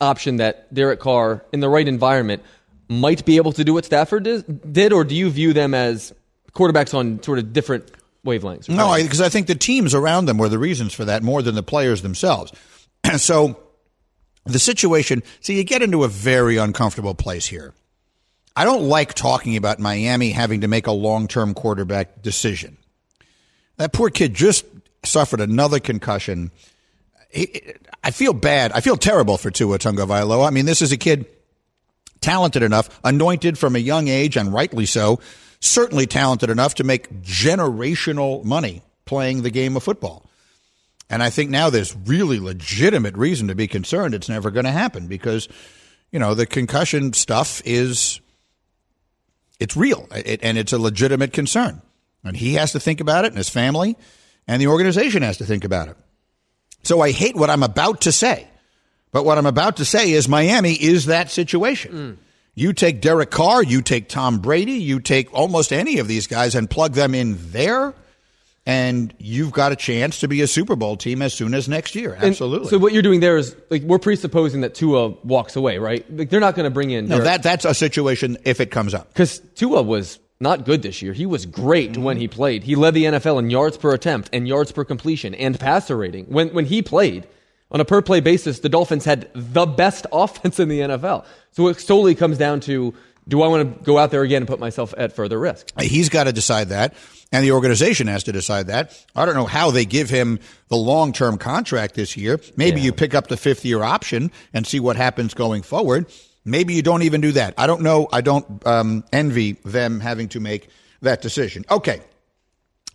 option 0.00 0.36
that 0.36 0.72
Derek 0.72 1.00
Carr, 1.00 1.44
in 1.52 1.60
the 1.60 1.68
right 1.68 1.86
environment, 1.86 2.42
might 2.88 3.24
be 3.24 3.36
able 3.36 3.52
to 3.52 3.64
do 3.64 3.74
what 3.74 3.84
Stafford 3.84 4.24
did, 4.72 4.92
or 4.92 5.04
do 5.04 5.14
you 5.14 5.30
view 5.30 5.52
them 5.52 5.74
as 5.74 6.12
quarterbacks 6.52 6.94
on 6.94 7.22
sort 7.22 7.38
of 7.38 7.52
different 7.52 7.90
wavelengths? 8.24 8.68
No, 8.68 8.94
because 8.94 9.20
I, 9.20 9.26
I 9.26 9.28
think 9.28 9.46
the 9.46 9.54
teams 9.54 9.94
around 9.94 10.26
them 10.26 10.38
were 10.38 10.48
the 10.48 10.58
reasons 10.58 10.92
for 10.94 11.04
that 11.04 11.22
more 11.22 11.42
than 11.42 11.54
the 11.54 11.62
players 11.62 12.02
themselves. 12.02 12.52
And 13.04 13.20
so 13.20 13.58
the 14.44 14.58
situation, 14.58 15.22
see, 15.40 15.56
you 15.56 15.64
get 15.64 15.82
into 15.82 16.04
a 16.04 16.08
very 16.08 16.56
uncomfortable 16.56 17.14
place 17.14 17.46
here. 17.46 17.74
I 18.54 18.64
don't 18.64 18.82
like 18.82 19.14
talking 19.14 19.56
about 19.56 19.78
Miami 19.78 20.30
having 20.30 20.60
to 20.60 20.68
make 20.68 20.86
a 20.86 20.92
long 20.92 21.26
term 21.26 21.54
quarterback 21.54 22.22
decision. 22.22 22.76
That 23.78 23.92
poor 23.92 24.10
kid 24.10 24.34
just 24.34 24.66
suffered 25.04 25.40
another 25.40 25.80
concussion. 25.80 26.50
I 28.04 28.10
feel 28.10 28.34
bad. 28.34 28.72
I 28.72 28.80
feel 28.80 28.96
terrible 28.96 29.38
for 29.38 29.50
Tua 29.50 29.78
Tagovailoa. 29.78 30.46
I 30.46 30.50
mean, 30.50 30.66
this 30.66 30.82
is 30.82 30.92
a 30.92 30.98
kid 30.98 31.26
talented 32.22 32.62
enough, 32.62 33.00
anointed 33.04 33.58
from 33.58 33.76
a 33.76 33.80
young 33.80 34.08
age, 34.08 34.36
and 34.36 34.52
rightly 34.52 34.86
so, 34.86 35.20
certainly 35.60 36.06
talented 36.06 36.50
enough 36.50 36.74
to 36.76 36.84
make 36.84 37.22
generational 37.22 38.42
money 38.44 38.82
playing 39.04 39.42
the 39.42 39.50
game 39.50 39.76
of 39.76 39.82
football. 39.82 40.28
And 41.10 41.22
I 41.22 41.28
think 41.28 41.50
now 41.50 41.68
there's 41.68 41.94
really 41.94 42.40
legitimate 42.40 43.16
reason 43.16 43.48
to 43.48 43.54
be 43.54 43.68
concerned 43.68 44.14
it's 44.14 44.30
never 44.30 44.50
going 44.50 44.64
to 44.64 44.72
happen 44.72 45.08
because, 45.08 45.46
you 46.10 46.18
know, 46.18 46.34
the 46.34 46.46
concussion 46.46 47.12
stuff 47.12 47.60
is 47.66 48.20
it's 49.60 49.76
real 49.76 50.08
and 50.10 50.56
it's 50.56 50.72
a 50.72 50.78
legitimate 50.78 51.34
concern. 51.34 51.82
And 52.24 52.36
he 52.36 52.54
has 52.54 52.72
to 52.72 52.80
think 52.80 53.00
about 53.00 53.24
it 53.24 53.28
and 53.28 53.36
his 53.36 53.50
family 53.50 53.96
and 54.48 54.60
the 54.60 54.68
organization 54.68 55.22
has 55.22 55.36
to 55.38 55.44
think 55.44 55.64
about 55.64 55.88
it. 55.88 55.96
So 56.82 57.00
I 57.00 57.12
hate 57.12 57.36
what 57.36 57.50
I'm 57.50 57.62
about 57.62 58.00
to 58.02 58.12
say. 58.12 58.48
But 59.12 59.24
what 59.24 59.38
I'm 59.38 59.46
about 59.46 59.76
to 59.76 59.84
say 59.84 60.10
is 60.12 60.28
Miami 60.28 60.72
is 60.72 61.06
that 61.06 61.30
situation. 61.30 61.92
Mm. 61.92 62.16
You 62.54 62.72
take 62.72 63.00
Derek 63.00 63.30
Carr, 63.30 63.62
you 63.62 63.80
take 63.80 64.08
Tom 64.08 64.38
Brady, 64.38 64.72
you 64.72 65.00
take 65.00 65.32
almost 65.32 65.72
any 65.72 65.98
of 65.98 66.08
these 66.08 66.26
guys 66.26 66.54
and 66.54 66.68
plug 66.68 66.92
them 66.92 67.14
in 67.14 67.38
there, 67.50 67.94
and 68.66 69.12
you've 69.18 69.52
got 69.52 69.72
a 69.72 69.76
chance 69.76 70.20
to 70.20 70.28
be 70.28 70.42
a 70.42 70.46
Super 70.46 70.76
Bowl 70.76 70.96
team 70.96 71.22
as 71.22 71.32
soon 71.32 71.54
as 71.54 71.68
next 71.68 71.94
year. 71.94 72.16
Absolutely. 72.20 72.66
And 72.66 72.68
so 72.68 72.78
what 72.78 72.92
you're 72.92 73.02
doing 73.02 73.20
there 73.20 73.36
is 73.36 73.56
like 73.70 73.82
we're 73.82 73.98
presupposing 73.98 74.60
that 74.62 74.74
Tua 74.74 75.08
walks 75.24 75.56
away, 75.56 75.78
right? 75.78 76.04
Like 76.14 76.28
they're 76.28 76.40
not 76.40 76.54
going 76.54 76.64
to 76.64 76.70
bring 76.70 76.90
in. 76.90 77.08
No, 77.08 77.20
that 77.22 77.42
that's 77.42 77.64
a 77.64 77.74
situation 77.74 78.36
if 78.44 78.60
it 78.60 78.70
comes 78.70 78.92
up. 78.92 79.08
Because 79.08 79.40
Tua 79.54 79.82
was 79.82 80.18
not 80.38 80.66
good 80.66 80.82
this 80.82 81.00
year. 81.00 81.14
He 81.14 81.24
was 81.24 81.46
great 81.46 81.92
mm-hmm. 81.92 82.02
when 82.02 82.16
he 82.18 82.28
played. 82.28 82.64
He 82.64 82.76
led 82.76 82.94
the 82.94 83.04
NFL 83.04 83.38
in 83.38 83.48
yards 83.48 83.78
per 83.78 83.94
attempt 83.94 84.28
and 84.32 84.46
yards 84.46 84.72
per 84.72 84.84
completion 84.84 85.34
and 85.34 85.58
passer 85.58 85.96
rating 85.96 86.26
when 86.26 86.48
when 86.48 86.66
he 86.66 86.82
played 86.82 87.26
on 87.72 87.80
a 87.80 87.84
per 87.84 88.02
play 88.02 88.20
basis, 88.20 88.60
the 88.60 88.68
Dolphins 88.68 89.04
had 89.04 89.28
the 89.34 89.66
best 89.66 90.06
offense 90.12 90.60
in 90.60 90.68
the 90.68 90.80
NFL. 90.80 91.24
So 91.50 91.68
it 91.68 91.80
solely 91.80 92.14
comes 92.14 92.38
down 92.38 92.60
to 92.60 92.94
do 93.28 93.42
I 93.42 93.48
want 93.48 93.78
to 93.78 93.84
go 93.84 93.98
out 93.98 94.10
there 94.10 94.22
again 94.22 94.42
and 94.42 94.48
put 94.48 94.58
myself 94.58 94.94
at 94.96 95.12
further 95.12 95.38
risk? 95.38 95.68
He's 95.80 96.08
got 96.08 96.24
to 96.24 96.32
decide 96.32 96.70
that, 96.70 96.94
and 97.30 97.44
the 97.44 97.52
organization 97.52 98.08
has 98.08 98.24
to 98.24 98.32
decide 98.32 98.66
that. 98.66 99.00
I 99.14 99.24
don't 99.24 99.36
know 99.36 99.46
how 99.46 99.70
they 99.70 99.84
give 99.84 100.10
him 100.10 100.40
the 100.68 100.76
long 100.76 101.12
term 101.12 101.38
contract 101.38 101.94
this 101.94 102.16
year. 102.16 102.40
Maybe 102.56 102.80
yeah. 102.80 102.86
you 102.86 102.92
pick 102.92 103.14
up 103.14 103.28
the 103.28 103.36
fifth 103.36 103.64
year 103.64 103.82
option 103.82 104.32
and 104.52 104.66
see 104.66 104.80
what 104.80 104.96
happens 104.96 105.34
going 105.34 105.62
forward. 105.62 106.06
Maybe 106.44 106.74
you 106.74 106.82
don't 106.82 107.02
even 107.02 107.20
do 107.20 107.32
that. 107.32 107.54
I 107.56 107.68
don't 107.68 107.82
know. 107.82 108.08
I 108.12 108.20
don't 108.20 108.66
um, 108.66 109.04
envy 109.12 109.52
them 109.64 110.00
having 110.00 110.28
to 110.30 110.40
make 110.40 110.68
that 111.00 111.22
decision. 111.22 111.64
Okay. 111.70 112.00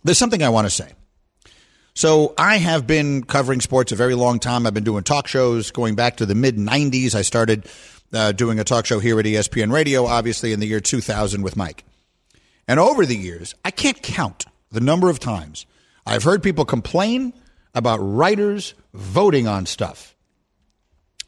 There's 0.04 0.18
something 0.18 0.42
I 0.42 0.50
want 0.50 0.66
to 0.66 0.70
say. 0.70 0.92
So 1.98 2.32
I 2.38 2.58
have 2.58 2.86
been 2.86 3.24
covering 3.24 3.60
sports 3.60 3.90
a 3.90 3.96
very 3.96 4.14
long 4.14 4.38
time. 4.38 4.68
I've 4.68 4.72
been 4.72 4.84
doing 4.84 5.02
talk 5.02 5.26
shows 5.26 5.72
going 5.72 5.96
back 5.96 6.18
to 6.18 6.26
the 6.26 6.36
mid 6.36 6.56
90s. 6.56 7.16
I 7.16 7.22
started 7.22 7.66
uh, 8.12 8.30
doing 8.30 8.60
a 8.60 8.62
talk 8.62 8.86
show 8.86 9.00
here 9.00 9.18
at 9.18 9.26
ESPN 9.26 9.72
Radio, 9.72 10.06
obviously 10.06 10.52
in 10.52 10.60
the 10.60 10.66
year 10.68 10.78
2000 10.78 11.42
with 11.42 11.56
Mike. 11.56 11.82
And 12.68 12.78
over 12.78 13.04
the 13.04 13.16
years, 13.16 13.56
I 13.64 13.72
can't 13.72 14.00
count 14.00 14.46
the 14.70 14.78
number 14.78 15.10
of 15.10 15.18
times 15.18 15.66
I've 16.06 16.22
heard 16.22 16.40
people 16.40 16.64
complain 16.64 17.32
about 17.74 17.96
writers 17.96 18.74
voting 18.94 19.48
on 19.48 19.66
stuff. 19.66 20.14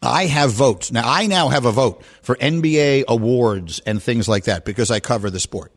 I 0.00 0.26
have 0.26 0.52
votes. 0.52 0.92
Now, 0.92 1.02
I 1.04 1.26
now 1.26 1.48
have 1.48 1.64
a 1.64 1.72
vote 1.72 2.04
for 2.22 2.36
NBA 2.36 3.06
awards 3.08 3.80
and 3.86 4.00
things 4.00 4.28
like 4.28 4.44
that 4.44 4.64
because 4.64 4.92
I 4.92 5.00
cover 5.00 5.30
the 5.30 5.40
sport. 5.40 5.72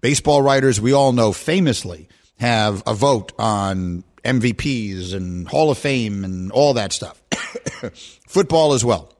Baseball 0.00 0.40
writers, 0.40 0.80
we 0.80 0.92
all 0.92 1.10
know 1.10 1.32
famously, 1.32 2.08
have 2.40 2.82
a 2.86 2.94
vote 2.94 3.32
on 3.38 4.02
MVPs 4.24 5.14
and 5.14 5.48
Hall 5.48 5.70
of 5.70 5.78
Fame 5.78 6.24
and 6.24 6.52
all 6.52 6.74
that 6.74 6.92
stuff. 6.92 7.22
Football 8.26 8.74
as 8.74 8.84
well. 8.84 9.12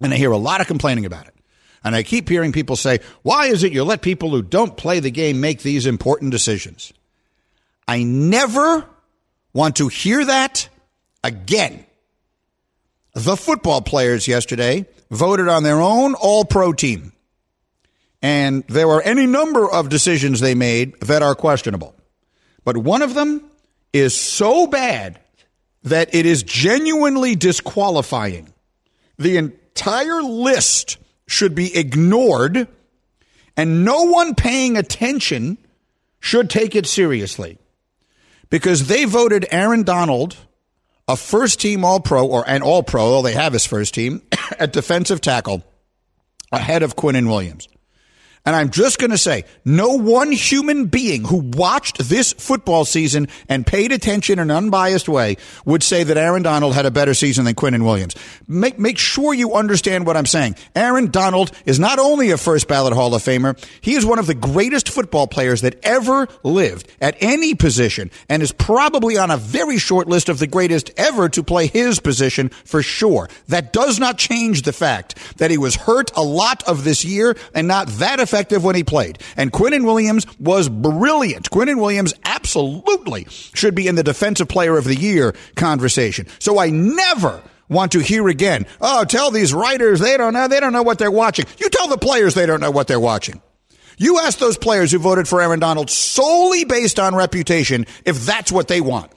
And 0.00 0.12
I 0.12 0.16
hear 0.16 0.32
a 0.32 0.38
lot 0.38 0.60
of 0.60 0.66
complaining 0.66 1.06
about 1.06 1.26
it. 1.26 1.34
And 1.84 1.94
I 1.94 2.02
keep 2.02 2.28
hearing 2.28 2.52
people 2.52 2.76
say, 2.76 3.00
why 3.22 3.46
is 3.46 3.64
it 3.64 3.72
you 3.72 3.84
let 3.84 4.02
people 4.02 4.30
who 4.30 4.42
don't 4.42 4.76
play 4.76 5.00
the 5.00 5.10
game 5.10 5.40
make 5.40 5.62
these 5.62 5.86
important 5.86 6.30
decisions? 6.30 6.92
I 7.88 8.04
never 8.04 8.86
want 9.52 9.76
to 9.76 9.88
hear 9.88 10.24
that 10.24 10.68
again. 11.24 11.84
The 13.14 13.36
football 13.36 13.82
players 13.82 14.26
yesterday 14.28 14.86
voted 15.10 15.48
on 15.48 15.62
their 15.62 15.80
own 15.80 16.14
all 16.14 16.44
pro 16.44 16.72
team. 16.72 17.12
And 18.22 18.64
there 18.68 18.86
were 18.86 19.02
any 19.02 19.26
number 19.26 19.68
of 19.70 19.88
decisions 19.88 20.40
they 20.40 20.54
made 20.54 20.98
that 21.00 21.22
are 21.22 21.34
questionable. 21.34 21.94
But 22.64 22.76
one 22.76 23.02
of 23.02 23.14
them 23.14 23.50
is 23.92 24.18
so 24.18 24.66
bad 24.66 25.18
that 25.82 26.14
it 26.14 26.26
is 26.26 26.42
genuinely 26.42 27.34
disqualifying. 27.34 28.52
The 29.18 29.36
entire 29.36 30.22
list 30.22 30.98
should 31.26 31.54
be 31.54 31.76
ignored, 31.76 32.68
and 33.56 33.84
no 33.84 34.04
one 34.04 34.34
paying 34.34 34.76
attention 34.76 35.58
should 36.20 36.48
take 36.48 36.76
it 36.76 36.86
seriously 36.86 37.58
because 38.48 38.86
they 38.86 39.04
voted 39.04 39.46
Aaron 39.50 39.82
Donald 39.82 40.36
a 41.08 41.16
first 41.16 41.60
team 41.60 41.84
All 41.84 42.00
Pro 42.00 42.26
or 42.26 42.48
an 42.48 42.62
All 42.62 42.82
Pro, 42.82 43.02
all 43.02 43.22
they 43.22 43.32
have 43.32 43.54
is 43.54 43.66
first 43.66 43.94
team, 43.94 44.22
at 44.58 44.72
defensive 44.72 45.20
tackle 45.20 45.64
ahead 46.52 46.82
of 46.82 46.96
Quinnen 46.96 47.26
Williams. 47.26 47.68
And 48.44 48.56
I'm 48.56 48.70
just 48.70 48.98
going 48.98 49.12
to 49.12 49.18
say, 49.18 49.44
no 49.64 49.90
one 49.90 50.32
human 50.32 50.86
being 50.86 51.24
who 51.24 51.36
watched 51.36 51.98
this 51.98 52.32
football 52.32 52.84
season 52.84 53.28
and 53.48 53.64
paid 53.64 53.92
attention 53.92 54.40
in 54.40 54.50
an 54.50 54.50
unbiased 54.50 55.08
way 55.08 55.36
would 55.64 55.84
say 55.84 56.02
that 56.02 56.16
Aaron 56.16 56.42
Donald 56.42 56.74
had 56.74 56.84
a 56.84 56.90
better 56.90 57.14
season 57.14 57.44
than 57.44 57.54
Quinnen 57.54 57.84
Williams. 57.84 58.16
Make, 58.48 58.80
make 58.80 58.98
sure 58.98 59.32
you 59.32 59.54
understand 59.54 60.06
what 60.06 60.16
I'm 60.16 60.26
saying. 60.26 60.56
Aaron 60.74 61.12
Donald 61.12 61.52
is 61.66 61.78
not 61.78 62.00
only 62.00 62.32
a 62.32 62.36
first 62.36 62.66
ballot 62.66 62.94
Hall 62.94 63.14
of 63.14 63.22
Famer, 63.22 63.56
he 63.80 63.94
is 63.94 64.04
one 64.04 64.18
of 64.18 64.26
the 64.26 64.34
greatest 64.34 64.88
football 64.88 65.28
players 65.28 65.60
that 65.60 65.78
ever 65.84 66.26
lived 66.42 66.88
at 67.00 67.16
any 67.20 67.54
position 67.54 68.10
and 68.28 68.42
is 68.42 68.50
probably 68.50 69.16
on 69.16 69.30
a 69.30 69.36
very 69.36 69.78
short 69.78 70.08
list 70.08 70.28
of 70.28 70.40
the 70.40 70.48
greatest 70.48 70.90
ever 70.96 71.28
to 71.28 71.44
play 71.44 71.68
his 71.68 72.00
position 72.00 72.48
for 72.48 72.82
sure. 72.82 73.28
That 73.46 73.72
does 73.72 74.00
not 74.00 74.18
change 74.18 74.62
the 74.62 74.72
fact 74.72 75.38
that 75.38 75.52
he 75.52 75.58
was 75.58 75.76
hurt 75.76 76.10
a 76.16 76.22
lot 76.24 76.64
of 76.64 76.82
this 76.82 77.04
year 77.04 77.36
and 77.54 77.68
not 77.68 77.86
that 77.86 78.18
effective 78.18 78.31
when 78.32 78.76
he 78.76 78.84
played. 78.84 79.18
And 79.36 79.52
Quinnen 79.52 79.84
Williams 79.84 80.26
was 80.38 80.68
brilliant. 80.68 81.50
Quinnen 81.50 81.80
Williams 81.80 82.14
absolutely 82.24 83.26
should 83.28 83.74
be 83.74 83.86
in 83.86 83.94
the 83.94 84.02
defensive 84.02 84.48
player 84.48 84.76
of 84.76 84.84
the 84.84 84.96
year 84.96 85.34
conversation. 85.54 86.26
So 86.38 86.58
I 86.58 86.70
never 86.70 87.42
want 87.68 87.92
to 87.92 88.00
hear 88.00 88.28
again, 88.28 88.66
oh, 88.80 89.04
tell 89.04 89.30
these 89.30 89.54
writers 89.54 90.00
they 90.00 90.16
don't 90.16 90.34
know, 90.34 90.48
they 90.48 90.60
don't 90.60 90.72
know 90.72 90.82
what 90.82 90.98
they're 90.98 91.10
watching. 91.10 91.46
You 91.58 91.68
tell 91.68 91.88
the 91.88 91.98
players 91.98 92.34
they 92.34 92.46
don't 92.46 92.60
know 92.60 92.70
what 92.70 92.88
they're 92.88 93.00
watching. 93.00 93.40
You 93.98 94.18
ask 94.20 94.38
those 94.38 94.58
players 94.58 94.90
who 94.90 94.98
voted 94.98 95.28
for 95.28 95.40
Aaron 95.40 95.60
Donald 95.60 95.90
solely 95.90 96.64
based 96.64 96.98
on 96.98 97.14
reputation 97.14 97.86
if 98.04 98.24
that's 98.24 98.50
what 98.50 98.68
they 98.68 98.80
want. 98.80 99.12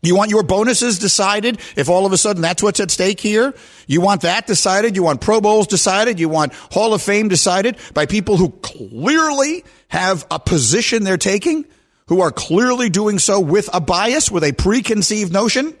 You 0.00 0.14
want 0.14 0.30
your 0.30 0.44
bonuses 0.44 0.98
decided 0.98 1.58
if 1.74 1.88
all 1.88 2.06
of 2.06 2.12
a 2.12 2.16
sudden 2.16 2.40
that's 2.40 2.62
what's 2.62 2.78
at 2.78 2.90
stake 2.90 3.18
here? 3.18 3.52
You 3.88 4.00
want 4.00 4.20
that 4.22 4.46
decided? 4.46 4.94
You 4.94 5.02
want 5.02 5.20
Pro 5.20 5.40
Bowls 5.40 5.66
decided? 5.66 6.20
You 6.20 6.28
want 6.28 6.52
Hall 6.54 6.94
of 6.94 7.02
Fame 7.02 7.28
decided 7.28 7.76
by 7.94 8.06
people 8.06 8.36
who 8.36 8.50
clearly 8.50 9.64
have 9.88 10.24
a 10.30 10.38
position 10.38 11.02
they're 11.02 11.16
taking, 11.16 11.64
who 12.06 12.20
are 12.20 12.30
clearly 12.30 12.90
doing 12.90 13.18
so 13.18 13.40
with 13.40 13.68
a 13.72 13.80
bias, 13.80 14.30
with 14.30 14.44
a 14.44 14.52
preconceived 14.52 15.32
notion? 15.32 15.76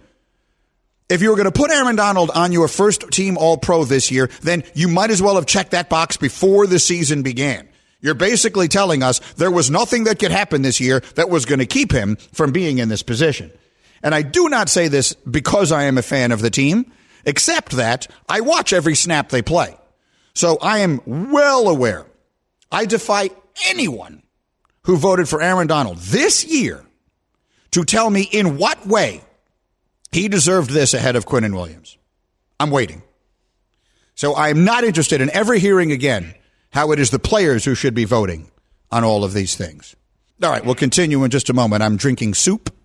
If 1.08 1.22
you 1.22 1.30
were 1.30 1.36
going 1.36 1.50
to 1.50 1.52
put 1.52 1.70
Aaron 1.70 1.96
Donald 1.96 2.30
on 2.34 2.50
your 2.52 2.68
first 2.68 3.10
team 3.12 3.38
All 3.38 3.56
Pro 3.56 3.84
this 3.84 4.10
year, 4.10 4.28
then 4.42 4.64
you 4.74 4.88
might 4.88 5.10
as 5.10 5.22
well 5.22 5.36
have 5.36 5.46
checked 5.46 5.70
that 5.70 5.88
box 5.88 6.16
before 6.16 6.66
the 6.66 6.80
season 6.80 7.22
began. 7.22 7.68
You're 8.00 8.14
basically 8.14 8.68
telling 8.68 9.02
us 9.02 9.20
there 9.34 9.50
was 9.50 9.70
nothing 9.70 10.04
that 10.04 10.18
could 10.18 10.32
happen 10.32 10.62
this 10.62 10.80
year 10.80 11.00
that 11.14 11.30
was 11.30 11.46
going 11.46 11.60
to 11.60 11.66
keep 11.66 11.92
him 11.92 12.16
from 12.32 12.50
being 12.52 12.78
in 12.78 12.88
this 12.88 13.02
position. 13.02 13.52
And 14.02 14.14
I 14.14 14.22
do 14.22 14.48
not 14.48 14.68
say 14.68 14.88
this 14.88 15.14
because 15.14 15.72
I 15.72 15.84
am 15.84 15.98
a 15.98 16.02
fan 16.02 16.32
of 16.32 16.40
the 16.40 16.50
team, 16.50 16.90
except 17.24 17.72
that 17.72 18.06
I 18.28 18.40
watch 18.40 18.72
every 18.72 18.94
snap 18.94 19.28
they 19.28 19.42
play. 19.42 19.76
So 20.34 20.58
I 20.62 20.78
am 20.78 21.00
well 21.32 21.68
aware. 21.68 22.06
I 22.70 22.84
defy 22.84 23.30
anyone 23.66 24.22
who 24.82 24.96
voted 24.96 25.28
for 25.28 25.42
Aaron 25.42 25.66
Donald 25.66 25.98
this 25.98 26.44
year 26.46 26.84
to 27.72 27.84
tell 27.84 28.08
me 28.08 28.22
in 28.22 28.56
what 28.56 28.86
way 28.86 29.22
he 30.12 30.28
deserved 30.28 30.70
this 30.70 30.94
ahead 30.94 31.16
of 31.16 31.26
Quinnen 31.26 31.54
Williams. 31.54 31.98
I'm 32.60 32.70
waiting. 32.70 33.02
So 34.14 34.34
I 34.34 34.48
am 34.48 34.64
not 34.64 34.84
interested 34.84 35.20
in 35.20 35.30
ever 35.30 35.54
hearing 35.54 35.92
again 35.92 36.34
how 36.70 36.92
it 36.92 36.98
is 36.98 37.10
the 37.10 37.18
players 37.18 37.64
who 37.64 37.74
should 37.74 37.94
be 37.94 38.04
voting 38.04 38.50
on 38.90 39.04
all 39.04 39.24
of 39.24 39.32
these 39.32 39.56
things. 39.56 39.94
All 40.42 40.50
right, 40.50 40.64
we'll 40.64 40.74
continue 40.74 41.24
in 41.24 41.30
just 41.30 41.50
a 41.50 41.54
moment. 41.54 41.82
I'm 41.82 41.96
drinking 41.96 42.34
soup 42.34 42.72